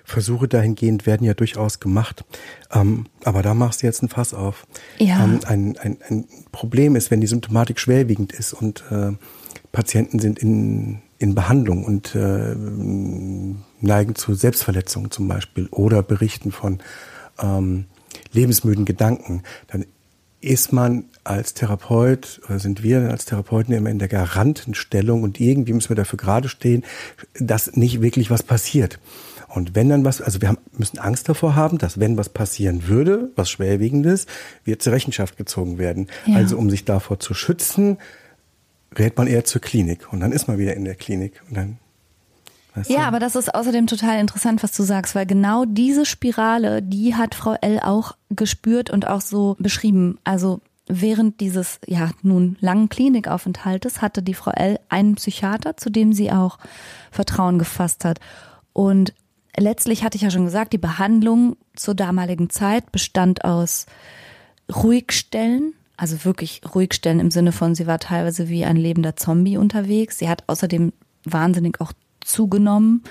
Versuche 0.04 0.48
dahingehend 0.48 1.06
werden 1.06 1.24
ja 1.24 1.34
durchaus 1.34 1.80
gemacht. 1.80 2.24
Ähm, 2.72 3.06
aber 3.24 3.42
da 3.42 3.54
machst 3.54 3.82
du 3.82 3.86
jetzt 3.86 4.02
ein 4.02 4.08
Fass 4.08 4.34
auf. 4.34 4.66
Ja. 4.98 5.24
Ähm, 5.24 5.40
ein, 5.46 5.78
ein, 5.78 5.98
ein 6.08 6.24
Problem 6.52 6.96
ist, 6.96 7.10
wenn 7.10 7.20
die 7.20 7.26
Symptomatik 7.26 7.78
schwerwiegend 7.78 8.32
ist 8.32 8.52
und 8.52 8.84
äh, 8.90 9.12
Patienten 9.72 10.18
sind 10.18 10.38
in, 10.38 11.00
in 11.18 11.34
Behandlung 11.34 11.84
und 11.84 12.14
äh, 12.14 12.54
neigen 13.80 14.14
zu 14.14 14.34
Selbstverletzungen 14.34 15.10
zum 15.10 15.28
Beispiel 15.28 15.68
oder 15.70 16.02
berichten 16.02 16.52
von 16.52 16.80
ähm, 17.40 17.86
lebensmüden 18.32 18.84
Gedanken, 18.84 19.42
dann 19.68 19.86
ist 20.42 20.72
man 20.72 21.04
als 21.24 21.54
Therapeut 21.54 22.40
oder 22.46 22.58
sind 22.58 22.82
wir 22.82 23.10
als 23.10 23.24
Therapeuten 23.24 23.72
immer 23.72 23.90
in 23.90 24.00
der 24.00 24.08
Garantenstellung 24.08 25.22
und 25.22 25.40
irgendwie 25.40 25.72
müssen 25.72 25.90
wir 25.90 25.96
dafür 25.96 26.16
gerade 26.16 26.48
stehen, 26.48 26.84
dass 27.34 27.76
nicht 27.76 28.02
wirklich 28.02 28.30
was 28.30 28.42
passiert. 28.42 28.98
Und 29.54 29.74
wenn 29.74 29.90
dann 29.90 30.04
was, 30.04 30.22
also 30.22 30.40
wir 30.40 30.48
haben, 30.48 30.58
müssen 30.72 30.98
Angst 30.98 31.28
davor 31.28 31.54
haben, 31.54 31.76
dass 31.76 32.00
wenn 32.00 32.16
was 32.16 32.30
passieren 32.30 32.88
würde, 32.88 33.30
was 33.36 33.50
schwerwiegendes, 33.50 34.26
wir 34.64 34.78
zur 34.78 34.94
Rechenschaft 34.94 35.36
gezogen 35.36 35.78
werden. 35.78 36.08
Ja. 36.26 36.36
Also 36.36 36.56
um 36.56 36.70
sich 36.70 36.86
davor 36.86 37.20
zu 37.20 37.34
schützen, 37.34 37.98
rät 38.96 39.18
man 39.18 39.26
eher 39.26 39.44
zur 39.44 39.60
Klinik 39.60 40.10
und 40.12 40.20
dann 40.20 40.32
ist 40.32 40.48
man 40.48 40.58
wieder 40.58 40.74
in 40.74 40.84
der 40.84 40.94
Klinik 40.94 41.42
und 41.48 41.56
dann 41.56 41.78
Weißt 42.74 42.88
ja, 42.88 43.00
du? 43.00 43.04
aber 43.04 43.18
das 43.18 43.36
ist 43.36 43.54
außerdem 43.54 43.86
total 43.86 44.18
interessant, 44.18 44.62
was 44.62 44.72
du 44.72 44.82
sagst, 44.82 45.14
weil 45.14 45.26
genau 45.26 45.66
diese 45.66 46.06
Spirale, 46.06 46.80
die 46.80 47.14
hat 47.14 47.34
Frau 47.34 47.54
L 47.60 47.80
auch 47.80 48.12
gespürt 48.30 48.88
und 48.88 49.06
auch 49.06 49.20
so 49.20 49.56
beschrieben. 49.58 50.18
Also 50.24 50.62
während 50.86 51.40
dieses 51.40 51.80
ja 51.86 52.10
nun 52.22 52.56
langen 52.60 52.88
Klinikaufenthaltes 52.88 54.00
hatte 54.00 54.22
die 54.22 54.32
Frau 54.32 54.52
L 54.52 54.78
einen 54.88 55.16
Psychiater, 55.16 55.76
zu 55.76 55.90
dem 55.90 56.14
sie 56.14 56.32
auch 56.32 56.58
Vertrauen 57.10 57.58
gefasst 57.58 58.06
hat. 58.06 58.20
Und 58.72 59.12
letztlich 59.56 60.04
hatte 60.04 60.16
ich 60.16 60.22
ja 60.22 60.30
schon 60.30 60.44
gesagt, 60.44 60.72
die 60.72 60.78
Behandlung 60.78 61.56
zur 61.74 61.94
damaligen 61.94 62.50
Zeit 62.50 62.92
bestand 62.92 63.44
aus 63.44 63.86
Ruhigstellen, 64.74 65.74
also 65.96 66.24
wirklich 66.24 66.62
Ruhigstellen 66.74 67.20
im 67.20 67.30
Sinne 67.30 67.52
von, 67.52 67.74
sie 67.74 67.86
war 67.86 67.98
teilweise 67.98 68.48
wie 68.48 68.64
ein 68.64 68.76
lebender 68.76 69.16
Zombie 69.16 69.56
unterwegs. 69.56 70.18
Sie 70.18 70.28
hat 70.28 70.44
außerdem 70.46 70.92
wahnsinnig 71.24 71.80
auch 71.80 71.92
zugenommen. 72.20 73.02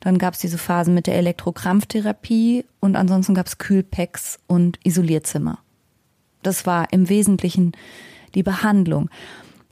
Dann 0.00 0.18
gab 0.18 0.34
es 0.34 0.40
diese 0.40 0.58
Phasen 0.58 0.94
mit 0.94 1.06
der 1.06 1.16
Elektrokrampftherapie 1.16 2.64
und 2.80 2.96
ansonsten 2.96 3.34
gab 3.34 3.46
es 3.46 3.58
Kühlpacks 3.58 4.38
und 4.46 4.78
Isolierzimmer. 4.84 5.58
Das 6.42 6.66
war 6.66 6.92
im 6.92 7.08
Wesentlichen 7.08 7.72
die 8.34 8.42
Behandlung. 8.42 9.08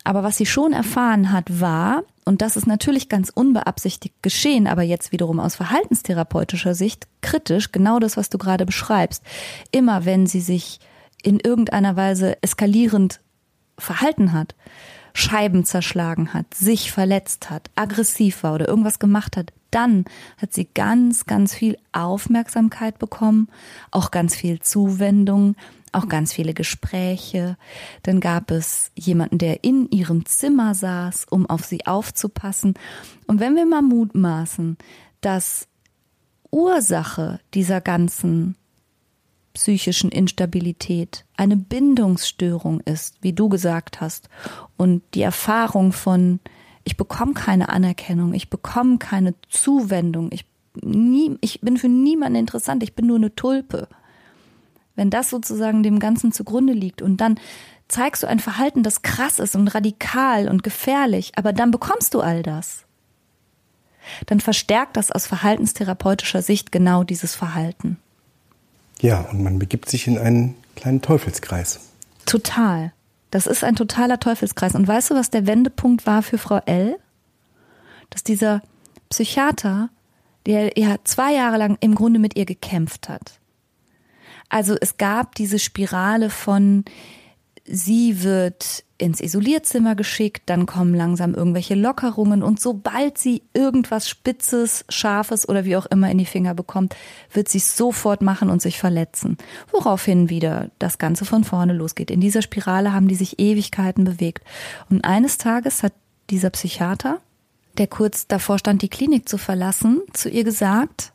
Aber 0.05 0.23
was 0.23 0.37
sie 0.37 0.47
schon 0.47 0.73
erfahren 0.73 1.33
hat, 1.33 1.61
war, 1.61 2.05
und 2.25 2.41
das 2.41 2.57
ist 2.57 2.67
natürlich 2.67 3.09
ganz 3.09 3.31
unbeabsichtigt 3.31 4.15
geschehen, 4.23 4.67
aber 4.67 4.83
jetzt 4.83 5.13
wiederum 5.13 5.41
aus 5.41 5.57
verhaltenstherapeutischer 5.57 6.75
Sicht 6.75 7.07
kritisch, 7.21 7.71
genau 7.73 7.99
das, 7.99 8.17
was 8.17 8.31
du 8.31 8.39
gerade 8.39 8.65
beschreibst. 8.65 9.23
Immer 9.71 10.05
wenn 10.05 10.27
sie 10.27 10.41
sich 10.41 10.81
in 11.23 11.41
irgendeiner 11.41 11.97
Weise 11.97 12.43
eskalierend 12.43 13.21
verhalten 13.79 14.33
hat, 14.33 14.55
Scheiben 15.13 15.65
zerschlagen 15.65 16.35
hat, 16.35 16.55
sich 16.55 16.91
verletzt 16.91 17.49
hat, 17.51 17.71
aggressiv 17.77 18.43
war 18.43 18.55
oder 18.55 18.69
irgendwas 18.69 18.99
gemacht 18.99 19.37
hat, 19.37 19.53
dann 19.71 20.05
hat 20.39 20.53
sie 20.53 20.69
ganz, 20.75 21.27
ganz 21.27 21.55
viel 21.55 21.77
Aufmerksamkeit 21.93 22.99
bekommen, 22.99 23.49
auch 23.91 24.11
ganz 24.11 24.35
viel 24.35 24.61
Zuwendung, 24.61 25.57
auch 25.95 26.09
ganz 26.09 26.33
viele 26.33 26.55
Gespräche. 26.55 27.57
Dann 28.03 28.21
gab 28.21 28.51
es 28.51 28.91
jemanden, 28.95 29.39
der 29.39 29.65
in 29.65 29.89
ihrem 29.91 30.27
Zimmer 30.27 30.75
saß, 30.75 31.27
um 31.31 31.49
auf 31.49 31.65
sie 31.65 31.87
aufzupassen. 31.87 32.75
Und 33.27 33.41
wenn 33.41 33.57
wir 33.57 33.67
mal 33.67 33.83
mutmaßen, 33.83 34.77
dass 35.21 35.69
Ursache 36.51 37.41
dieser 37.55 37.81
ganzen 37.81 38.57
psychischen 39.55 40.11
Instabilität 40.11 41.25
eine 41.37 41.57
Bindungsstörung 41.57 42.81
ist, 42.81 43.17
wie 43.23 43.33
du 43.33 43.49
gesagt 43.49 44.01
hast, 44.01 44.29
und 44.77 45.03
die 45.15 45.23
Erfahrung 45.23 45.93
von, 45.93 46.41
ich 46.83 46.97
bekomme 46.97 47.35
keine 47.35 47.69
Anerkennung, 47.69 48.35
ich 48.35 48.51
bekomme 48.51 48.99
keine 48.99 49.35
Zuwendung, 49.49 50.31
ich, 50.33 50.45
nie, 50.75 51.39
ich 51.41 51.61
bin 51.61 51.77
für 51.77 51.89
niemanden 51.89 52.39
interessant, 52.39 52.83
ich 52.83 52.95
bin 52.95 53.07
nur 53.07 53.17
eine 53.17 53.35
Tulpe 53.35 53.89
wenn 54.97 55.11
das 55.11 55.31
sozusagen 55.31 55.83
dem 55.83 55.99
Ganzen 55.99 56.33
zugrunde 56.33 56.73
liegt 56.73 57.03
und 57.03 57.19
dann 57.19 57.39
zeigst 57.89 58.23
du 58.23 58.27
ein 58.27 58.41
Verhalten, 58.41 58.83
das 58.83 59.03
krass 59.03 59.39
ist 59.39 59.57
und 59.57 59.69
radikal 59.69 60.49
und 60.49 60.63
gefährlich, 60.63 61.33
aber 61.37 61.53
dann 61.53 61.71
bekommst 61.71 62.15
du 62.15 62.21
all 62.21 62.43
das. 62.43 62.85
Dann 64.27 64.41
verstärkt 64.41 64.97
das 64.97 65.11
aus 65.11 65.27
verhaltenstherapeutischer 65.27 66.43
Sicht 66.43 66.73
genau 66.73 67.05
dieses 67.05 67.35
Verhalten. 67.35 67.99
Ja, 69.01 69.21
und 69.31 69.43
man 69.43 69.59
begibt 69.59 69.89
sich 69.89 70.07
in 70.07 70.19
einen 70.19 70.55
kleinen 70.77 71.03
Teufelskreis. 71.03 71.81
Total. 72.27 72.93
Das 73.31 73.47
ist 73.47 73.65
ein 73.65 73.77
totaler 73.77 74.21
Teufelskreis. 74.21 74.75
Und 74.75 74.87
weißt 74.87 75.11
du, 75.11 75.15
was 75.15 75.31
der 75.31 75.47
Wendepunkt 75.47 76.07
war 76.07 76.23
für 76.23 76.39
Frau 76.39 76.61
L? 76.67 76.97
Dass 78.11 78.23
dieser 78.23 78.63
Psychiater, 79.09 79.91
der 80.47 80.79
ja 80.79 80.97
zwei 81.05 81.35
Jahre 81.35 81.57
lang 81.57 81.77
im 81.81 81.95
Grunde 81.95 82.21
mit 82.21 82.37
ihr 82.37 82.45
gekämpft 82.45 83.09
hat, 83.09 83.41
also 84.49 84.77
es 84.81 84.97
gab 84.97 85.35
diese 85.35 85.59
Spirale 85.59 86.31
von, 86.31 86.85
sie 87.65 88.23
wird 88.23 88.85
ins 88.97 89.21
Isolierzimmer 89.21 89.97
geschickt, 89.97 90.43
dann 90.47 90.67
kommen 90.67 90.95
langsam 90.95 91.35
irgendwelche 91.35 91.75
Lockerungen 91.75 92.43
und 92.43 92.61
sobald 92.61 93.19
sie 93.19 93.43
irgendwas 93.53 94.09
Spitzes, 94.09 94.85
Scharfes 94.89 95.49
oder 95.49 95.65
wie 95.65 95.77
auch 95.77 95.87
immer 95.87 96.11
in 96.11 96.19
die 96.19 96.27
Finger 96.27 96.55
bekommt, 96.55 96.95
wird 97.33 97.49
sie 97.49 97.59
es 97.59 97.77
sofort 97.77 98.23
machen 98.23 98.51
und 98.51 98.63
sich 98.63 98.79
verletzen. 98.79 99.37
Woraufhin 99.73 100.31
wieder 100.31 100.71
das 100.79 100.99
Ganze 100.99 101.25
von 101.25 101.43
vorne 101.43 101.73
losgeht. 101.73 102.11
In 102.11 102.21
dieser 102.21 102.43
Spirale 102.43 102.93
haben 102.93 103.09
die 103.09 103.17
sich 103.17 103.41
Ewigkeiten 103.41 104.05
bewegt. 104.05 104.45
Und 104.89 105.05
eines 105.05 105.39
Tages 105.39 105.83
hat 105.83 105.93
dieser 106.31 106.51
Psychiater, 106.51 107.19
der 107.79 107.89
kurz 107.89 108.29
davor 108.29 108.59
stand, 108.59 108.83
die 108.83 108.89
Klinik 108.89 109.29
zu 109.29 109.39
verlassen, 109.39 110.03
zu 110.13 110.31
ihr 110.31 110.45
gesagt, 110.45 111.13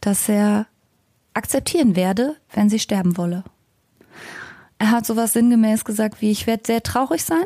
dass 0.00 0.28
er 0.28 0.66
akzeptieren 1.36 1.96
werde, 1.96 2.36
wenn 2.52 2.70
sie 2.70 2.78
sterben 2.78 3.16
wolle. 3.16 3.44
Er 4.78 4.90
hat 4.90 5.06
sowas 5.06 5.32
sinngemäß 5.32 5.84
gesagt 5.84 6.20
wie, 6.20 6.30
ich 6.30 6.46
werde 6.46 6.62
sehr 6.66 6.82
traurig 6.82 7.24
sein, 7.24 7.44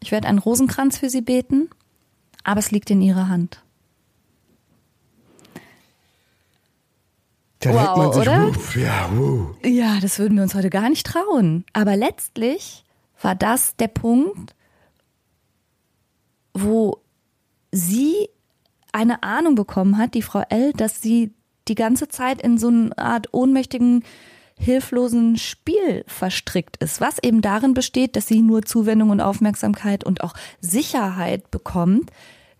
ich 0.00 0.12
werde 0.12 0.28
einen 0.28 0.38
Rosenkranz 0.38 0.98
für 0.98 1.10
sie 1.10 1.22
beten, 1.22 1.70
aber 2.44 2.60
es 2.60 2.70
liegt 2.70 2.90
in 2.90 3.00
ihrer 3.00 3.28
Hand. 3.28 3.62
Dann 7.60 7.74
wow, 7.74 7.96
man 7.96 8.12
sich, 8.12 8.22
oder? 8.22 8.46
Wuff, 8.46 8.76
ja, 8.76 9.10
wuh. 9.12 9.54
ja, 9.64 9.98
das 10.00 10.18
würden 10.18 10.36
wir 10.36 10.44
uns 10.44 10.54
heute 10.54 10.70
gar 10.70 10.88
nicht 10.88 11.06
trauen. 11.06 11.64
Aber 11.72 11.96
letztlich 11.96 12.84
war 13.20 13.34
das 13.34 13.74
der 13.76 13.88
Punkt, 13.88 14.54
wo 16.54 16.98
sie 17.72 18.28
eine 18.92 19.24
Ahnung 19.24 19.56
bekommen 19.56 19.98
hat, 19.98 20.14
die 20.14 20.22
Frau 20.22 20.42
L., 20.48 20.72
dass 20.72 21.02
sie 21.02 21.34
die 21.68 21.74
ganze 21.74 22.08
Zeit 22.08 22.42
in 22.42 22.58
so 22.58 22.68
eine 22.68 22.96
Art 22.96 23.28
ohnmächtigen, 23.32 24.04
hilflosen 24.58 25.36
Spiel 25.36 26.04
verstrickt 26.06 26.76
ist, 26.78 27.00
was 27.00 27.22
eben 27.22 27.40
darin 27.40 27.74
besteht, 27.74 28.16
dass 28.16 28.26
sie 28.26 28.40
nur 28.40 28.62
Zuwendung 28.62 29.10
und 29.10 29.20
Aufmerksamkeit 29.20 30.04
und 30.04 30.22
auch 30.22 30.34
Sicherheit 30.60 31.50
bekommt, 31.50 32.10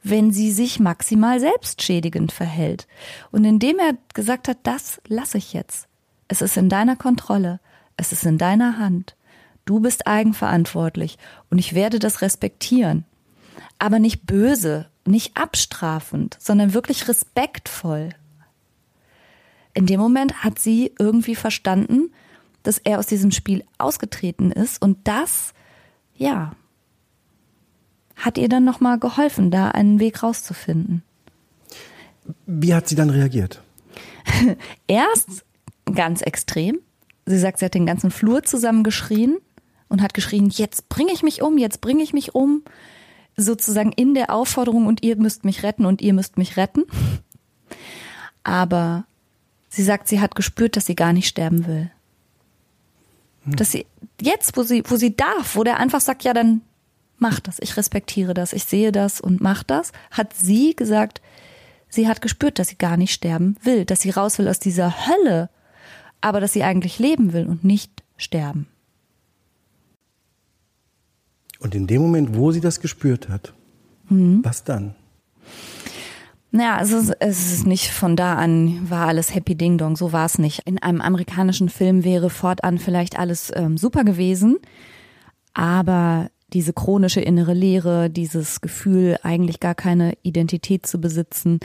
wenn 0.02 0.32
sie 0.32 0.52
sich 0.52 0.78
maximal 0.78 1.40
selbstschädigend 1.40 2.30
verhält. 2.30 2.86
Und 3.32 3.44
indem 3.44 3.78
er 3.78 3.94
gesagt 4.14 4.48
hat, 4.48 4.59
das 4.62 5.00
lasse 5.09 5.38
ich 5.38 5.52
jetzt. 5.52 5.88
Es 6.28 6.40
ist 6.40 6.56
in 6.56 6.68
deiner 6.68 6.94
Kontrolle. 6.94 7.61
Es 7.96 8.12
ist 8.12 8.24
in 8.24 8.38
deiner 8.38 8.78
Hand. 8.78 9.16
Du 9.64 9.80
bist 9.80 10.06
eigenverantwortlich 10.06 11.18
und 11.50 11.59
ich 11.59 11.74
werde 11.74 11.98
das 11.98 12.22
respektieren. 12.22 13.04
Aber 13.78 13.98
nicht 13.98 14.24
böse, 14.24 14.86
nicht 15.04 15.36
abstrafend, 15.36 16.36
sondern 16.40 16.74
wirklich 16.74 17.09
respektvoll 17.09 18.11
in 19.79 19.87
dem 19.87 20.01
Moment 20.01 20.43
hat 20.43 20.59
sie 20.59 20.93
irgendwie 20.99 21.37
verstanden, 21.37 22.11
dass 22.64 22.79
er 22.79 22.99
aus 22.99 23.07
diesem 23.07 23.31
Spiel 23.31 23.62
ausgetreten 23.79 24.51
ist 24.51 24.83
und 24.83 24.99
das, 25.07 25.55
ja, 26.16 26.51
hat 28.16 28.39
ihr 28.39 28.49
dann 28.49 28.64
nochmal 28.64 28.99
geholfen, 28.99 29.53
da 29.53 29.68
einen 29.68 30.01
Weg 30.01 30.24
rauszufinden. 30.24 31.05
Wie 32.45 32.74
hat 32.74 32.89
sie 32.89 32.97
dann 32.97 33.09
reagiert? 33.11 33.62
Erst 34.89 35.45
ganz 35.95 36.22
extrem. 36.22 36.81
Sie 37.24 37.39
sagt, 37.39 37.61
sie 37.61 37.64
hat 37.64 37.74
den 37.74 37.87
ganzen 37.87 38.11
Flur 38.11 38.43
zusammengeschrien 38.43 39.37
und 39.89 40.03
hat 40.03 40.12
geschrien, 40.12 40.51
jetzt 40.51 40.89
bringe 40.89 41.12
ich 41.12 41.22
mich 41.22 41.41
um, 41.41 41.57
jetzt 41.57 41.81
bringe 41.81 42.03
ich 42.03 42.12
mich 42.12 42.35
um. 42.35 42.64
Sozusagen 43.37 43.93
in 43.93 44.14
der 44.14 44.35
Aufforderung 44.35 44.87
und 44.87 45.05
ihr 45.05 45.14
müsst 45.14 45.45
mich 45.45 45.62
retten 45.62 45.87
und 45.87 46.03
ihr 46.03 46.14
müsst 46.14 46.37
mich 46.37 46.57
retten. 46.57 46.83
Aber 48.43 49.05
sie 49.68 49.82
sagt, 49.82 50.08
sie 50.08 50.20
hat 50.20 50.34
gespürt, 50.34 50.76
dass 50.76 50.86
sie 50.86 50.96
gar 50.96 51.12
nicht 51.12 51.28
sterben 51.28 51.66
will. 51.66 51.90
Dass 53.44 53.72
sie 53.72 53.86
jetzt, 54.20 54.56
wo 54.56 54.62
sie, 54.62 54.82
wo 54.86 54.96
sie 54.96 55.16
darf, 55.16 55.56
wo 55.56 55.64
der 55.64 55.78
einfach 55.78 56.00
sagt, 56.00 56.24
ja, 56.24 56.34
dann 56.34 56.62
mach 57.18 57.40
das, 57.40 57.58
ich 57.60 57.76
respektiere 57.76 58.34
das, 58.34 58.52
ich 58.52 58.64
sehe 58.64 58.92
das 58.92 59.20
und 59.20 59.40
mach 59.40 59.62
das, 59.62 59.92
hat 60.10 60.34
sie 60.34 60.74
gesagt, 60.76 61.20
sie 61.88 62.08
hat 62.08 62.20
gespürt, 62.20 62.58
dass 62.58 62.68
sie 62.68 62.78
gar 62.78 62.96
nicht 62.96 63.12
sterben 63.12 63.56
will, 63.62 63.84
dass 63.84 64.00
sie 64.00 64.10
raus 64.10 64.38
will 64.38 64.48
aus 64.48 64.58
dieser 64.58 65.06
Hölle, 65.06 65.48
aber 66.20 66.40
dass 66.40 66.52
sie 66.52 66.62
eigentlich 66.62 66.98
leben 66.98 67.32
will 67.32 67.46
und 67.46 67.64
nicht 67.64 68.02
sterben. 68.16 68.66
Und 71.60 71.74
in 71.74 71.86
dem 71.86 72.02
Moment, 72.02 72.36
wo 72.36 72.52
sie 72.52 72.60
das 72.60 72.80
gespürt 72.80 73.28
hat, 73.28 73.52
mhm. 74.08 74.44
was 74.44 74.64
dann? 74.64 74.94
Naja, 76.51 76.76
also 76.76 77.12
es 77.20 77.53
ist 77.53 77.66
nicht 77.66 77.90
von 77.90 78.16
da 78.16 78.34
an 78.34 78.88
war 78.88 79.07
alles 79.09 79.34
Happy 79.34 79.55
Ding 79.55 79.76
Dong, 79.76 79.96
so 79.96 80.12
war 80.12 80.24
es 80.24 80.38
nicht. 80.38 80.61
In 80.66 80.82
einem 80.82 81.03
amerikanischen 81.03 81.68
Film 81.68 82.05
wäre 82.05 82.30
fortan 82.30 82.78
vielleicht 82.78 83.18
alles 83.18 83.53
ähm, 83.55 83.76
super 83.76 84.05
gewesen, 84.05 84.59
aber 85.53 86.30
diese 86.55 86.72
chronische 86.72 87.20
innere 87.20 87.53
Leere, 87.53 88.09
dieses 88.09 88.62
Gefühl, 88.62 89.18
eigentlich 89.22 89.61
gar 89.61 89.74
keine 89.74 90.14
Identität 90.22 90.86
zu 90.86 90.99
besitzen, 90.99 91.61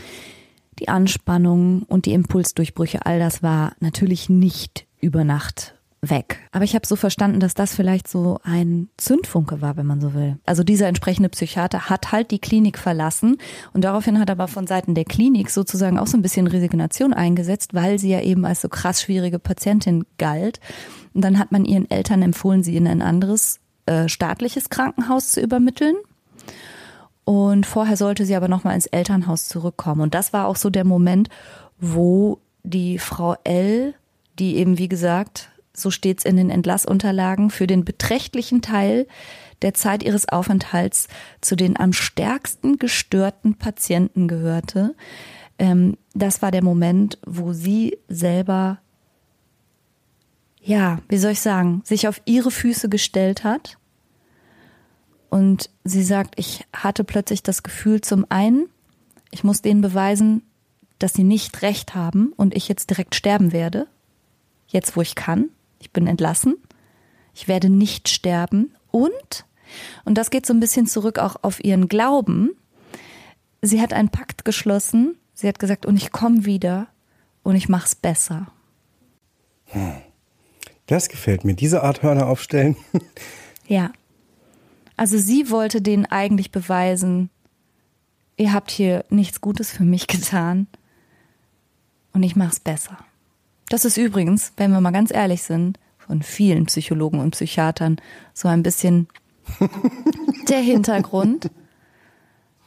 die 0.80 0.90
Anspannung 0.90 1.84
und 1.84 2.06
die 2.06 2.14
Impulsdurchbrüche, 2.14 3.06
all 3.06 3.20
das 3.20 3.42
war 3.42 3.74
natürlich 3.80 4.28
nicht 4.28 4.86
über 5.00 5.24
Nacht 5.24 5.76
weg. 6.10 6.40
Aber 6.52 6.66
ich 6.66 6.76
habe 6.76 6.86
so 6.86 6.96
verstanden, 6.96 7.40
dass 7.40 7.54
das 7.54 7.74
vielleicht 7.76 8.08
so 8.08 8.40
ein 8.44 8.90
Zündfunke 8.98 9.62
war, 9.62 9.78
wenn 9.78 9.86
man 9.86 10.02
so 10.02 10.14
will. 10.14 10.38
Also 10.46 10.64
dieser 10.64 10.88
entsprechende 10.88 11.30
Psychiater 11.30 11.90
hat 11.90 12.12
halt 12.12 12.32
die 12.32 12.40
Klinik 12.40 12.78
verlassen 12.78 13.38
und 13.74 13.84
daraufhin 13.84 14.20
hat 14.20 14.30
aber 14.30 14.48
von 14.48 14.68
Seiten 14.68 14.96
der 14.96 15.06
Klinik 15.06 15.50
sozusagen 15.50 15.98
auch 15.98 16.08
so 16.08 16.18
ein 16.18 16.22
bisschen 16.22 16.48
Resignation 16.48 17.14
eingesetzt, 17.14 17.74
weil 17.74 18.00
sie 18.00 18.10
ja 18.10 18.22
eben 18.22 18.46
als 18.46 18.62
so 18.62 18.70
krass 18.70 19.02
schwierige 19.02 19.40
Patientin 19.40 20.06
galt. 20.18 20.60
Und 21.14 21.24
dann 21.24 21.40
hat 21.40 21.52
man 21.52 21.66
ihren 21.66 21.90
Eltern 21.90 22.22
empfohlen, 22.22 22.64
sie 22.64 22.76
in 22.76 22.88
ein 22.88 23.02
anderes 23.02 23.60
äh, 23.86 24.10
staatliches 24.10 24.70
Krankenhaus 24.70 25.32
zu 25.32 25.42
übermitteln. 25.42 25.96
Und 27.26 27.66
vorher 27.66 27.96
sollte 27.96 28.26
sie 28.26 28.36
aber 28.36 28.50
nochmal 28.50 28.76
ins 28.76 28.88
Elternhaus 28.88 29.48
zurückkommen. 29.48 30.02
Und 30.02 30.14
das 30.14 30.34
war 30.34 30.48
auch 30.48 30.58
so 30.58 30.70
der 30.70 30.84
Moment, 30.84 31.30
wo 31.80 32.40
die 32.64 32.98
Frau 32.98 33.36
L, 33.44 33.94
die 34.40 34.58
eben, 34.58 34.78
wie 34.78 34.90
gesagt, 34.90 35.50
so 35.76 35.90
steht's 35.92 36.24
in 36.24 36.38
den 36.38 36.50
Entlassunterlagen, 36.50 37.50
für 37.50 37.68
den 37.68 37.84
beträchtlichen 37.84 38.62
Teil 38.62 39.08
der 39.62 39.74
Zeit 39.74 40.04
ihres 40.04 40.30
Aufenthalts 40.30 41.08
zu 41.42 41.56
den 41.56 41.80
am 41.80 41.94
stärksten 41.94 42.78
gestörten 42.78 43.56
Patienten 43.56 44.28
gehörte. 44.28 44.96
Ähm, 45.58 45.98
das 46.14 46.42
war 46.42 46.52
der 46.52 46.64
Moment, 46.64 47.18
wo 47.26 47.54
sie 47.54 47.98
selber, 48.08 48.80
ja, 50.62 51.00
wie 51.10 51.18
soll 51.18 51.32
ich 51.32 51.42
sagen, 51.42 51.82
sich 51.86 52.08
auf 52.08 52.22
ihre 52.26 52.52
Füße 52.52 52.90
gestellt 52.90 53.44
hat. 53.44 53.78
Und 55.30 55.72
sie 55.84 56.04
sagt, 56.04 56.36
ich 56.38 56.66
hatte 56.74 57.04
plötzlich 57.04 57.42
das 57.42 57.64
Gefühl, 57.64 58.02
zum 58.02 58.28
einen, 58.30 58.68
ich 59.32 59.44
muss 59.44 59.64
denen 59.64 59.82
beweisen, 59.82 60.44
dass 61.00 61.14
sie 61.14 61.24
nicht 61.24 61.64
recht 61.64 61.96
haben 61.96 62.34
und 62.38 62.56
ich 62.56 62.68
jetzt 62.68 62.92
direkt 62.92 63.16
sterben 63.16 63.52
werde, 63.52 63.88
jetzt 64.68 64.96
wo 64.96 65.02
ich 65.02 65.16
kann 65.16 65.50
ich 65.84 65.92
bin 65.92 66.08
entlassen, 66.08 66.56
ich 67.34 67.50
werde 67.50 67.70
nicht 67.70 68.08
sterben 68.08 68.74
und, 68.90 69.46
und 70.06 70.18
das 70.18 70.30
geht 70.30 70.46
so 70.46 70.54
ein 70.54 70.62
bisschen 70.62 70.88
zurück 70.88 71.20
auch 71.20 71.36
auf 71.42 71.62
ihren 71.62 71.90
Glauben, 71.90 72.52
sie 73.62 73.82
hat 73.82 73.92
einen 73.92 74.08
Pakt 74.08 74.46
geschlossen, 74.46 75.18
sie 75.34 75.46
hat 75.50 75.60
gesagt, 75.60 75.86
und 75.86 75.98
ich 75.98 76.14
komme 76.14 76.46
wieder 76.46 76.88
und 77.44 77.58
ich 77.58 77.68
mach's 77.68 77.96
besser. 77.96 78.48
Hm. 79.66 79.96
Das 80.86 81.10
gefällt 81.10 81.44
mir, 81.44 81.54
diese 81.54 81.84
Art 81.84 82.02
Hörner 82.02 82.28
aufstellen. 82.28 82.78
ja. 83.68 83.92
Also 84.96 85.18
sie 85.18 85.50
wollte 85.50 85.82
denen 85.82 86.06
eigentlich 86.06 86.52
beweisen, 86.52 87.30
ihr 88.38 88.54
habt 88.54 88.72
hier 88.72 89.04
nichts 89.10 89.42
Gutes 89.42 89.70
für 89.70 89.84
mich 89.84 90.08
getan 90.08 90.68
und 92.14 92.24
ich 92.24 92.38
mach's 92.38 92.62
besser. 92.62 92.98
Das 93.74 93.86
ist 93.86 93.98
übrigens, 93.98 94.54
wenn 94.56 94.70
wir 94.70 94.82
mal 94.82 94.92
ganz 94.92 95.12
ehrlich 95.12 95.42
sind, 95.42 95.80
von 95.98 96.22
vielen 96.22 96.68
Psychologen 96.68 97.20
und 97.20 97.32
Psychiatern 97.32 97.98
so 98.32 98.48
ein 98.48 98.62
bisschen 98.62 99.08
der 100.48 100.60
Hintergrund. 100.60 101.50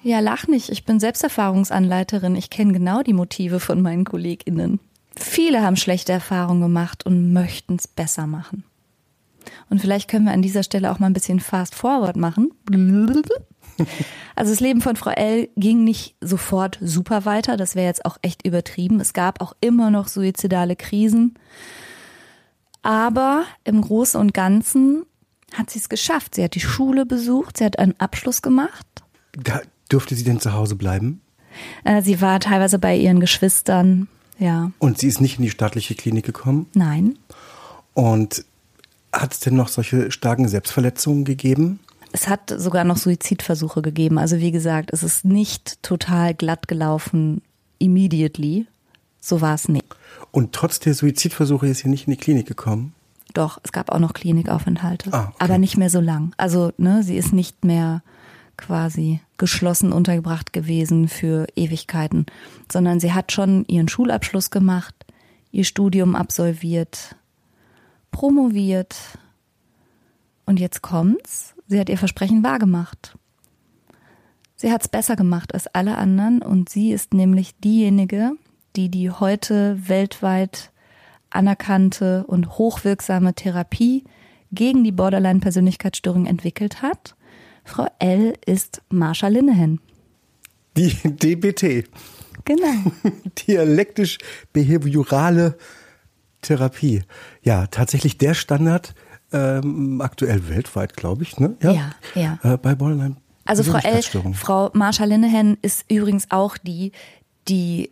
Ja, 0.02 0.18
lach 0.18 0.48
nicht. 0.48 0.68
Ich 0.68 0.84
bin 0.84 0.98
Selbsterfahrungsanleiterin. 0.98 2.34
Ich 2.34 2.50
kenne 2.50 2.72
genau 2.72 3.04
die 3.04 3.12
Motive 3.12 3.60
von 3.60 3.82
meinen 3.82 4.04
KollegInnen. 4.04 4.80
Viele 5.16 5.62
haben 5.62 5.76
schlechte 5.76 6.10
Erfahrungen 6.10 6.62
gemacht 6.62 7.06
und 7.06 7.32
möchten 7.32 7.76
es 7.76 7.86
besser 7.86 8.26
machen. 8.26 8.64
Und 9.70 9.80
vielleicht 9.80 10.10
können 10.10 10.24
wir 10.24 10.32
an 10.32 10.42
dieser 10.42 10.64
Stelle 10.64 10.90
auch 10.90 10.98
mal 10.98 11.06
ein 11.06 11.12
bisschen 11.12 11.38
fast 11.38 11.76
forward 11.76 12.16
machen. 12.16 12.50
Also 14.34 14.52
das 14.52 14.60
Leben 14.60 14.82
von 14.82 14.96
Frau 14.96 15.12
L 15.12 15.48
ging 15.56 15.82
nicht 15.82 16.14
sofort 16.20 16.78
super 16.82 17.24
weiter, 17.24 17.56
das 17.56 17.74
wäre 17.74 17.86
jetzt 17.86 18.04
auch 18.04 18.18
echt 18.20 18.46
übertrieben. 18.46 19.00
Es 19.00 19.14
gab 19.14 19.40
auch 19.40 19.54
immer 19.60 19.90
noch 19.90 20.08
suizidale 20.08 20.76
Krisen. 20.76 21.38
Aber 22.82 23.44
im 23.64 23.80
Großen 23.80 24.20
und 24.20 24.34
Ganzen 24.34 25.04
hat 25.54 25.70
sie 25.70 25.78
es 25.78 25.88
geschafft. 25.88 26.34
Sie 26.34 26.44
hat 26.44 26.54
die 26.54 26.60
Schule 26.60 27.06
besucht, 27.06 27.56
sie 27.56 27.64
hat 27.64 27.78
einen 27.78 27.98
Abschluss 27.98 28.42
gemacht. 28.42 28.86
Da 29.32 29.62
durfte 29.88 30.14
sie 30.14 30.24
denn 30.24 30.38
zu 30.38 30.52
Hause 30.52 30.76
bleiben? 30.76 31.22
Äh, 31.84 32.02
sie 32.02 32.20
war 32.20 32.38
teilweise 32.40 32.78
bei 32.78 32.96
ihren 32.96 33.20
Geschwistern, 33.20 34.08
ja. 34.38 34.70
Und 34.78 34.98
sie 34.98 35.08
ist 35.08 35.20
nicht 35.20 35.38
in 35.38 35.44
die 35.44 35.50
staatliche 35.50 35.94
Klinik 35.94 36.26
gekommen? 36.26 36.66
Nein. 36.74 37.18
Und 37.94 38.44
hat 39.12 39.32
es 39.32 39.40
denn 39.40 39.56
noch 39.56 39.68
solche 39.68 40.10
starken 40.10 40.46
Selbstverletzungen 40.46 41.24
gegeben? 41.24 41.80
Es 42.16 42.28
hat 42.28 42.50
sogar 42.56 42.84
noch 42.84 42.96
Suizidversuche 42.96 43.82
gegeben. 43.82 44.16
Also 44.16 44.38
wie 44.38 44.50
gesagt, 44.50 44.90
es 44.90 45.02
ist 45.02 45.26
nicht 45.26 45.82
total 45.82 46.32
glatt 46.32 46.66
gelaufen 46.66 47.42
immediately. 47.78 48.66
So 49.20 49.42
war 49.42 49.54
es 49.54 49.68
nicht. 49.68 49.84
Und 50.30 50.54
trotz 50.54 50.80
der 50.80 50.94
Suizidversuche 50.94 51.68
ist 51.68 51.80
sie 51.80 51.90
nicht 51.90 52.06
in 52.06 52.12
die 52.12 52.16
Klinik 52.16 52.46
gekommen? 52.46 52.94
Doch, 53.34 53.60
es 53.64 53.70
gab 53.70 53.92
auch 53.92 53.98
noch 53.98 54.14
Klinikaufenthalte. 54.14 55.12
Ah, 55.12 55.24
okay. 55.26 55.36
Aber 55.40 55.58
nicht 55.58 55.76
mehr 55.76 55.90
so 55.90 56.00
lang. 56.00 56.32
Also, 56.38 56.72
ne, 56.78 57.02
sie 57.02 57.18
ist 57.18 57.34
nicht 57.34 57.66
mehr 57.66 58.02
quasi 58.56 59.20
geschlossen 59.36 59.92
untergebracht 59.92 60.54
gewesen 60.54 61.08
für 61.08 61.46
Ewigkeiten, 61.54 62.24
sondern 62.72 62.98
sie 62.98 63.12
hat 63.12 63.30
schon 63.30 63.66
ihren 63.66 63.88
Schulabschluss 63.88 64.50
gemacht, 64.50 64.94
ihr 65.52 65.64
Studium 65.64 66.16
absolviert, 66.16 67.14
promoviert. 68.10 68.96
Und 70.46 70.58
jetzt 70.58 70.80
kommt's. 70.80 71.55
Sie 71.68 71.80
hat 71.80 71.88
ihr 71.88 71.98
Versprechen 71.98 72.44
wahrgemacht. 72.44 73.16
Sie 74.54 74.72
hat's 74.72 74.88
besser 74.88 75.16
gemacht 75.16 75.52
als 75.52 75.66
alle 75.68 75.98
anderen 75.98 76.42
und 76.42 76.68
sie 76.68 76.92
ist 76.92 77.12
nämlich 77.12 77.58
diejenige, 77.58 78.32
die 78.74 78.88
die 78.88 79.10
heute 79.10 79.76
weltweit 79.88 80.72
anerkannte 81.30 82.24
und 82.26 82.58
hochwirksame 82.58 83.34
Therapie 83.34 84.04
gegen 84.52 84.84
die 84.84 84.92
Borderline-Persönlichkeitsstörung 84.92 86.26
entwickelt 86.26 86.82
hat. 86.82 87.16
Frau 87.64 87.88
L. 87.98 88.34
ist 88.46 88.82
Marsha 88.88 89.26
Linehan. 89.28 89.80
Die 90.76 90.94
DBT. 91.04 91.88
Genau. 92.44 92.92
Dialektisch-behaviorale 93.46 95.56
Therapie. 96.42 97.02
Ja, 97.42 97.66
tatsächlich 97.66 98.18
der 98.18 98.34
Standard 98.34 98.94
ähm, 99.32 100.00
aktuell 100.00 100.48
weltweit, 100.48 100.96
glaube 100.96 101.22
ich. 101.22 101.38
Ne? 101.38 101.56
Ja, 101.62 101.72
ja. 101.72 101.92
ja. 102.14 102.54
Äh, 102.54 102.56
bei 102.56 102.74
Borderline. 102.74 103.16
Also 103.44 103.62
Frau 103.62 103.78
L, 103.78 104.02
Frau 104.34 104.70
Marsha 104.72 105.04
Linehan 105.04 105.56
ist 105.62 105.84
übrigens 105.88 106.30
auch 106.30 106.58
die, 106.58 106.92
die 107.48 107.90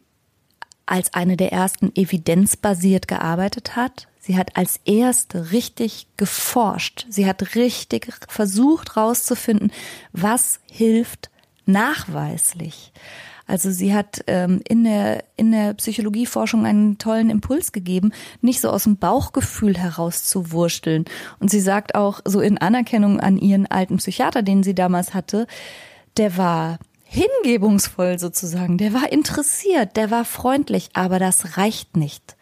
als 0.87 1.14
eine 1.14 1.37
der 1.37 1.53
ersten 1.53 1.95
evidenzbasiert 1.95 3.09
gearbeitet 3.09 3.76
hat. 3.76 4.09
Sie 4.18 4.37
hat 4.37 4.57
als 4.57 4.80
erste 4.85 5.53
richtig 5.53 6.09
geforscht. 6.16 7.07
Sie 7.09 7.26
hat 7.26 7.55
richtig 7.55 8.09
versucht 8.28 8.97
herauszufinden, 8.97 9.70
was 10.12 10.61
hilft 10.70 11.30
nachweislich. 11.66 12.93
Also 13.47 13.70
sie 13.70 13.95
hat 13.95 14.24
ähm, 14.26 14.61
in 14.66 14.84
der 14.84 15.24
in 15.36 15.53
der 15.53 15.74
Psychologieforschung 15.74 16.64
einen 16.64 16.99
tollen 16.99 17.30
Impuls 17.30 17.72
gegeben, 17.72 18.12
nicht 18.40 18.61
so 18.61 18.70
aus 18.70 18.84
dem 18.84 18.97
Bauchgefühl 18.97 19.76
heraus 19.76 20.24
zu 20.24 20.51
wursteln. 20.53 21.05
Und 21.40 21.51
sie 21.51 21.61
sagt 21.61 21.95
auch 21.95 22.20
so 22.24 22.40
in 22.40 22.59
Anerkennung 22.59 23.20
an 23.20 23.36
ihren 23.36 23.66
alten 23.66 23.99
Psychiater, 23.99 24.42
den 24.42 24.62
sie 24.62 24.74
damals 24.74 25.12
hatte, 25.12 25.47
der 26.16 26.36
war 26.36 26.78
hingebungsvoll 27.05 28.18
sozusagen, 28.18 28.78
der 28.78 28.92
war 28.92 29.12
interessiert, 29.12 29.97
der 29.97 30.11
war 30.11 30.24
freundlich, 30.24 30.90
aber 30.95 31.18
das 31.18 31.57
reicht 31.57 31.97
nicht. 31.97 32.36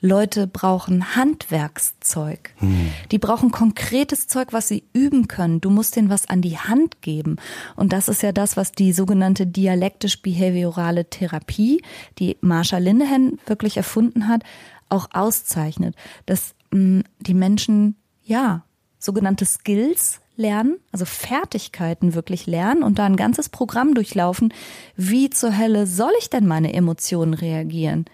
Leute 0.00 0.46
brauchen 0.46 1.16
Handwerkszeug. 1.16 2.50
Hm. 2.56 2.90
Die 3.10 3.18
brauchen 3.18 3.50
konkretes 3.50 4.28
Zeug, 4.28 4.52
was 4.52 4.68
sie 4.68 4.84
üben 4.92 5.28
können. 5.28 5.60
Du 5.60 5.70
musst 5.70 5.96
denen 5.96 6.10
was 6.10 6.28
an 6.28 6.42
die 6.42 6.58
Hand 6.58 7.02
geben. 7.02 7.36
Und 7.76 7.92
das 7.92 8.08
ist 8.08 8.22
ja 8.22 8.32
das, 8.32 8.56
was 8.56 8.72
die 8.72 8.92
sogenannte 8.92 9.46
dialektisch-behaviorale 9.46 11.06
Therapie, 11.06 11.82
die 12.18 12.36
Marsha 12.40 12.78
Linehan 12.78 13.38
wirklich 13.46 13.76
erfunden 13.76 14.28
hat, 14.28 14.42
auch 14.88 15.08
auszeichnet. 15.12 15.94
Dass 16.26 16.54
mh, 16.70 16.78
hm, 16.78 17.04
die 17.20 17.34
Menschen, 17.34 17.96
ja, 18.24 18.62
sogenannte 18.98 19.44
Skills 19.44 20.20
lernen, 20.38 20.78
also 20.92 21.04
Fertigkeiten 21.04 22.14
wirklich 22.14 22.46
lernen 22.46 22.82
und 22.82 22.98
da 22.98 23.04
ein 23.04 23.16
ganzes 23.16 23.48
Programm 23.48 23.94
durchlaufen. 23.94 24.54
Wie 24.96 25.30
zur 25.30 25.58
Hölle 25.58 25.86
soll 25.86 26.12
ich 26.20 26.30
denn 26.30 26.46
meine 26.46 26.72
Emotionen 26.72 27.34
reagieren? 27.34 28.06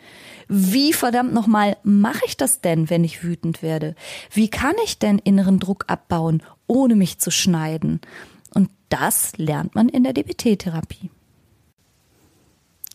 Wie 0.57 0.93
verdammt 0.93 1.35
nochmal 1.35 1.77
mache 1.83 2.23
ich 2.27 2.37
das 2.37 2.61
denn, 2.61 2.89
wenn 2.89 3.03
ich 3.03 3.25
wütend 3.25 3.61
werde? 3.61 3.97
Wie 4.33 4.49
kann 4.49 4.75
ich 4.85 5.01
denn 5.01 5.19
inneren 5.19 5.59
Druck 5.59 5.87
abbauen, 5.89 6.45
ohne 6.69 6.95
mich 6.95 7.19
zu 7.19 7.33
schneiden? 7.33 8.01
Und 8.55 8.71
das 8.89 9.37
lernt 9.37 9.75
man 9.75 9.89
in 9.89 10.05
der 10.05 10.13
DBT-Therapie. 10.13 11.11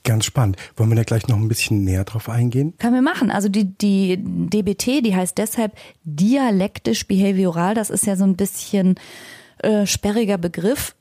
Ganz 0.05 0.23
spannend. 0.23 0.55
Wollen 0.77 0.89
wir 0.89 0.95
da 0.95 1.03
gleich 1.03 1.27
noch 1.27 1.35
ein 1.35 1.49
bisschen 1.49 1.83
näher 1.83 2.05
drauf 2.05 2.29
eingehen? 2.29 2.75
Können 2.77 2.95
wir 2.95 3.01
machen. 3.01 3.29
Also 3.29 3.49
die, 3.49 3.77
die 3.77 4.17
DBT, 4.17 5.05
die 5.05 5.13
heißt 5.13 5.37
deshalb 5.37 5.73
dialektisch 6.05 7.07
behavioral. 7.07 7.75
Das 7.75 7.89
ist 7.89 8.05
ja 8.05 8.15
so 8.15 8.23
ein 8.23 8.37
bisschen 8.37 8.95
äh, 9.57 9.85
sperriger 9.85 10.37
Begriff. 10.37 10.95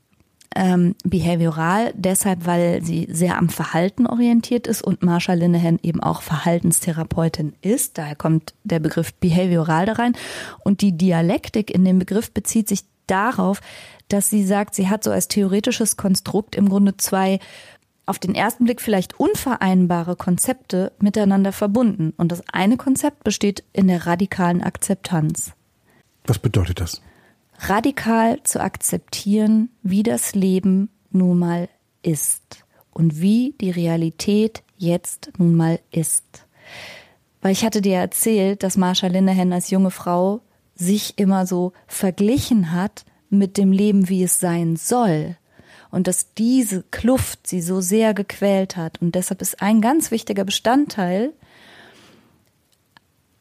Ähm, 0.61 0.97
behavioral 1.05 1.93
deshalb, 1.95 2.45
weil 2.45 2.83
sie 2.83 3.07
sehr 3.09 3.39
am 3.39 3.49
Verhalten 3.49 4.09
orientiert 4.09 4.67
ist 4.67 4.83
und 4.83 5.05
Marsha 5.05 5.35
Linehan 5.35 5.79
eben 5.85 6.03
auch 6.03 6.21
Verhaltenstherapeutin 6.21 7.53
ist. 7.63 7.97
Daher 7.97 8.17
kommt 8.17 8.55
der 8.65 8.81
Begriff 8.81 9.15
behavioral 9.15 9.87
da 9.87 9.93
rein. 9.93 10.17
Und 10.65 10.81
die 10.81 10.99
Dialektik 10.99 11.71
in 11.71 11.85
dem 11.85 12.01
Begriff 12.01 12.33
bezieht 12.33 12.67
sich 12.69 12.81
darauf, 13.07 13.61
dass 14.09 14.31
sie 14.31 14.45
sagt, 14.45 14.75
sie 14.75 14.89
hat 14.89 15.05
so 15.05 15.13
als 15.13 15.29
theoretisches 15.29 15.97
Konstrukt 15.97 16.57
im 16.57 16.69
Grunde 16.69 16.97
zwei 16.97 17.39
auf 18.07 18.19
den 18.19 18.35
ersten 18.35 18.65
Blick 18.65 18.81
vielleicht 18.81 19.21
unvereinbare 19.21 20.17
Konzepte 20.17 20.91
miteinander 20.99 21.53
verbunden. 21.53 22.15
Und 22.17 22.33
das 22.33 22.43
eine 22.53 22.77
Konzept 22.77 23.23
besteht 23.23 23.63
in 23.73 23.87
der 23.87 24.09
radikalen 24.09 24.65
Akzeptanz. 24.65 25.53
Was 26.25 26.41
bedeutet 26.41 26.81
das? 26.81 27.01
Radikal 27.59 28.43
zu 28.45 28.61
akzeptieren, 28.61 29.71
wie 29.83 30.03
das 30.03 30.35
Leben 30.35 30.91
nun 31.11 31.39
mal 31.39 31.69
ist 32.03 32.65
und 32.93 33.21
wie 33.21 33.55
die 33.61 33.71
Realität 33.71 34.63
jetzt 34.77 35.33
nun 35.39 35.55
mal 35.55 35.81
ist. 35.91 36.47
Weil 37.41 37.53
ich 37.53 37.65
hatte 37.65 37.83
dir 37.83 37.97
erzählt, 37.97 38.63
dass 38.63 38.77
Marsha 38.77 39.09
Linehan 39.09 39.53
als 39.53 39.71
junge 39.71 39.91
Frau 39.91 40.41
sich 40.75 41.19
immer 41.19 41.47
so 41.47 41.73
verglichen 41.87 42.73
hat 42.73 43.05
mit 43.31 43.59
dem 43.59 43.73
Leben, 43.73 44.09
wie 44.09 44.23
es 44.23 44.41
sein 44.41 44.77
soll 44.77 45.37
und 45.91 46.07
dass 46.07 46.35
diese 46.35 46.83
Kluft 46.91 47.47
sie 47.47 47.61
so 47.61 47.81
sehr 47.81 48.15
gequält 48.15 48.77
hat. 48.77 49.01
Und 49.01 49.15
deshalb 49.15 49.43
ist 49.43 49.63
ein 49.63 49.81
ganz 49.81 50.11
wichtiger 50.11 50.45
Bestandteil, 50.45 51.33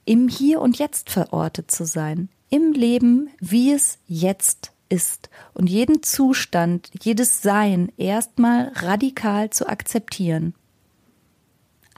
im 0.05 0.30
Hier 0.30 0.61
und 0.61 0.80
Jetzt 0.80 1.09
verortet 1.09 1.70
zu 1.70 1.86
sein, 1.86 2.30
im 2.49 2.73
Leben, 2.73 3.29
wie 3.39 3.73
es 3.73 3.99
jetzt 4.07 4.71
ist 4.89 5.29
und 5.53 5.69
jeden 5.69 6.03
Zustand, 6.03 6.89
jedes 7.01 7.41
Sein 7.41 7.91
erstmal 7.97 8.71
radikal 8.75 9.49
zu 9.49 9.67
akzeptieren. 9.67 10.53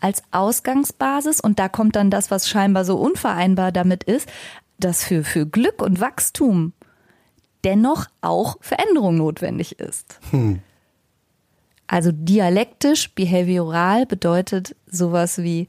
Als 0.02 0.24
Ausgangsbasis, 0.32 1.42
und 1.42 1.60
da 1.60 1.68
kommt 1.68 1.96
dann 1.96 2.10
das, 2.10 2.32
was 2.32 2.48
scheinbar 2.48 2.86
so 2.86 2.98
unvereinbar 2.98 3.72
damit 3.72 4.04
ist, 4.04 4.30
dass 4.80 5.04
für, 5.04 5.24
für 5.24 5.46
Glück 5.46 5.82
und 5.82 6.00
Wachstum 6.00 6.74
dennoch 7.66 8.06
auch 8.22 8.58
Veränderung 8.62 9.18
notwendig 9.18 9.80
ist. 9.80 10.20
Hm. 10.32 10.62
Also 11.88 12.12
dialektisch, 12.14 13.14
behavioral 13.14 14.06
bedeutet 14.06 14.76
sowas 14.88 15.40
wie, 15.40 15.68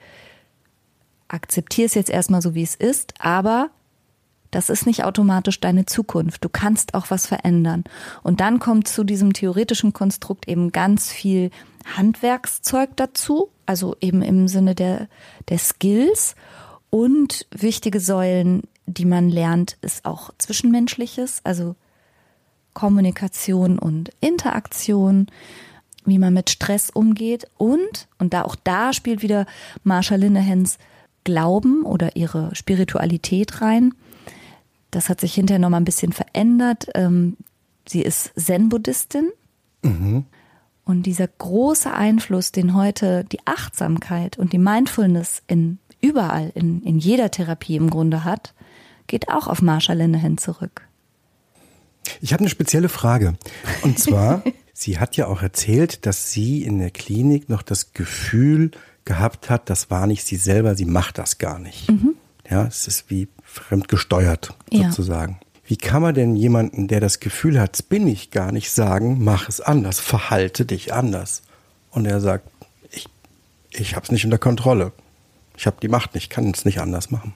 akzeptier 1.28 1.86
es 1.86 1.94
jetzt 1.94 2.10
erstmal 2.10 2.42
so, 2.42 2.54
wie 2.54 2.62
es 2.62 2.74
ist, 2.74 3.14
aber 3.18 3.70
das 4.50 4.68
ist 4.68 4.86
nicht 4.86 5.04
automatisch 5.04 5.60
deine 5.60 5.86
Zukunft. 5.86 6.44
Du 6.44 6.48
kannst 6.48 6.94
auch 6.94 7.06
was 7.10 7.26
verändern. 7.26 7.84
Und 8.22 8.40
dann 8.40 8.58
kommt 8.58 8.88
zu 8.88 9.04
diesem 9.04 9.32
theoretischen 9.32 9.92
Konstrukt 9.92 10.48
eben 10.48 10.72
ganz 10.72 11.10
viel 11.10 11.50
Handwerkszeug 11.96 12.90
dazu, 12.96 13.50
also 13.66 13.96
eben 14.00 14.22
im 14.22 14.48
Sinne 14.48 14.74
der, 14.74 15.08
der 15.48 15.58
Skills 15.58 16.34
und 16.90 17.46
wichtige 17.52 18.00
Säulen 18.00 18.62
die 18.90 19.04
man 19.04 19.30
lernt, 19.30 19.76
ist 19.80 20.04
auch 20.04 20.30
Zwischenmenschliches, 20.38 21.40
also 21.44 21.76
Kommunikation 22.74 23.78
und 23.78 24.10
Interaktion, 24.20 25.26
wie 26.04 26.18
man 26.18 26.34
mit 26.34 26.50
Stress 26.50 26.90
umgeht 26.90 27.46
und, 27.56 28.08
und 28.18 28.32
da 28.32 28.42
auch 28.42 28.56
da 28.56 28.92
spielt 28.92 29.22
wieder 29.22 29.46
Marsha 29.84 30.16
Linnehens 30.16 30.78
Glauben 31.24 31.84
oder 31.84 32.16
ihre 32.16 32.54
Spiritualität 32.54 33.60
rein. 33.60 33.94
Das 34.90 35.08
hat 35.08 35.20
sich 35.20 35.34
hinterher 35.34 35.60
nochmal 35.60 35.80
ein 35.80 35.84
bisschen 35.84 36.12
verändert. 36.12 36.88
Ähm, 36.94 37.36
sie 37.88 38.02
ist 38.02 38.32
Zen-Buddhistin. 38.36 39.30
Mhm. 39.82 40.24
Und 40.84 41.04
dieser 41.04 41.28
große 41.28 41.92
Einfluss, 41.92 42.52
den 42.52 42.74
heute 42.74 43.24
die 43.24 43.46
Achtsamkeit 43.46 44.38
und 44.38 44.52
die 44.52 44.58
Mindfulness 44.58 45.42
in 45.46 45.78
überall, 46.00 46.50
in, 46.54 46.82
in 46.82 46.98
jeder 46.98 47.30
Therapie 47.30 47.76
im 47.76 47.90
Grunde 47.90 48.24
hat, 48.24 48.54
geht 49.06 49.28
auch 49.28 49.46
auf 49.46 49.62
Marsha 49.62 49.92
Linehan 49.92 50.38
zurück. 50.38 50.88
Ich 52.20 52.32
habe 52.32 52.40
eine 52.40 52.50
spezielle 52.50 52.88
Frage. 52.88 53.34
Und 53.82 53.98
zwar, 53.98 54.42
sie 54.72 54.98
hat 54.98 55.16
ja 55.16 55.26
auch 55.26 55.42
erzählt, 55.42 56.06
dass 56.06 56.32
sie 56.32 56.62
in 56.64 56.78
der 56.78 56.90
Klinik 56.90 57.48
noch 57.48 57.62
das 57.62 57.92
Gefühl 57.92 58.70
gehabt 59.04 59.50
hat, 59.50 59.70
das 59.70 59.90
war 59.90 60.06
nicht 60.06 60.24
sie 60.24 60.36
selber, 60.36 60.74
sie 60.74 60.84
macht 60.84 61.18
das 61.18 61.38
gar 61.38 61.58
nicht. 61.58 61.90
Mhm. 61.90 62.14
Ja, 62.48 62.66
es 62.66 62.86
ist 62.86 63.10
wie 63.10 63.28
fremdgesteuert 63.50 64.54
sozusagen. 64.72 65.38
Ja. 65.40 65.46
Wie 65.64 65.76
kann 65.76 66.02
man 66.02 66.14
denn 66.14 66.34
jemanden, 66.34 66.88
der 66.88 67.00
das 67.00 67.20
Gefühl 67.20 67.60
hat, 67.60 67.74
das 67.74 67.82
bin 67.82 68.06
ich 68.06 68.30
gar 68.30 68.50
nicht, 68.50 68.70
sagen, 68.70 69.22
mach 69.22 69.48
es 69.48 69.60
anders, 69.60 70.00
verhalte 70.00 70.64
dich 70.64 70.92
anders? 70.92 71.42
Und 71.90 72.06
er 72.06 72.20
sagt, 72.20 72.48
ich, 72.90 73.06
ich 73.70 73.94
habe 73.94 74.04
es 74.04 74.10
nicht 74.10 74.24
unter 74.24 74.38
Kontrolle. 74.38 74.92
Ich 75.56 75.66
habe 75.66 75.76
die 75.80 75.88
Macht 75.88 76.14
nicht, 76.14 76.30
kann 76.30 76.50
es 76.50 76.64
nicht 76.64 76.80
anders 76.80 77.10
machen. 77.10 77.34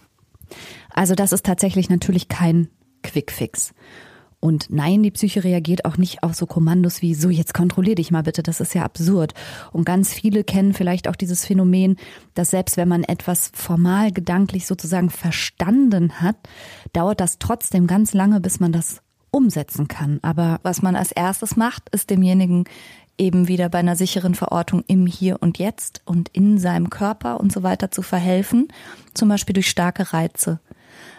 Also 0.91 1.15
das 1.15 1.33
ist 1.33 1.47
tatsächlich 1.47 1.91
natürlich 1.91 2.29
kein 2.29 2.69
Quickfix. 3.03 3.73
Und 4.45 4.67
nein, 4.69 5.03
die 5.03 5.11
Psyche 5.11 5.43
reagiert 5.43 5.87
auch 5.87 5.97
nicht 5.97 6.23
auf 6.23 6.35
so 6.35 6.45
Kommandos 6.45 7.01
wie 7.01 7.15
so, 7.15 7.31
jetzt 7.31 7.55
kontrollier 7.55 7.95
dich 7.95 8.11
mal 8.11 8.25
bitte, 8.25 8.43
das 8.43 8.61
ist 8.61 8.75
ja 8.75 8.83
absurd. 8.83 9.33
Und 9.73 9.87
ganz 9.87 10.13
viele 10.13 10.45
kennen 10.45 10.75
vielleicht 10.75 11.09
auch 11.09 11.17
dieses 11.17 11.47
Phänomen, 11.47 11.97
dass 12.35 12.51
selbst 12.51 12.77
wenn 12.77 12.87
man 12.87 13.05
etwas 13.05 13.51
formal 13.55 14.13
gedanklich 14.13 14.67
sozusagen 14.67 15.09
verstanden 15.09 16.21
hat, 16.21 16.37
dauert 16.93 17.21
das 17.21 17.39
trotzdem 17.39 17.87
ganz 17.87 18.13
lange, 18.13 18.39
bis 18.39 18.61
man 18.61 18.71
das 18.71 19.01
umsetzen 19.31 19.89
kann. 19.89 20.19
Aber 20.21 20.61
was 20.63 20.83
man 20.83 20.95
als 20.95 21.11
erstes 21.11 21.57
macht, 21.57 21.89
ist 21.89 22.11
demjenigen 22.11 22.65
eben 23.17 23.49
wieder 23.49 23.71
bei 23.71 23.79
einer 23.79 23.97
sicheren 23.97 24.35
Verortung 24.35 24.85
im 24.87 25.07
Hier 25.07 25.39
und 25.41 25.57
Jetzt 25.57 26.03
und 26.05 26.29
in 26.35 26.59
seinem 26.59 26.91
Körper 26.91 27.41
und 27.41 27.51
so 27.51 27.63
weiter 27.63 27.91
zu 27.91 28.03
verhelfen, 28.03 28.69
zum 29.15 29.31
Beispiel 29.31 29.55
durch 29.55 29.71
starke 29.71 30.13
Reize. 30.13 30.61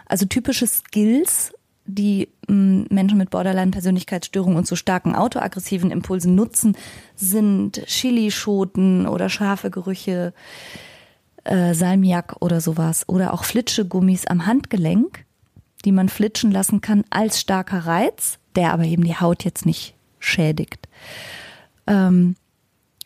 Also 0.05 0.27
typische 0.27 0.67
Skills, 0.67 1.54
die 1.85 2.29
hm, 2.47 2.87
Menschen 2.89 3.17
mit 3.17 3.29
Borderline-Persönlichkeitsstörungen 3.29 4.57
und 4.57 4.67
so 4.67 4.75
starken 4.75 5.15
autoaggressiven 5.15 5.91
Impulsen 5.91 6.35
nutzen, 6.35 6.75
sind 7.15 7.81
Chilischoten 7.85 9.07
oder 9.07 9.29
scharfe 9.29 9.69
Gerüche, 9.69 10.33
äh, 11.43 11.73
Salmiak 11.73 12.37
oder 12.39 12.61
sowas. 12.61 13.07
Oder 13.07 13.33
auch 13.33 13.43
Flitschegummis 13.43 14.25
am 14.25 14.45
Handgelenk, 14.45 15.25
die 15.85 15.91
man 15.91 16.09
flitschen 16.09 16.51
lassen 16.51 16.81
kann 16.81 17.03
als 17.09 17.39
starker 17.39 17.85
Reiz, 17.85 18.39
der 18.55 18.73
aber 18.73 18.83
eben 18.83 19.03
die 19.03 19.17
Haut 19.17 19.43
jetzt 19.43 19.65
nicht 19.65 19.95
schädigt. 20.19 20.87
Ähm, 21.87 22.35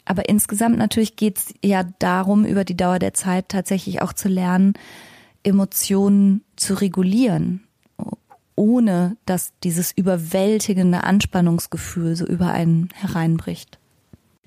aber 0.06 0.28
insgesamt 0.30 0.78
natürlich 0.78 1.18
geht 1.18 1.38
es 1.38 1.54
ja 1.64 1.84
darum, 2.00 2.46
über 2.46 2.64
die 2.64 2.78
Dauer 2.78 2.98
der 2.98 3.14
Zeit 3.14 3.50
tatsächlich 3.50 4.02
auch 4.02 4.14
zu 4.14 4.28
lernen, 4.28 4.74
Emotionen 5.44 6.44
zu 6.56 6.74
regulieren, 6.74 7.64
ohne 8.60 9.16
dass 9.26 9.54
dieses 9.64 9.94
überwältigende 9.94 11.06
Anspannungsgefühl 11.06 12.18
so 12.18 12.26
über 12.26 12.52
einen 12.52 12.90
hereinbricht. 12.94 13.80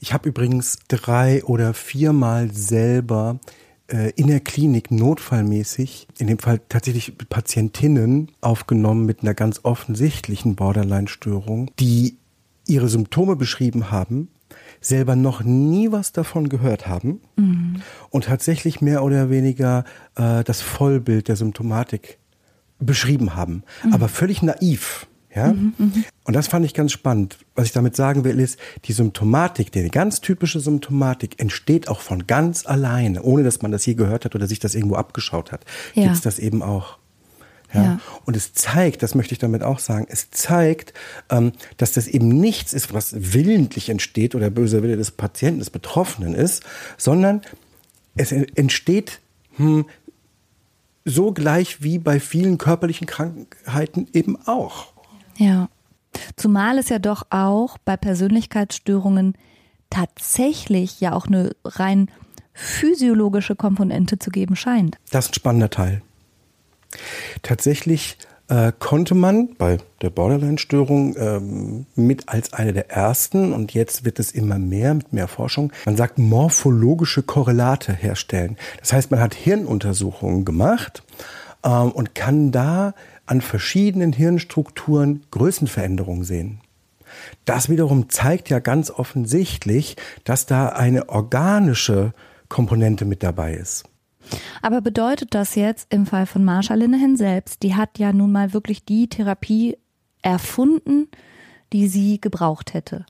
Ich 0.00 0.12
habe 0.12 0.28
übrigens 0.28 0.80
drei 0.88 1.42
oder 1.44 1.72
viermal 1.72 2.52
selber 2.52 3.40
äh, 3.86 4.10
in 4.10 4.26
der 4.26 4.40
Klinik 4.40 4.90
notfallmäßig, 4.90 6.08
in 6.18 6.26
dem 6.26 6.38
Fall 6.38 6.60
tatsächlich 6.68 7.16
Patientinnen 7.30 8.30
aufgenommen 8.42 9.06
mit 9.06 9.22
einer 9.22 9.32
ganz 9.32 9.60
offensichtlichen 9.62 10.56
Borderline-Störung, 10.56 11.70
die 11.78 12.18
ihre 12.66 12.90
Symptome 12.90 13.34
beschrieben 13.34 13.90
haben, 13.90 14.28
selber 14.82 15.16
noch 15.16 15.42
nie 15.42 15.90
was 15.90 16.12
davon 16.12 16.50
gehört 16.50 16.86
haben 16.86 17.22
mhm. 17.36 17.80
und 18.10 18.24
tatsächlich 18.24 18.82
mehr 18.82 19.02
oder 19.04 19.30
weniger 19.30 19.84
äh, 20.16 20.44
das 20.44 20.60
Vollbild 20.60 21.28
der 21.28 21.36
Symptomatik 21.36 22.18
beschrieben 22.82 23.34
haben, 23.34 23.62
mhm. 23.84 23.94
aber 23.94 24.08
völlig 24.08 24.42
naiv. 24.42 25.06
Ja? 25.34 25.52
Mhm, 25.52 25.74
mh. 25.78 25.92
Und 26.24 26.34
das 26.34 26.48
fand 26.48 26.64
ich 26.64 26.74
ganz 26.74 26.92
spannend. 26.92 27.38
Was 27.54 27.66
ich 27.66 27.72
damit 27.72 27.96
sagen 27.96 28.24
will, 28.24 28.38
ist, 28.38 28.58
die 28.84 28.92
Symptomatik, 28.92 29.72
die 29.72 29.88
ganz 29.88 30.20
typische 30.20 30.60
Symptomatik, 30.60 31.40
entsteht 31.40 31.88
auch 31.88 32.00
von 32.00 32.26
ganz 32.26 32.66
alleine, 32.66 33.22
ohne 33.22 33.42
dass 33.42 33.62
man 33.62 33.72
das 33.72 33.86
je 33.86 33.94
gehört 33.94 34.24
hat 34.24 34.34
oder 34.34 34.46
sich 34.46 34.58
das 34.58 34.74
irgendwo 34.74 34.96
abgeschaut 34.96 35.52
hat. 35.52 35.64
Ja. 35.94 36.04
Gibt 36.04 36.16
es 36.16 36.20
das 36.20 36.38
eben 36.38 36.62
auch. 36.62 36.98
Ja. 37.72 37.82
ja. 37.82 38.00
Und 38.26 38.36
es 38.36 38.52
zeigt, 38.52 39.02
das 39.02 39.14
möchte 39.14 39.32
ich 39.32 39.38
damit 39.38 39.62
auch 39.62 39.78
sagen, 39.78 40.06
es 40.08 40.30
zeigt, 40.30 40.92
ähm, 41.30 41.52
dass 41.78 41.92
das 41.92 42.06
eben 42.06 42.28
nichts 42.28 42.74
ist, 42.74 42.92
was 42.92 43.14
willentlich 43.16 43.88
entsteht 43.88 44.34
oder 44.34 44.50
böser 44.50 44.82
Wille 44.82 44.96
des 44.96 45.10
Patienten, 45.10 45.60
des 45.60 45.70
Betroffenen 45.70 46.34
ist, 46.34 46.62
sondern 46.98 47.40
es 48.14 48.30
entsteht 48.32 49.20
hm, 49.56 49.86
so 51.05 51.32
gleich 51.32 51.82
wie 51.82 51.98
bei 51.98 52.20
vielen 52.20 52.59
körperlichen 52.59 53.07
Krankheiten 53.07 54.09
eben 54.12 54.36
auch. 54.46 54.92
Ja. 55.36 55.68
Zumal 56.36 56.78
es 56.78 56.90
ja 56.90 56.98
doch 56.98 57.26
auch 57.30 57.78
bei 57.78 57.96
Persönlichkeitsstörungen 57.96 59.34
tatsächlich 59.88 61.00
ja 61.00 61.12
auch 61.12 61.26
eine 61.26 61.55
rein 61.64 62.11
physiologische 62.53 63.57
Komponente 63.57 64.18
zu 64.18 64.30
geben 64.30 64.57
scheint. 64.57 64.98
Das 65.11 65.26
ist 65.26 65.30
ein 65.32 65.34
spannender 65.34 65.70
Teil. 65.70 66.03
Tatsächlich 67.42 68.18
äh, 68.53 68.72
konnte 68.78 69.14
man 69.14 69.55
bei 69.57 69.78
der 70.03 70.11
Borderline-Störung 70.11 71.16
ähm, 71.16 71.86
mit 71.94 72.28
als 72.28 72.53
eine 72.53 72.74
der 72.74 72.90
ersten, 72.90 73.55
und 73.55 73.72
jetzt 73.72 74.05
wird 74.05 74.18
es 74.18 74.30
immer 74.30 74.59
mehr 74.59 74.92
mit 74.92 75.11
mehr 75.14 75.26
Forschung, 75.26 75.72
man 75.86 75.96
sagt 75.96 76.18
morphologische 76.18 77.22
Korrelate 77.22 77.94
herstellen. 77.94 78.59
Das 78.80 78.92
heißt, 78.92 79.11
man 79.11 79.20
hat 79.20 79.34
Hirnuntersuchungen 79.34 80.44
gemacht 80.44 81.03
ähm, 81.64 81.92
und 81.92 82.14
kann 82.14 82.53
da 82.53 82.92
an 83.24 83.40
verschiedenen 83.40 84.12
Hirnstrukturen 84.12 85.22
Größenveränderungen 85.30 86.24
sehen. 86.24 86.61
Das 87.46 87.70
wiederum 87.70 88.11
zeigt 88.11 88.50
ja 88.50 88.59
ganz 88.59 88.90
offensichtlich, 88.90 89.96
dass 90.24 90.44
da 90.44 90.68
eine 90.68 91.09
organische 91.09 92.12
Komponente 92.50 93.07
mit 93.07 93.22
dabei 93.22 93.55
ist. 93.55 93.84
Aber 94.60 94.80
bedeutet 94.80 95.34
das 95.34 95.54
jetzt 95.54 95.92
im 95.92 96.06
Fall 96.06 96.26
von 96.26 96.44
Marsha 96.44 96.74
Linehan 96.74 97.16
selbst, 97.16 97.62
die 97.62 97.74
hat 97.74 97.98
ja 97.98 98.12
nun 98.12 98.32
mal 98.32 98.52
wirklich 98.52 98.84
die 98.84 99.08
Therapie 99.08 99.76
erfunden, 100.22 101.08
die 101.72 101.88
sie 101.88 102.20
gebraucht 102.20 102.74
hätte. 102.74 103.06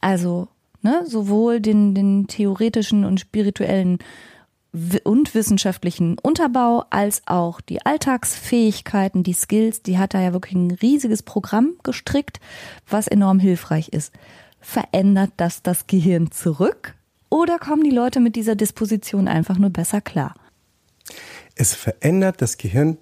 Also 0.00 0.48
ne, 0.82 1.04
sowohl 1.06 1.60
den, 1.60 1.94
den 1.94 2.26
theoretischen 2.26 3.04
und 3.04 3.20
spirituellen 3.20 3.98
und 5.04 5.34
wissenschaftlichen 5.34 6.18
Unterbau 6.18 6.84
als 6.90 7.22
auch 7.26 7.60
die 7.60 7.84
Alltagsfähigkeiten, 7.86 9.22
die 9.22 9.32
Skills, 9.32 9.82
die 9.82 9.98
hat 9.98 10.14
da 10.14 10.20
ja 10.20 10.32
wirklich 10.32 10.54
ein 10.54 10.72
riesiges 10.72 11.22
Programm 11.22 11.74
gestrickt, 11.84 12.40
was 12.88 13.06
enorm 13.06 13.38
hilfreich 13.38 13.88
ist. 13.90 14.12
Verändert 14.60 15.30
das 15.36 15.62
das 15.62 15.86
Gehirn 15.86 16.32
zurück 16.32 16.94
oder 17.34 17.58
kommen 17.58 17.82
die 17.82 17.90
Leute 17.90 18.20
mit 18.20 18.36
dieser 18.36 18.54
Disposition 18.54 19.26
einfach 19.26 19.58
nur 19.58 19.70
besser 19.70 20.00
klar? 20.00 20.36
Es 21.56 21.74
verändert 21.74 22.40
das 22.40 22.58
Gehirn 22.58 22.96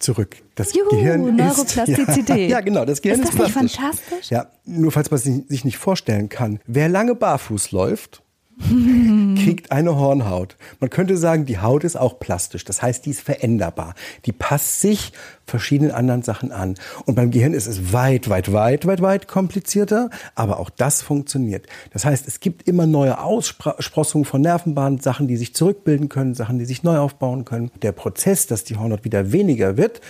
zurück. 0.00 0.38
Das 0.56 0.74
Juhu, 0.74 0.90
Gehirn 0.90 1.36
Neuroplastizität. 1.36 2.18
Ist, 2.18 2.28
ja, 2.28 2.36
ja, 2.36 2.60
genau. 2.62 2.84
Das 2.84 3.00
Gehirn 3.00 3.20
ist, 3.20 3.28
das 3.28 3.34
ist 3.34 3.36
plastisch. 3.36 3.62
nicht 3.62 3.76
fantastisch? 3.76 4.30
Ja, 4.30 4.50
nur 4.64 4.90
falls 4.90 5.12
man 5.12 5.20
sich 5.20 5.64
nicht 5.64 5.78
vorstellen 5.78 6.28
kann. 6.28 6.58
Wer 6.66 6.88
lange 6.88 7.14
barfuß 7.14 7.70
läuft, 7.70 8.22
kriegt 9.36 9.70
eine 9.70 9.96
Hornhaut. 9.96 10.56
Man 10.80 10.88
könnte 10.88 11.16
sagen, 11.18 11.44
die 11.44 11.58
Haut 11.58 11.84
ist 11.84 11.96
auch 11.96 12.18
plastisch. 12.18 12.64
Das 12.64 12.80
heißt, 12.80 13.04
die 13.04 13.10
ist 13.10 13.20
veränderbar. 13.20 13.94
Die 14.24 14.32
passt 14.32 14.80
sich 14.80 15.12
verschiedenen 15.46 15.92
anderen 15.92 16.22
Sachen 16.22 16.52
an. 16.52 16.74
Und 17.04 17.16
beim 17.16 17.30
Gehirn 17.30 17.52
ist 17.52 17.66
es 17.66 17.92
weit, 17.92 18.30
weit, 18.30 18.52
weit, 18.52 18.86
weit, 18.86 19.02
weit 19.02 19.28
komplizierter. 19.28 20.08
Aber 20.34 20.58
auch 20.58 20.70
das 20.70 21.02
funktioniert. 21.02 21.66
Das 21.92 22.06
heißt, 22.06 22.26
es 22.26 22.40
gibt 22.40 22.66
immer 22.66 22.86
neue 22.86 23.20
Aussprossungen 23.20 24.24
von 24.24 24.40
Nervenbahnen, 24.40 25.00
Sachen, 25.00 25.28
die 25.28 25.36
sich 25.36 25.54
zurückbilden 25.54 26.08
können, 26.08 26.34
Sachen, 26.34 26.58
die 26.58 26.64
sich 26.64 26.82
neu 26.82 26.98
aufbauen 26.98 27.44
können. 27.44 27.70
Der 27.82 27.92
Prozess, 27.92 28.46
dass 28.46 28.64
die 28.64 28.76
Hornhaut 28.76 29.04
wieder 29.04 29.32
weniger 29.32 29.76
wird, 29.76 30.00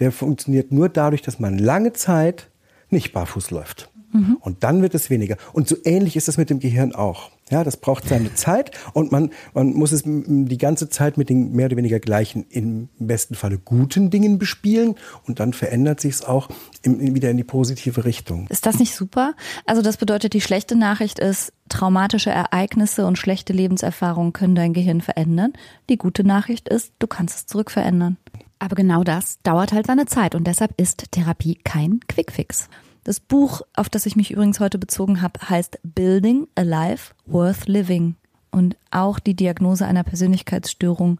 der 0.00 0.10
funktioniert 0.10 0.72
nur 0.72 0.88
dadurch, 0.88 1.22
dass 1.22 1.38
man 1.38 1.56
lange 1.56 1.92
Zeit 1.92 2.48
nicht 2.90 3.12
barfuß 3.12 3.52
läuft. 3.52 3.91
Mhm. 4.12 4.36
Und 4.40 4.62
dann 4.62 4.82
wird 4.82 4.94
es 4.94 5.10
weniger. 5.10 5.36
Und 5.52 5.68
so 5.68 5.76
ähnlich 5.84 6.16
ist 6.16 6.28
es 6.28 6.36
mit 6.36 6.50
dem 6.50 6.60
Gehirn 6.60 6.94
auch. 6.94 7.30
Ja, 7.50 7.64
das 7.64 7.76
braucht 7.76 8.08
seine 8.08 8.34
Zeit 8.34 8.70
und 8.94 9.12
man, 9.12 9.30
man 9.52 9.74
muss 9.74 9.92
es 9.92 10.04
die 10.06 10.58
ganze 10.58 10.88
Zeit 10.88 11.18
mit 11.18 11.28
den 11.28 11.52
mehr 11.52 11.66
oder 11.66 11.76
weniger 11.76 12.00
gleichen, 12.00 12.46
im 12.48 12.88
besten 12.98 13.34
Falle 13.34 13.58
guten 13.58 14.08
Dingen 14.08 14.38
bespielen 14.38 14.94
und 15.26 15.38
dann 15.38 15.52
verändert 15.52 16.00
sich 16.00 16.14
es 16.14 16.24
auch 16.24 16.48
im, 16.80 17.14
wieder 17.14 17.30
in 17.30 17.36
die 17.36 17.44
positive 17.44 18.06
Richtung. 18.06 18.46
Ist 18.48 18.64
das 18.64 18.78
nicht 18.78 18.94
super? 18.94 19.34
Also 19.66 19.82
das 19.82 19.98
bedeutet, 19.98 20.32
die 20.32 20.40
schlechte 20.40 20.76
Nachricht 20.76 21.18
ist, 21.18 21.52
traumatische 21.68 22.30
Ereignisse 22.30 23.06
und 23.06 23.18
schlechte 23.18 23.52
Lebenserfahrungen 23.52 24.32
können 24.32 24.54
dein 24.54 24.72
Gehirn 24.72 25.02
verändern. 25.02 25.52
Die 25.90 25.98
gute 25.98 26.24
Nachricht 26.24 26.70
ist, 26.70 26.92
du 27.00 27.06
kannst 27.06 27.36
es 27.36 27.46
zurückverändern. 27.46 28.16
Aber 28.60 28.76
genau 28.76 29.04
das 29.04 29.40
dauert 29.42 29.72
halt 29.72 29.88
seine 29.88 30.06
Zeit 30.06 30.34
und 30.34 30.46
deshalb 30.46 30.80
ist 30.80 31.10
Therapie 31.10 31.58
kein 31.64 32.00
Quickfix. 32.08 32.68
Das 33.04 33.18
Buch, 33.18 33.62
auf 33.74 33.88
das 33.88 34.06
ich 34.06 34.14
mich 34.14 34.30
übrigens 34.30 34.60
heute 34.60 34.78
bezogen 34.78 35.22
habe, 35.22 35.48
heißt 35.48 35.80
Building 35.82 36.46
a 36.54 36.62
Life 36.62 37.14
Worth 37.26 37.66
Living. 37.66 38.14
Und 38.50 38.76
auch 38.90 39.18
die 39.18 39.34
Diagnose 39.34 39.86
einer 39.86 40.04
Persönlichkeitsstörung 40.04 41.18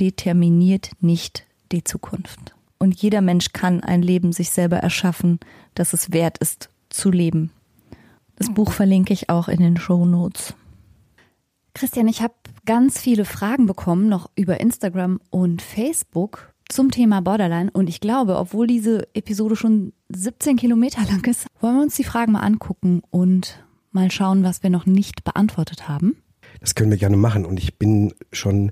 determiniert 0.00 0.90
nicht 1.00 1.46
die 1.70 1.84
Zukunft. 1.84 2.54
Und 2.78 3.00
jeder 3.00 3.20
Mensch 3.20 3.52
kann 3.52 3.82
ein 3.82 4.02
Leben 4.02 4.32
sich 4.32 4.50
selber 4.50 4.78
erschaffen, 4.78 5.38
das 5.74 5.92
es 5.92 6.12
wert 6.12 6.38
ist 6.38 6.68
zu 6.88 7.10
leben. 7.10 7.50
Das 8.36 8.52
Buch 8.52 8.72
verlinke 8.72 9.12
ich 9.12 9.30
auch 9.30 9.48
in 9.48 9.60
den 9.60 9.76
Show 9.76 10.04
Notes. 10.04 10.54
Christian, 11.74 12.08
ich 12.08 12.22
habe 12.22 12.34
ganz 12.66 13.00
viele 13.00 13.24
Fragen 13.24 13.66
bekommen, 13.66 14.08
noch 14.08 14.30
über 14.34 14.60
Instagram 14.60 15.20
und 15.30 15.62
Facebook 15.62 16.47
zum 16.68 16.90
Thema 16.90 17.20
Borderline. 17.20 17.70
Und 17.72 17.88
ich 17.88 18.00
glaube, 18.00 18.36
obwohl 18.36 18.66
diese 18.66 19.08
Episode 19.14 19.56
schon 19.56 19.92
17 20.10 20.56
Kilometer 20.56 21.02
lang 21.10 21.24
ist, 21.26 21.46
wollen 21.60 21.76
wir 21.76 21.82
uns 21.82 21.96
die 21.96 22.04
Fragen 22.04 22.32
mal 22.32 22.40
angucken 22.40 23.02
und 23.10 23.62
mal 23.92 24.10
schauen, 24.10 24.44
was 24.44 24.62
wir 24.62 24.70
noch 24.70 24.86
nicht 24.86 25.24
beantwortet 25.24 25.88
haben. 25.88 26.16
Das 26.60 26.74
können 26.74 26.90
wir 26.90 26.98
gerne 26.98 27.16
machen. 27.16 27.44
Und 27.44 27.58
ich 27.58 27.78
bin 27.78 28.12
schon 28.32 28.70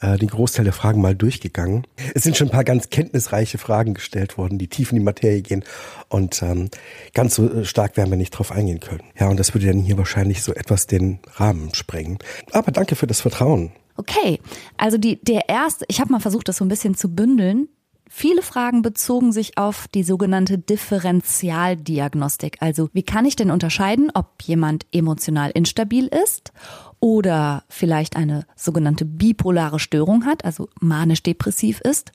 äh, 0.00 0.16
den 0.16 0.28
Großteil 0.28 0.64
der 0.64 0.72
Fragen 0.72 1.00
mal 1.00 1.14
durchgegangen. 1.14 1.86
Es 2.14 2.22
sind 2.22 2.36
schon 2.36 2.48
ein 2.48 2.52
paar 2.52 2.64
ganz 2.64 2.90
kenntnisreiche 2.90 3.58
Fragen 3.58 3.94
gestellt 3.94 4.38
worden, 4.38 4.58
die 4.58 4.68
tief 4.68 4.92
in 4.92 4.98
die 4.98 5.04
Materie 5.04 5.42
gehen. 5.42 5.64
Und 6.08 6.42
ähm, 6.42 6.68
ganz 7.14 7.34
so 7.34 7.50
äh, 7.50 7.64
stark 7.64 7.96
werden 7.96 8.10
wir 8.10 8.16
nicht 8.16 8.30
drauf 8.30 8.52
eingehen 8.52 8.80
können. 8.80 9.02
Ja, 9.18 9.28
und 9.28 9.38
das 9.38 9.54
würde 9.54 9.66
dann 9.66 9.80
hier 9.80 9.98
wahrscheinlich 9.98 10.42
so 10.42 10.54
etwas 10.54 10.86
den 10.86 11.18
Rahmen 11.34 11.74
sprengen. 11.74 12.18
Aber 12.52 12.70
danke 12.70 12.94
für 12.94 13.06
das 13.06 13.20
Vertrauen. 13.20 13.72
Okay, 13.98 14.40
also 14.76 14.96
die, 14.96 15.22
der 15.22 15.48
erste, 15.48 15.84
ich 15.88 16.00
habe 16.00 16.12
mal 16.12 16.20
versucht, 16.20 16.48
das 16.48 16.58
so 16.58 16.64
ein 16.64 16.68
bisschen 16.68 16.94
zu 16.94 17.14
bündeln. 17.14 17.68
Viele 18.08 18.42
Fragen 18.42 18.80
bezogen 18.80 19.32
sich 19.32 19.58
auf 19.58 19.88
die 19.88 20.04
sogenannte 20.04 20.56
Differentialdiagnostik. 20.56 22.58
Also 22.60 22.88
wie 22.92 23.02
kann 23.02 23.26
ich 23.26 23.34
denn 23.34 23.50
unterscheiden, 23.50 24.10
ob 24.14 24.40
jemand 24.42 24.86
emotional 24.92 25.50
instabil 25.50 26.06
ist 26.06 26.52
oder 27.00 27.64
vielleicht 27.68 28.16
eine 28.16 28.46
sogenannte 28.54 29.04
bipolare 29.04 29.80
Störung 29.80 30.24
hat, 30.24 30.44
also 30.44 30.68
manisch-depressiv 30.80 31.80
ist, 31.80 32.12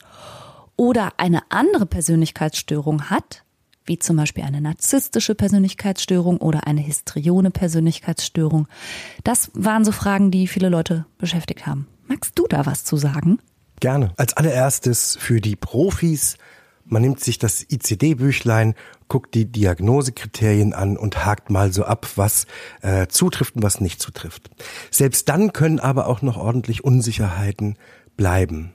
oder 0.76 1.12
eine 1.18 1.42
andere 1.50 1.84
Persönlichkeitsstörung 1.84 3.10
hat, 3.10 3.43
wie 3.86 3.98
zum 3.98 4.16
Beispiel 4.16 4.44
eine 4.44 4.60
narzisstische 4.60 5.34
Persönlichkeitsstörung 5.34 6.38
oder 6.38 6.66
eine 6.66 6.80
histrione 6.80 7.50
Persönlichkeitsstörung. 7.50 8.66
Das 9.24 9.50
waren 9.54 9.84
so 9.84 9.92
Fragen, 9.92 10.30
die 10.30 10.46
viele 10.46 10.68
Leute 10.68 11.06
beschäftigt 11.18 11.66
haben. 11.66 11.86
Magst 12.06 12.38
du 12.38 12.46
da 12.48 12.66
was 12.66 12.84
zu 12.84 12.96
sagen? 12.96 13.38
Gerne. 13.80 14.12
Als 14.16 14.34
allererstes 14.36 15.16
für 15.20 15.40
die 15.40 15.56
Profis, 15.56 16.36
man 16.84 17.02
nimmt 17.02 17.20
sich 17.20 17.38
das 17.38 17.62
ICD-Büchlein, 17.70 18.74
guckt 19.08 19.34
die 19.34 19.46
Diagnosekriterien 19.46 20.72
an 20.72 20.96
und 20.96 21.24
hakt 21.24 21.50
mal 21.50 21.72
so 21.72 21.84
ab, 21.84 22.06
was 22.16 22.46
äh, 22.82 23.06
zutrifft 23.08 23.56
und 23.56 23.62
was 23.62 23.80
nicht 23.80 24.00
zutrifft. 24.00 24.50
Selbst 24.90 25.28
dann 25.28 25.52
können 25.52 25.80
aber 25.80 26.06
auch 26.06 26.22
noch 26.22 26.36
ordentlich 26.36 26.84
Unsicherheiten 26.84 27.76
bleiben. 28.16 28.72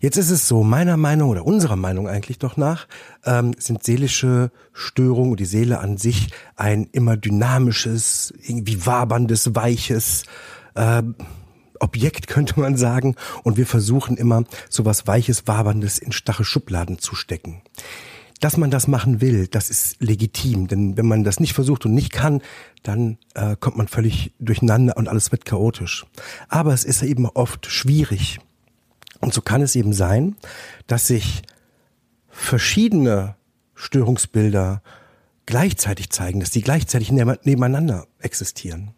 Jetzt 0.00 0.16
ist 0.16 0.30
es 0.30 0.48
so, 0.48 0.64
meiner 0.64 0.96
Meinung 0.96 1.28
oder 1.28 1.44
unserer 1.44 1.76
Meinung 1.76 2.08
eigentlich 2.08 2.38
doch 2.38 2.56
nach, 2.56 2.88
ähm, 3.26 3.54
sind 3.58 3.84
seelische 3.84 4.50
Störungen 4.72 5.32
und 5.32 5.40
die 5.40 5.44
Seele 5.44 5.78
an 5.78 5.98
sich 5.98 6.30
ein 6.56 6.88
immer 6.92 7.18
dynamisches, 7.18 8.32
irgendwie 8.42 8.86
waberndes, 8.86 9.54
weiches 9.54 10.24
äh, 10.74 11.02
Objekt, 11.80 12.26
könnte 12.28 12.58
man 12.58 12.78
sagen. 12.78 13.14
Und 13.42 13.58
wir 13.58 13.66
versuchen 13.66 14.16
immer, 14.16 14.44
so 14.70 14.86
was 14.86 15.06
Weiches, 15.06 15.46
Waberndes 15.46 15.98
in 15.98 16.12
starre 16.12 16.44
Schubladen 16.44 16.98
zu 16.98 17.14
stecken. 17.14 17.60
dass 18.40 18.56
man 18.56 18.70
das 18.70 18.88
machen 18.88 19.20
will, 19.20 19.48
das 19.48 19.68
ist 19.68 20.00
legitim. 20.00 20.66
Denn 20.66 20.96
wenn 20.96 21.06
man 21.06 21.24
das 21.24 21.40
nicht 21.40 21.52
versucht 21.52 21.84
und 21.84 21.92
nicht 21.92 22.10
kann, 22.10 22.40
dann 22.82 23.18
äh, 23.34 23.54
kommt 23.60 23.76
man 23.76 23.86
völlig 23.86 24.32
durcheinander 24.38 24.96
und 24.96 25.08
alles 25.08 25.30
wird 25.30 25.44
chaotisch. 25.44 26.06
Aber 26.48 26.72
es 26.72 26.84
ist 26.84 27.02
eben 27.02 27.26
oft 27.26 27.66
schwierig. 27.66 28.40
Und 29.20 29.34
so 29.34 29.42
kann 29.42 29.62
es 29.62 29.76
eben 29.76 29.92
sein, 29.92 30.36
dass 30.86 31.06
sich 31.06 31.42
verschiedene 32.28 33.36
Störungsbilder 33.74 34.82
gleichzeitig 35.46 36.10
zeigen, 36.10 36.40
dass 36.40 36.50
die 36.50 36.62
gleichzeitig 36.62 37.12
nebeneinander 37.12 38.06
existieren. 38.18 38.94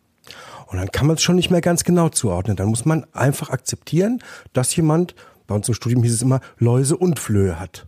Und 0.67 0.79
dann 0.79 0.91
kann 0.91 1.07
man 1.07 1.17
es 1.17 1.23
schon 1.23 1.37
nicht 1.37 1.51
mehr 1.51 1.61
ganz 1.61 1.85
genau 1.85 2.09
zuordnen. 2.09 2.57
Dann 2.57 2.69
muss 2.69 2.85
man 2.85 3.07
einfach 3.13 3.51
akzeptieren, 3.51 4.23
dass 4.53 4.75
jemand, 4.75 5.15
bei 5.47 5.55
uns 5.55 5.69
im 5.69 5.75
Studium 5.75 6.03
hieß 6.03 6.15
es 6.15 6.23
immer, 6.23 6.41
Läuse 6.59 6.97
und 6.97 7.19
Flöhe 7.19 7.61
hat. 7.61 7.87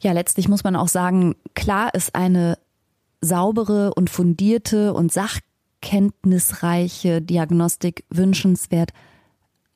Ja, 0.00 0.12
letztlich 0.12 0.48
muss 0.48 0.64
man 0.64 0.76
auch 0.76 0.88
sagen, 0.88 1.34
klar 1.54 1.94
ist 1.94 2.14
eine 2.14 2.58
saubere 3.20 3.94
und 3.94 4.10
fundierte 4.10 4.94
und 4.94 5.12
sachkenntnisreiche 5.12 7.20
Diagnostik 7.20 8.04
wünschenswert. 8.10 8.90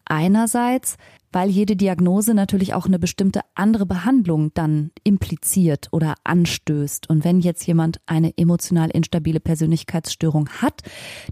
Einerseits, 0.05 0.97
weil 1.33 1.51
jede 1.51 1.77
Diagnose 1.77 2.35
natürlich 2.35 2.75
auch 2.75 2.87
eine 2.87 2.99
bestimmte 2.99 3.41
andere 3.55 3.87
Behandlung 3.87 4.53
dann 4.55 4.91
impliziert 5.03 5.89
oder 5.91 6.15
anstößt. 6.25 7.09
Und 7.09 7.25
wenn 7.25 7.41
jetzt 7.41 7.67
jemand 7.67 8.01
eine 8.07 8.37
emotional 8.37 8.91
instabile 8.91 9.41
Persönlichkeitsstörung 9.41 10.49
hat, 10.49 10.83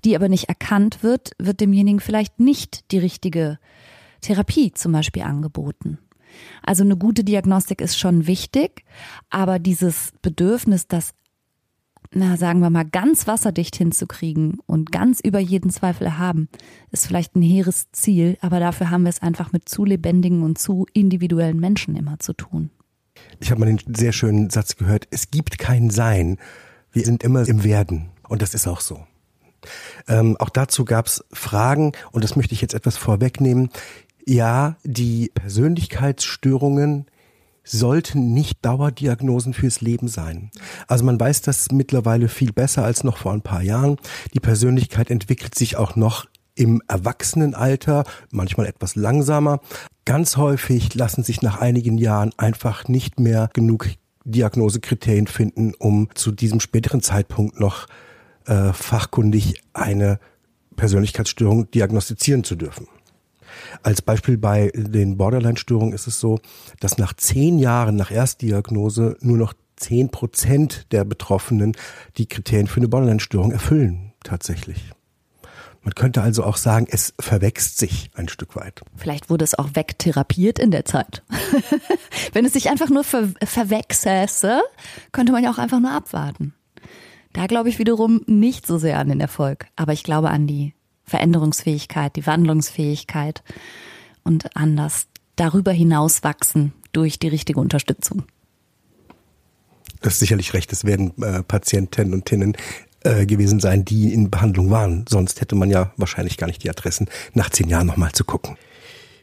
die 0.04 0.16
aber 0.16 0.28
nicht 0.28 0.48
erkannt 0.48 1.02
wird, 1.02 1.32
wird 1.38 1.60
demjenigen 1.60 2.00
vielleicht 2.00 2.40
nicht 2.40 2.90
die 2.92 2.98
richtige 2.98 3.58
Therapie 4.20 4.72
zum 4.72 4.92
Beispiel 4.92 5.22
angeboten. 5.22 5.98
Also 6.62 6.84
eine 6.84 6.96
gute 6.96 7.24
Diagnostik 7.24 7.80
ist 7.80 7.98
schon 7.98 8.26
wichtig, 8.26 8.84
aber 9.30 9.58
dieses 9.58 10.12
Bedürfnis, 10.22 10.86
das 10.86 11.12
na, 12.12 12.36
sagen 12.36 12.60
wir 12.60 12.70
mal, 12.70 12.84
ganz 12.84 13.26
wasserdicht 13.26 13.76
hinzukriegen 13.76 14.58
und 14.66 14.90
ganz 14.90 15.20
über 15.20 15.38
jeden 15.38 15.70
Zweifel 15.70 16.06
erhaben, 16.06 16.48
ist 16.90 17.06
vielleicht 17.06 17.36
ein 17.36 17.42
hehres 17.42 17.90
Ziel, 17.92 18.36
aber 18.40 18.58
dafür 18.58 18.90
haben 18.90 19.04
wir 19.04 19.10
es 19.10 19.22
einfach 19.22 19.52
mit 19.52 19.68
zu 19.68 19.84
lebendigen 19.84 20.42
und 20.42 20.58
zu 20.58 20.86
individuellen 20.92 21.60
Menschen 21.60 21.94
immer 21.94 22.18
zu 22.18 22.32
tun. 22.32 22.70
Ich 23.38 23.50
habe 23.50 23.60
mal 23.60 23.66
den 23.66 23.80
sehr 23.94 24.12
schönen 24.12 24.50
Satz 24.50 24.76
gehört, 24.76 25.06
es 25.10 25.30
gibt 25.30 25.58
kein 25.58 25.90
Sein, 25.90 26.38
wir 26.92 27.04
sind 27.04 27.22
immer 27.22 27.46
im 27.46 27.62
Werden. 27.62 28.10
Und 28.28 28.42
das 28.42 28.54
ist 28.54 28.66
auch 28.66 28.80
so. 28.80 29.04
Ähm, 30.08 30.36
auch 30.38 30.48
dazu 30.48 30.84
gab 30.84 31.06
es 31.06 31.24
Fragen 31.32 31.92
und 32.12 32.24
das 32.24 32.34
möchte 32.34 32.54
ich 32.54 32.60
jetzt 32.60 32.74
etwas 32.74 32.96
vorwegnehmen. 32.96 33.70
Ja, 34.26 34.76
die 34.84 35.30
Persönlichkeitsstörungen 35.34 37.06
sollten 37.70 38.32
nicht 38.32 38.64
Dauerdiagnosen 38.64 39.54
fürs 39.54 39.80
Leben 39.80 40.08
sein. 40.08 40.50
Also 40.86 41.04
man 41.04 41.18
weiß 41.18 41.42
das 41.42 41.70
mittlerweile 41.70 42.28
viel 42.28 42.52
besser 42.52 42.84
als 42.84 43.04
noch 43.04 43.16
vor 43.16 43.32
ein 43.32 43.42
paar 43.42 43.62
Jahren. 43.62 43.96
Die 44.34 44.40
Persönlichkeit 44.40 45.10
entwickelt 45.10 45.54
sich 45.54 45.76
auch 45.76 45.96
noch 45.96 46.26
im 46.54 46.82
Erwachsenenalter, 46.88 48.04
manchmal 48.30 48.66
etwas 48.66 48.96
langsamer. 48.96 49.60
Ganz 50.04 50.36
häufig 50.36 50.94
lassen 50.94 51.22
sich 51.22 51.42
nach 51.42 51.60
einigen 51.60 51.96
Jahren 51.96 52.32
einfach 52.36 52.88
nicht 52.88 53.20
mehr 53.20 53.48
genug 53.52 53.88
Diagnosekriterien 54.24 55.26
finden, 55.26 55.72
um 55.78 56.08
zu 56.14 56.32
diesem 56.32 56.60
späteren 56.60 57.00
Zeitpunkt 57.00 57.58
noch 57.60 57.86
äh, 58.46 58.72
fachkundig 58.72 59.62
eine 59.72 60.18
Persönlichkeitsstörung 60.76 61.70
diagnostizieren 61.70 62.44
zu 62.44 62.56
dürfen. 62.56 62.88
Als 63.82 64.02
Beispiel 64.02 64.38
bei 64.38 64.70
den 64.74 65.16
Borderline-Störungen 65.16 65.92
ist 65.92 66.06
es 66.06 66.20
so, 66.20 66.38
dass 66.80 66.98
nach 66.98 67.14
zehn 67.14 67.58
Jahren 67.58 67.96
nach 67.96 68.10
Erstdiagnose 68.10 69.16
nur 69.20 69.36
noch 69.36 69.54
zehn 69.76 70.10
Prozent 70.10 70.86
der 70.92 71.04
Betroffenen 71.04 71.76
die 72.16 72.26
Kriterien 72.26 72.66
für 72.66 72.78
eine 72.78 72.88
Borderline-Störung 72.88 73.52
erfüllen, 73.52 74.12
tatsächlich. 74.22 74.92
Man 75.82 75.94
könnte 75.94 76.20
also 76.20 76.44
auch 76.44 76.58
sagen, 76.58 76.86
es 76.90 77.14
verwächst 77.18 77.78
sich 77.78 78.10
ein 78.14 78.28
Stück 78.28 78.54
weit. 78.54 78.82
Vielleicht 78.96 79.30
wurde 79.30 79.44
es 79.44 79.58
auch 79.58 79.70
wegtherapiert 79.74 80.58
in 80.58 80.70
der 80.70 80.84
Zeit. 80.84 81.22
Wenn 82.34 82.44
es 82.44 82.52
sich 82.52 82.68
einfach 82.68 82.90
nur 82.90 83.02
ver 83.02 83.30
verwechsäße, 83.42 84.60
könnte 85.12 85.32
man 85.32 85.42
ja 85.42 85.50
auch 85.50 85.58
einfach 85.58 85.80
nur 85.80 85.90
abwarten. 85.90 86.54
Da 87.32 87.46
glaube 87.46 87.70
ich 87.70 87.78
wiederum 87.78 88.22
nicht 88.26 88.66
so 88.66 88.76
sehr 88.76 88.98
an 88.98 89.08
den 89.08 89.20
Erfolg, 89.20 89.68
aber 89.76 89.92
ich 89.94 90.02
glaube 90.02 90.30
an 90.30 90.46
die 90.46 90.74
Veränderungsfähigkeit, 91.10 92.16
die 92.16 92.26
Wandlungsfähigkeit 92.26 93.42
und 94.24 94.56
anders 94.56 95.06
darüber 95.36 95.72
hinaus 95.72 96.22
wachsen 96.22 96.72
durch 96.92 97.18
die 97.18 97.28
richtige 97.28 97.60
Unterstützung. 97.60 98.24
Das 100.00 100.14
ist 100.14 100.20
sicherlich 100.20 100.54
recht. 100.54 100.72
Es 100.72 100.84
werden 100.84 101.12
äh, 101.22 101.42
Patienten 101.42 102.14
und 102.14 102.24
Tinnen 102.24 102.56
äh, 103.02 103.26
gewesen 103.26 103.60
sein, 103.60 103.84
die 103.84 104.12
in 104.12 104.30
Behandlung 104.30 104.70
waren. 104.70 105.04
Sonst 105.08 105.40
hätte 105.40 105.56
man 105.56 105.70
ja 105.70 105.92
wahrscheinlich 105.96 106.36
gar 106.36 106.46
nicht 106.46 106.62
die 106.64 106.70
Adressen, 106.70 107.08
nach 107.34 107.50
zehn 107.50 107.68
Jahren 107.68 107.86
nochmal 107.86 108.12
zu 108.12 108.24
gucken. 108.24 108.56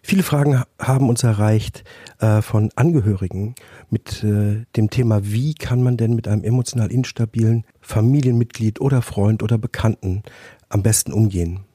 Viele 0.04 0.24
Fragen 0.24 0.64
haben 0.80 1.10
uns 1.10 1.24
erreicht 1.24 1.84
äh, 2.20 2.42
von 2.42 2.70
Angehörigen 2.76 3.56
mit 3.90 4.24
äh, 4.24 4.64
dem 4.76 4.90
Thema, 4.90 5.20
wie 5.24 5.54
kann 5.54 5.84
man 5.84 5.98
denn 5.98 6.14
mit 6.16 6.28
einem 6.28 6.44
emotional 6.44 6.92
instabilen 6.92 7.66
Familienmitglied 7.82 8.80
oder 8.80 9.02
Freund 9.02 9.44
oder 9.44 9.58
Bekannten 9.58 10.24
am 10.70 10.82
besten 10.82 11.12
umgehen? 11.12 11.67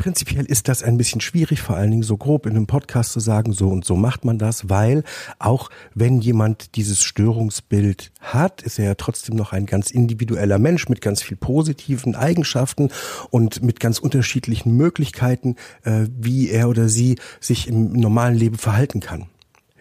Prinzipiell 0.00 0.46
ist 0.46 0.68
das 0.68 0.82
ein 0.82 0.96
bisschen 0.96 1.20
schwierig, 1.20 1.60
vor 1.60 1.76
allen 1.76 1.90
Dingen 1.90 2.02
so 2.02 2.16
grob 2.16 2.46
in 2.46 2.56
einem 2.56 2.66
Podcast 2.66 3.12
zu 3.12 3.20
sagen, 3.20 3.52
so 3.52 3.68
und 3.68 3.84
so 3.84 3.96
macht 3.96 4.24
man 4.24 4.38
das, 4.38 4.70
weil 4.70 5.04
auch 5.38 5.68
wenn 5.94 6.22
jemand 6.22 6.74
dieses 6.76 7.02
Störungsbild 7.02 8.10
hat, 8.18 8.62
ist 8.62 8.78
er 8.78 8.86
ja 8.86 8.94
trotzdem 8.94 9.36
noch 9.36 9.52
ein 9.52 9.66
ganz 9.66 9.90
individueller 9.90 10.58
Mensch 10.58 10.88
mit 10.88 11.02
ganz 11.02 11.20
viel 11.20 11.36
positiven 11.36 12.16
Eigenschaften 12.16 12.88
und 13.28 13.62
mit 13.62 13.78
ganz 13.78 13.98
unterschiedlichen 13.98 14.74
Möglichkeiten, 14.74 15.56
äh, 15.82 16.06
wie 16.18 16.48
er 16.48 16.70
oder 16.70 16.88
sie 16.88 17.16
sich 17.38 17.68
im 17.68 17.92
normalen 17.92 18.36
Leben 18.36 18.56
verhalten 18.56 19.00
kann 19.00 19.26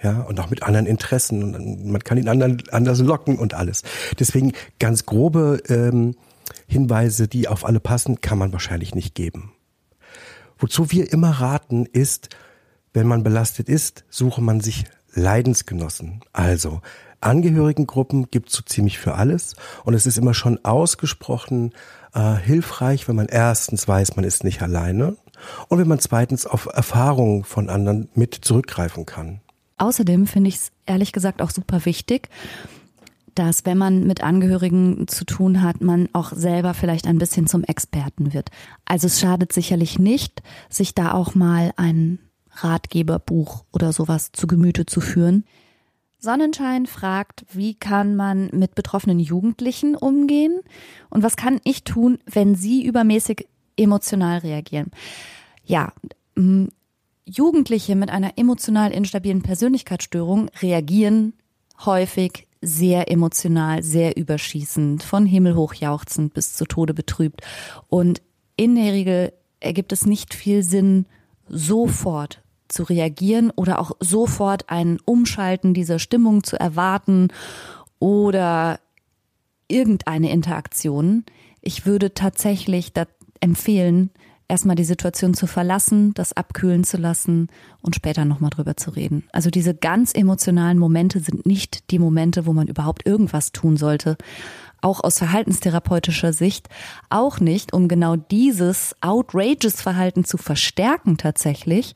ja, 0.03 0.19
und 0.23 0.37
auch 0.41 0.49
mit 0.49 0.63
anderen 0.63 0.85
Interessen. 0.85 1.55
Und 1.55 1.85
man 1.85 2.03
kann 2.03 2.17
ihn 2.17 2.27
anderen, 2.27 2.61
anders 2.71 2.99
locken 2.99 3.39
und 3.39 3.53
alles. 3.53 3.83
Deswegen 4.19 4.51
ganz 4.79 5.05
grobe 5.05 5.63
ähm, 5.69 6.17
Hinweise, 6.67 7.29
die 7.29 7.47
auf 7.47 7.63
alle 7.63 7.79
passen, 7.79 8.19
kann 8.19 8.37
man 8.37 8.51
wahrscheinlich 8.51 8.93
nicht 8.93 9.15
geben. 9.15 9.53
Wozu 10.59 10.91
wir 10.91 11.11
immer 11.11 11.31
raten 11.31 11.85
ist, 11.85 12.29
wenn 12.93 13.07
man 13.07 13.23
belastet 13.23 13.69
ist, 13.69 14.03
suche 14.09 14.41
man 14.41 14.61
sich 14.61 14.85
Leidensgenossen. 15.13 16.21
Also 16.33 16.81
Angehörigengruppen 17.21 18.29
gibt 18.29 18.49
es 18.49 18.55
so 18.55 18.63
ziemlich 18.63 18.99
für 18.99 19.15
alles 19.15 19.55
und 19.83 19.93
es 19.93 20.05
ist 20.05 20.17
immer 20.17 20.33
schon 20.33 20.63
ausgesprochen 20.63 21.73
äh, 22.13 22.35
hilfreich, 22.35 23.07
wenn 23.07 23.15
man 23.15 23.27
erstens 23.27 23.87
weiß, 23.87 24.15
man 24.15 24.25
ist 24.25 24.43
nicht 24.43 24.61
alleine 24.61 25.17
und 25.67 25.79
wenn 25.79 25.87
man 25.87 25.99
zweitens 25.99 26.45
auf 26.45 26.67
Erfahrungen 26.67 27.43
von 27.43 27.69
anderen 27.69 28.09
mit 28.13 28.35
zurückgreifen 28.35 29.05
kann. 29.05 29.41
Außerdem 29.77 30.27
finde 30.27 30.49
ich 30.49 30.55
es 30.55 30.71
ehrlich 30.85 31.11
gesagt 31.13 31.41
auch 31.41 31.51
super 31.51 31.85
wichtig, 31.85 32.29
dass 33.39 33.65
wenn 33.65 33.77
man 33.77 34.05
mit 34.05 34.21
Angehörigen 34.21 35.07
zu 35.07 35.23
tun 35.23 35.61
hat, 35.61 35.79
man 35.79 36.09
auch 36.11 36.33
selber 36.33 36.73
vielleicht 36.73 37.07
ein 37.07 37.17
bisschen 37.17 37.47
zum 37.47 37.63
Experten 37.63 38.33
wird. 38.33 38.49
Also 38.83 39.07
es 39.07 39.21
schadet 39.21 39.53
sicherlich 39.53 39.97
nicht, 39.97 40.43
sich 40.69 40.93
da 40.93 41.13
auch 41.13 41.35
mal 41.35 41.71
ein 41.77 42.19
Ratgeberbuch 42.51 43.63
oder 43.71 43.93
sowas 43.93 44.33
zu 44.33 44.45
Gemüte 44.45 44.85
zu 44.85 44.99
führen. 44.99 45.45
Sonnenschein 46.17 46.85
fragt, 46.85 47.45
wie 47.53 47.75
kann 47.75 48.17
man 48.17 48.49
mit 48.51 48.75
betroffenen 48.75 49.19
Jugendlichen 49.19 49.95
umgehen 49.95 50.59
und 51.09 51.23
was 51.23 51.37
kann 51.37 51.61
ich 51.63 51.85
tun, 51.85 52.19
wenn 52.25 52.55
sie 52.55 52.83
übermäßig 52.83 53.47
emotional 53.77 54.39
reagieren? 54.39 54.91
Ja, 55.63 55.93
Jugendliche 57.23 57.95
mit 57.95 58.09
einer 58.09 58.37
emotional 58.37 58.91
instabilen 58.91 59.43
Persönlichkeitsstörung 59.43 60.49
reagieren 60.61 61.31
häufig 61.85 62.48
sehr 62.61 63.11
emotional, 63.11 63.83
sehr 63.83 64.17
überschießend, 64.17 65.03
von 65.03 65.25
Himmel 65.25 65.55
hoch 65.55 65.73
jauchzend 65.73 66.33
bis 66.33 66.55
zu 66.55 66.65
Tode 66.65 66.93
betrübt. 66.93 67.41
Und 67.87 68.21
in 68.55 68.75
der 68.75 68.93
Regel 68.93 69.33
ergibt 69.59 69.91
es 69.91 70.05
nicht 70.05 70.33
viel 70.33 70.63
Sinn, 70.63 71.05
sofort 71.47 72.41
zu 72.67 72.83
reagieren 72.83 73.51
oder 73.55 73.79
auch 73.79 73.91
sofort 73.99 74.69
ein 74.69 74.99
Umschalten 75.05 75.73
dieser 75.73 75.99
Stimmung 75.99 76.43
zu 76.43 76.59
erwarten 76.59 77.29
oder 77.99 78.79
irgendeine 79.67 80.31
Interaktion. 80.31 81.23
Ich 81.61 81.85
würde 81.85 82.13
tatsächlich 82.13 82.93
empfehlen, 83.39 84.11
erstmal 84.49 84.75
die 84.75 84.83
Situation 84.83 85.33
zu 85.33 85.47
verlassen, 85.47 86.13
das 86.15 86.33
abkühlen 86.33 86.83
zu 86.83 86.97
lassen 86.97 87.47
und 87.81 87.95
später 87.95 88.25
nochmal 88.25 88.49
drüber 88.49 88.75
zu 88.75 88.89
reden. 88.89 89.23
Also 89.31 89.49
diese 89.49 89.73
ganz 89.73 90.13
emotionalen 90.13 90.79
Momente 90.79 91.19
sind 91.19 91.45
nicht 91.45 91.91
die 91.91 91.99
Momente, 91.99 92.45
wo 92.45 92.53
man 92.53 92.67
überhaupt 92.67 93.05
irgendwas 93.05 93.51
tun 93.51 93.77
sollte. 93.77 94.17
Auch 94.81 95.03
aus 95.03 95.19
verhaltenstherapeutischer 95.19 96.33
Sicht. 96.33 96.67
Auch 97.09 97.39
nicht, 97.39 97.73
um 97.73 97.87
genau 97.87 98.15
dieses 98.15 98.95
outrageous 99.01 99.81
Verhalten 99.81 100.25
zu 100.25 100.37
verstärken 100.37 101.17
tatsächlich, 101.17 101.95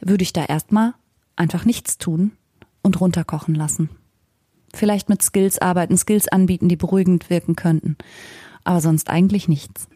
würde 0.00 0.22
ich 0.22 0.32
da 0.32 0.44
erstmal 0.44 0.94
einfach 1.36 1.64
nichts 1.64 1.98
tun 1.98 2.32
und 2.82 3.00
runterkochen 3.00 3.54
lassen. 3.54 3.88
Vielleicht 4.74 5.08
mit 5.08 5.22
Skills 5.22 5.60
arbeiten, 5.60 5.96
Skills 5.96 6.28
anbieten, 6.28 6.68
die 6.68 6.76
beruhigend 6.76 7.30
wirken 7.30 7.54
könnten. 7.54 7.96
Aber 8.64 8.80
sonst 8.80 9.10
eigentlich 9.10 9.46
nichts. 9.46 9.86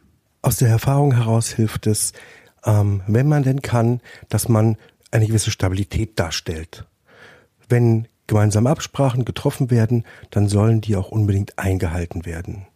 Aus 0.49 0.57
der 0.57 0.71
Erfahrung 0.71 1.15
heraus 1.15 1.51
hilft 1.51 1.87
es, 1.87 2.15
ähm, 2.65 3.03
wenn 3.07 3.29
man 3.29 3.43
denn 3.43 3.61
kann, 3.61 4.01
dass 4.31 4.49
man 4.49 4.79
eine 5.11 5.27
gewisse 5.27 5.51
Stabilität 5.51 6.19
darstellt. 6.19 6.87
Wenn 7.69 8.09
gemeinsame 8.27 8.71
Absprachen 8.71 9.27
getroffen 9.27 9.71
werden, 9.71 10.05
dann 10.31 10.49
sollen 10.49 10.81
die 10.81 10.97
auch 10.97 11.11
unbedingt 11.11 11.59
eingehalten 11.59 12.25
werden. 12.25 12.67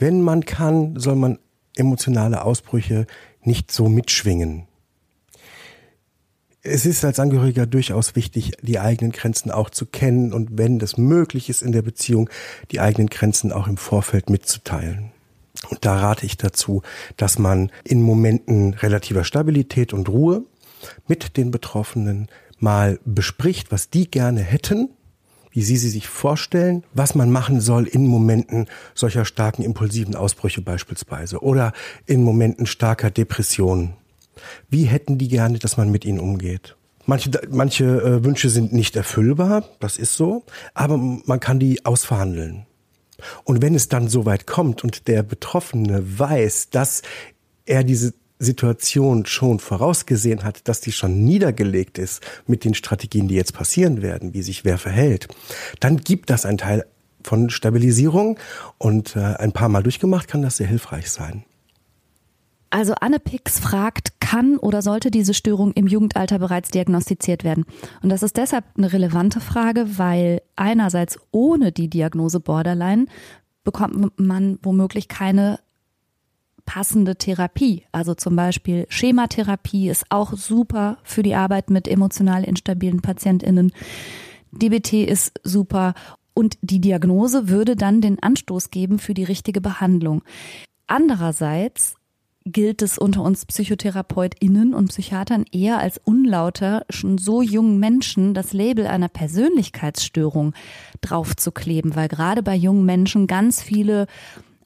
Wenn 0.00 0.20
man 0.20 0.44
kann, 0.44 0.98
soll 0.98 1.14
man 1.14 1.38
emotionale 1.76 2.42
Ausbrüche 2.42 3.06
nicht 3.42 3.70
so 3.70 3.88
mitschwingen. 3.88 4.66
Es 6.62 6.84
ist 6.84 7.04
als 7.04 7.20
Angehöriger 7.20 7.64
durchaus 7.64 8.16
wichtig, 8.16 8.54
die 8.60 8.80
eigenen 8.80 9.12
Grenzen 9.12 9.52
auch 9.52 9.70
zu 9.70 9.86
kennen 9.86 10.32
und 10.32 10.58
wenn 10.58 10.80
das 10.80 10.96
möglich 10.96 11.48
ist 11.48 11.62
in 11.62 11.70
der 11.70 11.82
Beziehung, 11.82 12.28
die 12.72 12.80
eigenen 12.80 13.06
Grenzen 13.06 13.52
auch 13.52 13.68
im 13.68 13.76
Vorfeld 13.76 14.30
mitzuteilen. 14.30 15.12
Und 15.68 15.84
da 15.84 15.96
rate 15.98 16.24
ich 16.24 16.36
dazu, 16.36 16.82
dass 17.16 17.38
man 17.38 17.70
in 17.84 18.02
Momenten 18.02 18.74
relativer 18.74 19.24
Stabilität 19.24 19.92
und 19.92 20.08
Ruhe 20.08 20.42
mit 21.06 21.36
den 21.36 21.50
Betroffenen 21.50 22.28
mal 22.58 22.98
bespricht, 23.04 23.72
was 23.72 23.90
die 23.90 24.10
gerne 24.10 24.40
hätten, 24.40 24.90
wie 25.50 25.62
sie 25.62 25.76
sie 25.76 25.90
sich 25.90 26.06
vorstellen, 26.06 26.84
was 26.94 27.14
man 27.14 27.30
machen 27.30 27.60
soll 27.60 27.86
in 27.86 28.06
Momenten 28.06 28.66
solcher 28.94 29.24
starken 29.24 29.62
impulsiven 29.62 30.14
Ausbrüche 30.14 30.60
beispielsweise 30.60 31.42
oder 31.42 31.72
in 32.06 32.22
Momenten 32.22 32.66
starker 32.66 33.10
Depressionen. 33.10 33.94
Wie 34.70 34.84
hätten 34.84 35.18
die 35.18 35.28
gerne, 35.28 35.58
dass 35.58 35.76
man 35.76 35.90
mit 35.90 36.04
ihnen 36.04 36.20
umgeht? 36.20 36.76
Manche, 37.06 37.30
manche 37.50 37.84
äh, 37.84 38.24
Wünsche 38.24 38.50
sind 38.50 38.72
nicht 38.72 38.94
erfüllbar, 38.94 39.64
das 39.80 39.96
ist 39.96 40.14
so, 40.14 40.44
aber 40.74 40.98
man 40.98 41.40
kann 41.40 41.58
die 41.58 41.84
ausverhandeln. 41.86 42.67
Und 43.44 43.62
wenn 43.62 43.74
es 43.74 43.88
dann 43.88 44.08
so 44.08 44.26
weit 44.26 44.46
kommt 44.46 44.84
und 44.84 45.08
der 45.08 45.22
Betroffene 45.22 46.02
weiß, 46.18 46.70
dass 46.70 47.02
er 47.66 47.84
diese 47.84 48.14
Situation 48.38 49.26
schon 49.26 49.58
vorausgesehen 49.58 50.44
hat, 50.44 50.68
dass 50.68 50.80
die 50.80 50.92
schon 50.92 51.24
niedergelegt 51.24 51.98
ist 51.98 52.22
mit 52.46 52.64
den 52.64 52.74
Strategien, 52.74 53.28
die 53.28 53.34
jetzt 53.34 53.52
passieren 53.52 54.00
werden, 54.00 54.32
wie 54.34 54.42
sich 54.42 54.64
wer 54.64 54.78
verhält, 54.78 55.28
dann 55.80 55.98
gibt 55.98 56.30
das 56.30 56.46
einen 56.46 56.58
Teil 56.58 56.86
von 57.24 57.50
Stabilisierung 57.50 58.38
und 58.78 59.16
äh, 59.16 59.20
ein 59.20 59.52
paar 59.52 59.68
Mal 59.68 59.82
durchgemacht 59.82 60.28
kann 60.28 60.42
das 60.42 60.58
sehr 60.58 60.68
hilfreich 60.68 61.10
sein. 61.10 61.44
Also 62.70 62.94
Anne 63.00 63.18
Pix 63.18 63.58
fragt, 63.58 64.20
kann 64.20 64.58
oder 64.58 64.82
sollte 64.82 65.10
diese 65.10 65.32
Störung 65.32 65.72
im 65.72 65.86
Jugendalter 65.86 66.38
bereits 66.38 66.70
diagnostiziert 66.70 67.44
werden? 67.44 67.64
Und 68.02 68.10
das 68.10 68.22
ist 68.22 68.36
deshalb 68.36 68.64
eine 68.76 68.92
relevante 68.92 69.40
Frage, 69.40 69.98
weil 69.98 70.42
einerseits 70.54 71.18
ohne 71.30 71.72
die 71.72 71.88
Diagnose 71.88 72.40
Borderline 72.40 73.06
bekommt 73.64 74.18
man 74.18 74.58
womöglich 74.62 75.08
keine 75.08 75.60
passende 76.66 77.16
Therapie. 77.16 77.84
Also 77.92 78.14
zum 78.14 78.36
Beispiel 78.36 78.84
Schematherapie 78.90 79.88
ist 79.88 80.04
auch 80.10 80.34
super 80.34 80.98
für 81.02 81.22
die 81.22 81.34
Arbeit 81.34 81.70
mit 81.70 81.88
emotional 81.88 82.44
instabilen 82.44 83.00
PatientInnen. 83.00 83.72
DBT 84.52 85.08
ist 85.08 85.40
super 85.42 85.94
und 86.34 86.58
die 86.60 86.80
Diagnose 86.80 87.48
würde 87.48 87.74
dann 87.74 88.02
den 88.02 88.22
Anstoß 88.22 88.70
geben 88.70 88.98
für 88.98 89.14
die 89.14 89.24
richtige 89.24 89.62
Behandlung. 89.62 90.22
Andererseits 90.86 91.97
gilt 92.52 92.82
es 92.82 92.98
unter 92.98 93.22
uns 93.22 93.46
PsychotherapeutInnen 93.46 94.74
und 94.74 94.88
Psychiatern 94.88 95.44
eher 95.50 95.78
als 95.78 96.00
unlauter, 96.02 96.84
schon 96.90 97.18
so 97.18 97.42
jungen 97.42 97.78
Menschen 97.78 98.34
das 98.34 98.52
Label 98.52 98.86
einer 98.86 99.08
Persönlichkeitsstörung 99.08 100.54
draufzukleben, 101.00 101.96
weil 101.96 102.08
gerade 102.08 102.42
bei 102.42 102.54
jungen 102.54 102.84
Menschen 102.84 103.26
ganz 103.26 103.62
viele 103.62 104.06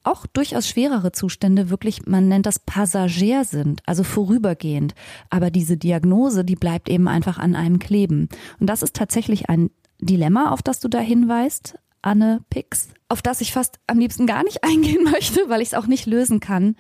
auch 0.05 0.27
durchaus 0.27 0.69
schwerere 0.69 1.13
Zustände 1.13 1.71
wirklich, 1.71 2.07
man 2.07 2.29
nennt 2.29 2.47
das 2.47 2.59
Passagier 2.59 3.45
sind, 3.45 3.83
also 3.87 4.03
vorübergehend. 4.03 4.95
Aber 5.31 5.51
diese 5.51 5.77
Diagnose, 5.77 6.45
die 6.45 6.57
bleibt 6.57 6.89
eben 6.89 7.09
einfach 7.09 7.39
an 7.39 7.55
einem 7.55 7.79
kleben. 7.79 8.29
Und 8.59 8.67
das 8.67 8.83
ist 8.83 8.97
tatsächlich 8.97 9.49
ein 9.49 9.71
Dilemma, 10.01 10.51
auf 10.51 10.63
das 10.63 10.81
du 10.81 10.89
da 10.89 10.99
hinweist, 10.99 11.77
Anne 12.03 12.41
Pix, 12.51 12.89
auf 13.09 13.23
das 13.23 13.41
ich 13.41 13.53
fast 13.53 13.79
am 13.87 13.99
liebsten 13.99 14.27
gar 14.27 14.43
nicht 14.43 14.65
eingehen 14.65 15.05
möchte, 15.05 15.49
weil 15.49 15.63
ich 15.63 15.69
es 15.69 15.75
auch 15.75 15.87
nicht 15.87 16.07
lösen 16.07 16.41
kann. 16.41 16.77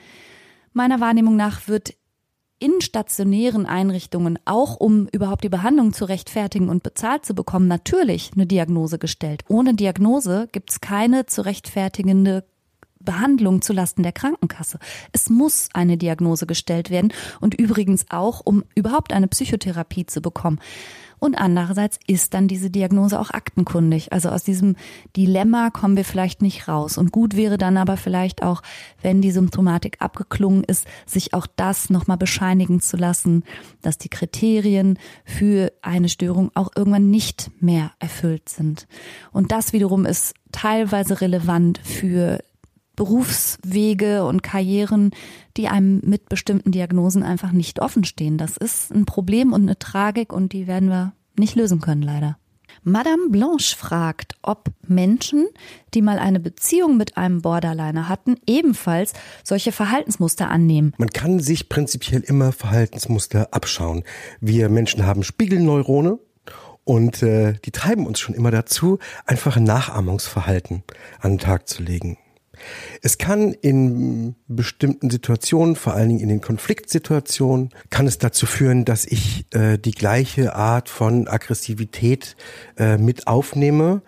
Meiner 0.72 1.00
Wahrnehmung 1.00 1.36
nach 1.36 1.68
wird 1.68 1.94
in 2.58 2.80
stationären 2.80 3.66
Einrichtungen, 3.66 4.38
auch 4.44 4.76
um 4.76 5.08
überhaupt 5.08 5.42
die 5.42 5.48
Behandlung 5.48 5.92
zu 5.92 6.04
rechtfertigen 6.04 6.68
und 6.68 6.84
bezahlt 6.84 7.26
zu 7.26 7.34
bekommen, 7.34 7.66
natürlich 7.66 8.30
eine 8.34 8.46
Diagnose 8.46 8.98
gestellt. 9.00 9.42
Ohne 9.48 9.74
Diagnose 9.74 10.48
gibt 10.52 10.70
es 10.70 10.80
keine 10.80 11.26
zu 11.26 11.44
rechtfertigende 11.44 12.44
Behandlung 13.00 13.62
zulasten 13.62 14.04
der 14.04 14.12
Krankenkasse. 14.12 14.78
Es 15.10 15.28
muss 15.28 15.70
eine 15.72 15.96
Diagnose 15.96 16.46
gestellt 16.46 16.88
werden 16.88 17.12
und 17.40 17.54
übrigens 17.54 18.06
auch, 18.10 18.40
um 18.44 18.62
überhaupt 18.76 19.12
eine 19.12 19.26
Psychotherapie 19.26 20.06
zu 20.06 20.20
bekommen. 20.20 20.60
Und 21.22 21.36
andererseits 21.36 22.00
ist 22.08 22.34
dann 22.34 22.48
diese 22.48 22.68
Diagnose 22.68 23.20
auch 23.20 23.30
aktenkundig. 23.30 24.12
Also 24.12 24.30
aus 24.30 24.42
diesem 24.42 24.74
Dilemma 25.16 25.70
kommen 25.70 25.96
wir 25.96 26.04
vielleicht 26.04 26.42
nicht 26.42 26.66
raus. 26.66 26.98
Und 26.98 27.12
gut 27.12 27.36
wäre 27.36 27.58
dann 27.58 27.76
aber 27.76 27.96
vielleicht 27.96 28.42
auch, 28.42 28.60
wenn 29.02 29.22
die 29.22 29.30
Symptomatik 29.30 29.98
abgeklungen 30.00 30.64
ist, 30.64 30.84
sich 31.06 31.32
auch 31.32 31.46
das 31.46 31.90
nochmal 31.90 32.16
bescheinigen 32.16 32.80
zu 32.80 32.96
lassen, 32.96 33.44
dass 33.82 33.98
die 33.98 34.08
Kriterien 34.08 34.98
für 35.24 35.72
eine 35.80 36.08
Störung 36.08 36.50
auch 36.54 36.70
irgendwann 36.74 37.08
nicht 37.08 37.52
mehr 37.60 37.92
erfüllt 38.00 38.48
sind. 38.48 38.88
Und 39.30 39.52
das 39.52 39.72
wiederum 39.72 40.06
ist 40.06 40.34
teilweise 40.50 41.20
relevant 41.20 41.78
für 41.84 42.40
Berufswege 43.02 44.24
und 44.24 44.44
Karrieren, 44.44 45.10
die 45.56 45.66
einem 45.66 46.00
mit 46.04 46.28
bestimmten 46.28 46.70
Diagnosen 46.70 47.24
einfach 47.24 47.50
nicht 47.50 47.82
offen 47.82 48.04
stehen. 48.04 48.38
Das 48.38 48.56
ist 48.56 48.94
ein 48.94 49.06
Problem 49.06 49.52
und 49.52 49.62
eine 49.62 49.76
Tragik 49.76 50.32
und 50.32 50.52
die 50.52 50.68
werden 50.68 50.88
wir 50.88 51.12
nicht 51.36 51.56
lösen 51.56 51.80
können, 51.80 52.02
leider. 52.02 52.38
Madame 52.84 53.28
Blanche 53.28 53.76
fragt, 53.76 54.36
ob 54.42 54.68
Menschen, 54.86 55.48
die 55.94 56.00
mal 56.00 56.20
eine 56.20 56.38
Beziehung 56.38 56.96
mit 56.96 57.16
einem 57.16 57.42
Borderliner 57.42 58.08
hatten, 58.08 58.36
ebenfalls 58.46 59.14
solche 59.42 59.72
Verhaltensmuster 59.72 60.48
annehmen. 60.48 60.94
Man 60.96 61.10
kann 61.10 61.40
sich 61.40 61.68
prinzipiell 61.68 62.20
immer 62.20 62.52
Verhaltensmuster 62.52 63.48
abschauen. 63.52 64.04
Wir 64.40 64.68
Menschen 64.68 65.04
haben 65.04 65.24
Spiegelneurone 65.24 66.20
und 66.84 67.20
äh, 67.24 67.54
die 67.64 67.72
treiben 67.72 68.06
uns 68.06 68.20
schon 68.20 68.36
immer 68.36 68.52
dazu, 68.52 69.00
einfach 69.26 69.56
ein 69.56 69.64
Nachahmungsverhalten 69.64 70.84
an 71.18 71.32
den 71.32 71.38
Tag 71.40 71.68
zu 71.68 71.82
legen. 71.82 72.16
Es 73.02 73.18
kann 73.18 73.52
in 73.52 74.34
bestimmten 74.48 75.10
Situationen, 75.10 75.76
vor 75.76 75.94
allen 75.94 76.08
Dingen 76.08 76.20
in 76.20 76.28
den 76.28 76.40
Konfliktsituationen, 76.40 77.70
kann 77.90 78.06
es 78.06 78.18
dazu 78.18 78.46
führen, 78.46 78.84
dass 78.84 79.04
ich 79.04 79.46
äh, 79.52 79.78
die 79.78 79.92
gleiche 79.92 80.54
Art 80.54 80.88
von 80.88 81.28
Aggressivität 81.28 82.36
äh, 82.76 82.98
mit 82.98 83.26
aufnehme, 83.26 84.02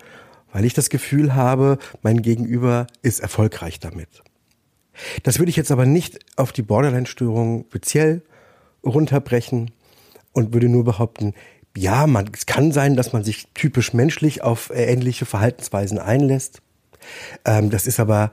weil 0.51 0.65
ich 0.65 0.73
das 0.73 0.89
Gefühl 0.89 1.35
habe, 1.35 1.77
mein 2.01 2.21
Gegenüber 2.21 2.87
ist 3.01 3.19
erfolgreich 3.19 3.79
damit. 3.79 4.23
Das 5.23 5.39
würde 5.39 5.49
ich 5.49 5.57
jetzt 5.57 5.71
aber 5.71 5.85
nicht 5.85 6.19
auf 6.37 6.51
die 6.51 6.61
Borderline-Störung 6.61 7.65
speziell 7.69 8.21
runterbrechen 8.85 9.71
und 10.31 10.53
würde 10.53 10.69
nur 10.69 10.83
behaupten, 10.83 11.33
ja, 11.77 12.07
man, 12.07 12.29
es 12.33 12.45
kann 12.45 12.71
sein, 12.71 12.95
dass 12.95 13.11
man 13.11 13.23
sich 13.23 13.47
typisch 13.53 13.93
menschlich 13.93 14.41
auf 14.41 14.71
ähnliche 14.73 15.25
Verhaltensweisen 15.25 15.99
einlässt. 15.99 16.61
Ähm, 17.43 17.69
das 17.69 17.87
ist 17.87 17.99
aber 17.99 18.31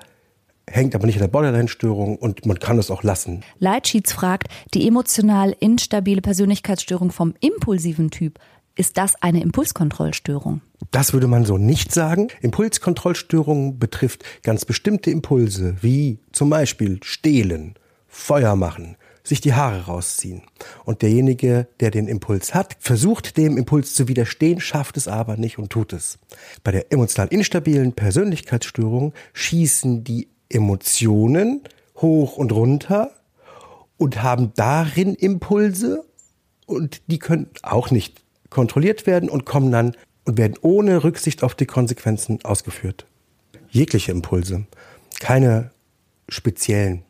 hängt 0.72 0.94
aber 0.94 1.06
nicht 1.06 1.16
an 1.16 1.22
der 1.22 1.28
Borderline-Störung 1.28 2.16
und 2.16 2.46
man 2.46 2.58
kann 2.58 2.78
es 2.78 2.90
auch 2.90 3.02
lassen. 3.02 3.42
Leitschieds 3.58 4.12
fragt, 4.12 4.48
die 4.74 4.88
emotional 4.88 5.54
instabile 5.60 6.22
Persönlichkeitsstörung 6.22 7.12
vom 7.12 7.34
impulsiven 7.40 8.10
Typ, 8.10 8.38
ist 8.74 8.96
das 8.96 9.20
eine 9.22 9.42
Impulskontrollstörung? 9.42 10.62
Das 10.90 11.12
würde 11.12 11.26
man 11.26 11.44
so 11.44 11.58
nicht 11.58 11.92
sagen. 11.92 12.28
Impulskontrollstörung 12.40 13.78
betrifft 13.78 14.24
ganz 14.42 14.64
bestimmte 14.64 15.10
Impulse, 15.10 15.76
wie 15.82 16.18
zum 16.32 16.48
Beispiel 16.48 16.98
stehlen, 17.02 17.74
Feuer 18.08 18.56
machen, 18.56 18.96
sich 19.24 19.40
die 19.40 19.52
Haare 19.52 19.86
rausziehen. 19.86 20.42
Und 20.84 21.02
derjenige, 21.02 21.68
der 21.80 21.90
den 21.90 22.08
Impuls 22.08 22.54
hat, 22.54 22.76
versucht 22.80 23.36
dem 23.36 23.56
Impuls 23.56 23.94
zu 23.94 24.08
widerstehen, 24.08 24.60
schafft 24.60 24.96
es 24.96 25.06
aber 25.06 25.36
nicht 25.36 25.58
und 25.58 25.70
tut 25.70 25.92
es. 25.92 26.18
Bei 26.64 26.72
der 26.72 26.90
emotional 26.92 27.28
instabilen 27.28 27.92
Persönlichkeitsstörung 27.92 29.12
schießen 29.34 30.02
die 30.02 30.28
Emotionen 30.52 31.62
hoch 31.96 32.36
und 32.36 32.52
runter 32.52 33.10
und 33.96 34.22
haben 34.22 34.52
darin 34.56 35.14
Impulse 35.14 36.04
und 36.66 37.02
die 37.06 37.18
können 37.18 37.48
auch 37.62 37.90
nicht 37.90 38.22
kontrolliert 38.50 39.06
werden 39.06 39.28
und 39.28 39.44
kommen 39.44 39.70
dann 39.70 39.96
und 40.24 40.38
werden 40.38 40.56
ohne 40.60 41.04
Rücksicht 41.04 41.42
auf 41.42 41.54
die 41.54 41.66
Konsequenzen 41.66 42.44
ausgeführt. 42.44 43.06
Jegliche 43.70 44.12
Impulse, 44.12 44.66
keine 45.20 45.70
speziellen. 46.28 47.02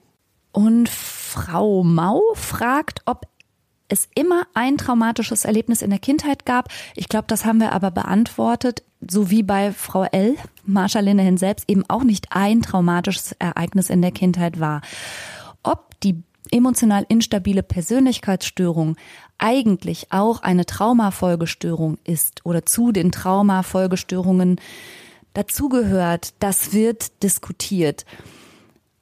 Und 0.53 0.89
Frau 0.89 1.83
Mau 1.83 2.21
fragt, 2.35 3.03
ob 3.07 3.27
es 3.89 4.09
immer 4.15 4.47
ein 4.55 4.79
traumatisches 4.79 5.45
Erlebnis 5.45 5.83
in 5.83 5.91
der 5.91 5.99
Kindheit 5.99 6.47
gab. 6.47 6.69
Ich 6.95 7.09
glaube, 7.09 7.27
das 7.29 7.45
haben 7.45 7.59
wir 7.59 7.73
aber 7.73 7.91
beantwortet. 7.91 8.83
So 9.11 9.31
wie 9.31 9.43
bei 9.43 9.73
Frau 9.73 10.05
L., 10.05 10.37
Marsha 10.65 11.01
Linehan 11.01 11.37
selbst, 11.37 11.69
eben 11.69 11.85
auch 11.89 12.05
nicht 12.05 12.29
ein 12.31 12.63
traumatisches 12.63 13.33
Ereignis 13.39 13.91
in 13.91 14.03
der 14.03 14.13
Kindheit 14.13 14.61
war. 14.61 14.81
Ob 15.63 15.99
die 16.01 16.23
emotional 16.51 17.05
instabile 17.09 17.63
Persönlichkeitsstörung 17.63 18.97
eigentlich 19.39 20.13
auch 20.13 20.43
eine 20.43 20.67
Traumafolgestörung 20.67 21.99
ist 22.05 22.45
oder 22.45 22.65
zu 22.65 22.93
den 22.93 23.11
Traumafolgestörungen 23.11 24.61
dazugehört, 25.35 26.35
das 26.41 26.73
wird 26.73 27.23
diskutiert. 27.23 28.05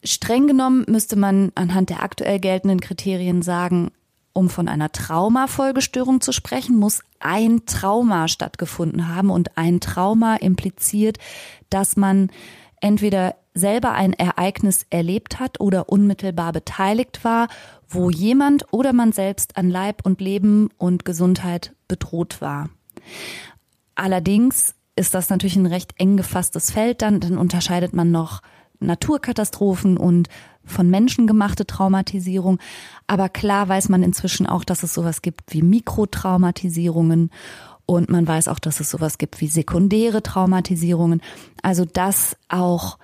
Streng 0.03 0.47
genommen 0.47 0.85
müsste 0.89 1.17
man 1.17 1.53
anhand 1.55 1.91
der 1.91 2.03
aktuell 2.03 2.39
geltenden 2.39 2.81
Kriterien 2.81 3.43
sagen, 3.43 3.91
um 4.33 4.49
von 4.49 4.69
einer 4.69 4.93
Traumafolgestörung 4.93 6.21
zu 6.21 6.33
sprechen, 6.33 6.77
muss 6.77 7.01
ein 7.21 7.65
Trauma 7.67 8.29
stattgefunden 8.29 9.15
haben 9.15 9.31
und 9.31 9.57
ein 9.57 9.81
Trauma 9.81 10.37
impliziert, 10.37 11.19
dass 11.69 11.97
man 11.97 12.31
entweder 12.81 13.37
selber 13.55 13.93
ein 13.93 14.13
Ereignis 14.13 14.87
erlebt 14.91 15.39
hat 15.39 15.61
oder 15.61 15.89
unmittelbar 15.89 16.53
beteiligt 16.53 17.25
war, 17.25 17.49
wo 17.89 18.11
jemand 18.11 18.65
oder 18.73 18.93
man 18.93 19.13
selbst 19.13 19.57
an 19.57 19.71
Leib 19.71 20.05
und 20.05 20.21
Leben 20.21 20.71
und 20.79 21.05
Gesundheit 21.05 21.75
bedroht 21.89 22.41
war. 22.41 22.71
Allerdings 23.95 24.75
ist 24.97 25.15
das 25.15 25.31
natürlich 25.31 25.57
ein 25.57 25.67
recht 25.67 25.95
eng 25.99 26.17
gefasstes 26.17 26.71
Feld, 26.71 27.03
dann, 27.03 27.21
dann 27.21 27.39
unterscheidet 27.39 27.93
man 27.93 28.11
noch 28.11 28.41
Naturkatastrophen 28.79 29.97
und 29.97 30.29
von 30.65 30.91
Menschen 30.91 31.27
gemachte 31.27 31.67
Traumatisierung. 31.67 32.59
Aber 33.07 33.29
klar 33.29 33.69
weiß 33.69 33.89
man 33.89 34.03
inzwischen 34.03 34.47
auch, 34.47 34.65
dass 34.65 34.83
es 34.83 34.95
sowas 34.95 35.23
gibt 35.23 35.53
wie 35.53 35.63
Mikrotraumatisierungen 35.63 37.31
und 37.87 38.09
man 38.09 38.27
weiß 38.27 38.47
auch, 38.47 38.61
dass 38.61 38.79
es 38.79 38.89
sowas 38.89 39.19
gibt 39.19 39.41
wie 39.41 39.49
sekundäre 39.49 40.23
Traumatisierungen. 40.23 41.21
Also 41.63 41.85
dass 41.85 42.37
auch 42.49 42.99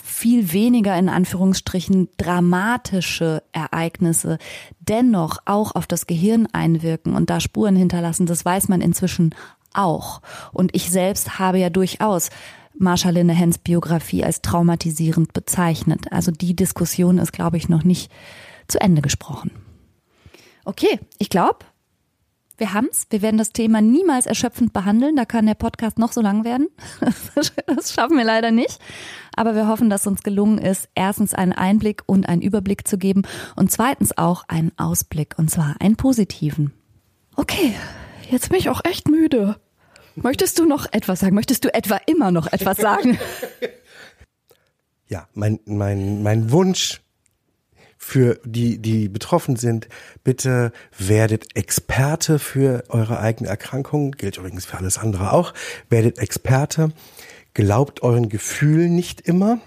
viel 0.00 0.52
weniger 0.52 0.96
in 0.96 1.08
Anführungsstrichen 1.08 2.08
dramatische 2.16 3.42
Ereignisse 3.52 4.38
dennoch 4.80 5.38
auch 5.44 5.74
auf 5.74 5.86
das 5.86 6.06
Gehirn 6.06 6.46
einwirken 6.52 7.14
und 7.14 7.30
da 7.30 7.40
Spuren 7.40 7.76
hinterlassen, 7.76 8.26
das 8.26 8.44
weiß 8.44 8.68
man 8.68 8.80
inzwischen 8.80 9.34
auch. 9.74 10.22
Und 10.52 10.74
ich 10.74 10.90
selbst 10.90 11.38
habe 11.38 11.58
ja 11.58 11.68
durchaus 11.68 12.30
Marsha 12.78 13.10
Linnehans 13.10 13.58
Biografie 13.58 14.24
als 14.24 14.42
traumatisierend 14.42 15.32
bezeichnet. 15.32 16.10
Also 16.10 16.30
die 16.30 16.56
Diskussion 16.56 17.18
ist, 17.18 17.32
glaube 17.32 17.56
ich, 17.56 17.68
noch 17.68 17.84
nicht 17.84 18.10
zu 18.68 18.80
Ende 18.80 19.02
gesprochen. 19.02 19.50
Okay, 20.64 21.00
ich 21.18 21.28
glaube, 21.28 21.58
wir 22.62 22.74
haben's. 22.74 23.06
Wir 23.10 23.22
werden 23.22 23.38
das 23.38 23.50
Thema 23.50 23.80
niemals 23.80 24.26
erschöpfend 24.26 24.72
behandeln. 24.72 25.16
Da 25.16 25.24
kann 25.24 25.46
der 25.46 25.54
Podcast 25.54 25.98
noch 25.98 26.12
so 26.12 26.20
lang 26.20 26.44
werden. 26.44 26.68
Das 27.66 27.92
schaffen 27.92 28.16
wir 28.16 28.24
leider 28.24 28.50
nicht. 28.50 28.78
Aber 29.34 29.54
wir 29.54 29.66
hoffen, 29.66 29.90
dass 29.90 30.06
uns 30.06 30.22
gelungen 30.22 30.58
ist, 30.58 30.88
erstens 30.94 31.34
einen 31.34 31.52
Einblick 31.52 32.02
und 32.06 32.28
einen 32.28 32.42
Überblick 32.42 32.86
zu 32.86 32.98
geben 32.98 33.22
und 33.56 33.72
zweitens 33.72 34.16
auch 34.16 34.44
einen 34.46 34.70
Ausblick 34.76 35.34
und 35.38 35.50
zwar 35.50 35.76
einen 35.80 35.96
positiven. 35.96 36.72
Okay, 37.34 37.74
jetzt 38.30 38.50
bin 38.50 38.58
ich 38.58 38.68
auch 38.68 38.82
echt 38.84 39.08
müde. 39.08 39.56
Möchtest 40.16 40.58
du 40.58 40.66
noch 40.66 40.86
etwas 40.92 41.20
sagen? 41.20 41.34
Möchtest 41.34 41.64
du 41.64 41.74
etwa 41.74 41.96
immer 42.06 42.30
noch 42.30 42.52
etwas 42.52 42.76
sagen? 42.78 43.18
Ja, 45.08 45.28
mein, 45.34 45.60
mein, 45.66 46.22
mein 46.22 46.52
Wunsch 46.52 47.02
für 47.98 48.40
die, 48.44 48.78
die 48.78 49.08
betroffen 49.08 49.56
sind, 49.56 49.88
bitte 50.24 50.72
werdet 50.98 51.54
Experte 51.54 52.38
für 52.38 52.84
eure 52.88 53.20
eigene 53.20 53.48
Erkrankung, 53.48 54.12
gilt 54.12 54.38
übrigens 54.38 54.64
für 54.64 54.78
alles 54.78 54.98
andere 54.98 55.32
auch, 55.32 55.54
werdet 55.88 56.18
Experte, 56.18 56.92
glaubt 57.54 58.02
euren 58.02 58.28
Gefühlen 58.28 58.96
nicht 58.96 59.20
immer 59.20 59.60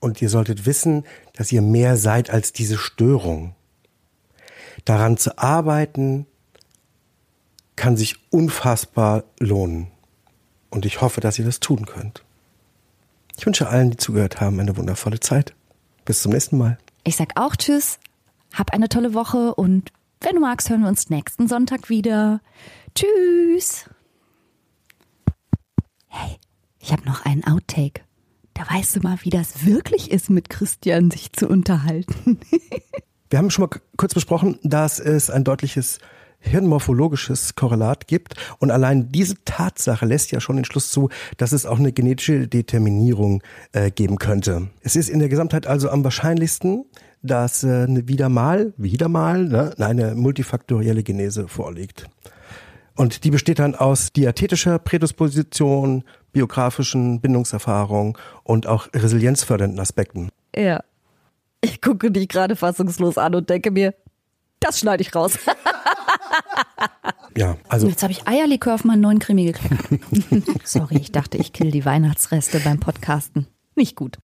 und 0.00 0.22
ihr 0.22 0.28
solltet 0.28 0.64
wissen, 0.64 1.04
dass 1.34 1.52
ihr 1.52 1.62
mehr 1.62 1.96
seid 1.96 2.30
als 2.30 2.52
diese 2.52 2.78
Störung. 2.78 3.54
Daran 4.84 5.16
zu 5.16 5.38
arbeiten, 5.38 6.26
kann 7.76 7.96
sich 7.96 8.16
unfassbar 8.30 9.24
lohnen. 9.38 9.88
Und 10.70 10.86
ich 10.86 11.00
hoffe, 11.00 11.20
dass 11.20 11.38
ihr 11.38 11.44
das 11.44 11.60
tun 11.60 11.86
könnt. 11.86 12.24
Ich 13.36 13.46
wünsche 13.46 13.68
allen, 13.68 13.90
die 13.90 13.96
zugehört 13.96 14.40
haben, 14.40 14.60
eine 14.60 14.76
wundervolle 14.76 15.20
Zeit. 15.20 15.54
Bis 16.04 16.22
zum 16.22 16.32
nächsten 16.32 16.58
Mal. 16.58 16.78
Ich 17.04 17.16
sag 17.16 17.40
auch 17.40 17.56
Tschüss, 17.56 17.98
hab 18.52 18.72
eine 18.72 18.88
tolle 18.88 19.14
Woche 19.14 19.54
und 19.54 19.92
wenn 20.20 20.36
du 20.36 20.40
magst, 20.40 20.70
hören 20.70 20.82
wir 20.82 20.88
uns 20.88 21.10
nächsten 21.10 21.48
Sonntag 21.48 21.90
wieder. 21.90 22.40
Tschüss. 22.94 23.90
Hey, 26.08 26.36
ich 26.78 26.92
habe 26.92 27.04
noch 27.04 27.24
einen 27.24 27.44
Outtake. 27.44 28.02
Da 28.54 28.62
weißt 28.70 28.96
du 28.96 29.00
mal, 29.00 29.18
wie 29.22 29.30
das 29.30 29.66
wirklich 29.66 30.10
ist, 30.10 30.30
mit 30.30 30.48
Christian 30.48 31.10
sich 31.10 31.32
zu 31.32 31.48
unterhalten. 31.48 32.38
wir 33.30 33.38
haben 33.38 33.50
schon 33.50 33.68
mal 33.68 33.80
kurz 33.96 34.14
besprochen, 34.14 34.58
dass 34.62 35.00
es 35.00 35.28
ein 35.28 35.44
deutliches 35.44 35.98
hirnmorphologisches 36.44 37.54
Korrelat 37.54 38.06
gibt. 38.06 38.34
Und 38.58 38.70
allein 38.70 39.10
diese 39.10 39.36
Tatsache 39.44 40.06
lässt 40.06 40.30
ja 40.32 40.40
schon 40.40 40.56
den 40.56 40.64
Schluss 40.64 40.90
zu, 40.90 41.08
dass 41.36 41.52
es 41.52 41.66
auch 41.66 41.78
eine 41.78 41.92
genetische 41.92 42.46
Determinierung 42.46 43.42
äh, 43.72 43.90
geben 43.90 44.16
könnte. 44.16 44.68
Es 44.82 44.96
ist 44.96 45.08
in 45.08 45.18
der 45.18 45.28
Gesamtheit 45.28 45.66
also 45.66 45.90
am 45.90 46.04
wahrscheinlichsten, 46.04 46.84
dass 47.22 47.64
äh, 47.64 47.86
wieder 48.06 48.28
mal, 48.28 48.74
wieder 48.76 49.08
mal, 49.08 49.44
ne, 49.44 49.74
eine 49.78 50.14
multifaktorielle 50.14 51.02
Genese 51.02 51.48
vorliegt. 51.48 52.06
Und 52.96 53.24
die 53.24 53.30
besteht 53.30 53.58
dann 53.58 53.74
aus 53.74 54.12
diathetischer 54.12 54.78
Prädisposition, 54.78 56.04
biografischen 56.32 57.20
Bindungserfahrung 57.20 58.18
und 58.44 58.66
auch 58.66 58.88
resilienzfördernden 58.94 59.80
Aspekten. 59.80 60.28
Ja. 60.54 60.84
Ich 61.60 61.80
gucke 61.80 62.10
dich 62.10 62.28
gerade 62.28 62.56
fassungslos 62.56 63.16
an 63.16 63.34
und 63.34 63.48
denke 63.48 63.70
mir, 63.70 63.94
das 64.60 64.80
schneide 64.80 65.02
ich 65.02 65.14
raus. 65.14 65.38
ja, 67.36 67.56
also. 67.68 67.88
Jetzt 67.88 68.02
habe 68.02 68.12
ich 68.12 68.26
Eierlikör 68.26 68.74
auf 68.74 68.84
meinen 68.84 69.00
neuen 69.00 69.18
Krimi 69.18 69.44
gekriegt. 69.44 69.88
Sorry, 70.64 70.96
ich 70.96 71.12
dachte, 71.12 71.36
ich 71.38 71.52
kill 71.52 71.70
die 71.70 71.84
Weihnachtsreste 71.84 72.60
beim 72.60 72.80
Podcasten. 72.80 73.46
Nicht 73.76 73.96
gut. 73.96 74.18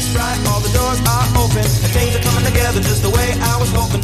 just 0.00 0.16
right, 0.16 0.38
all 0.48 0.60
the 0.60 0.72
doors 0.72 1.00
are 1.06 1.26
open, 1.42 1.64
and 1.64 1.92
things 1.92 2.14
are 2.14 2.22
coming 2.22 2.44
together 2.44 2.80
just 2.80 3.02
the 3.02 3.10
way 3.10 3.32
I 3.40 3.56
was 3.58 3.70
hoping. 3.72 4.00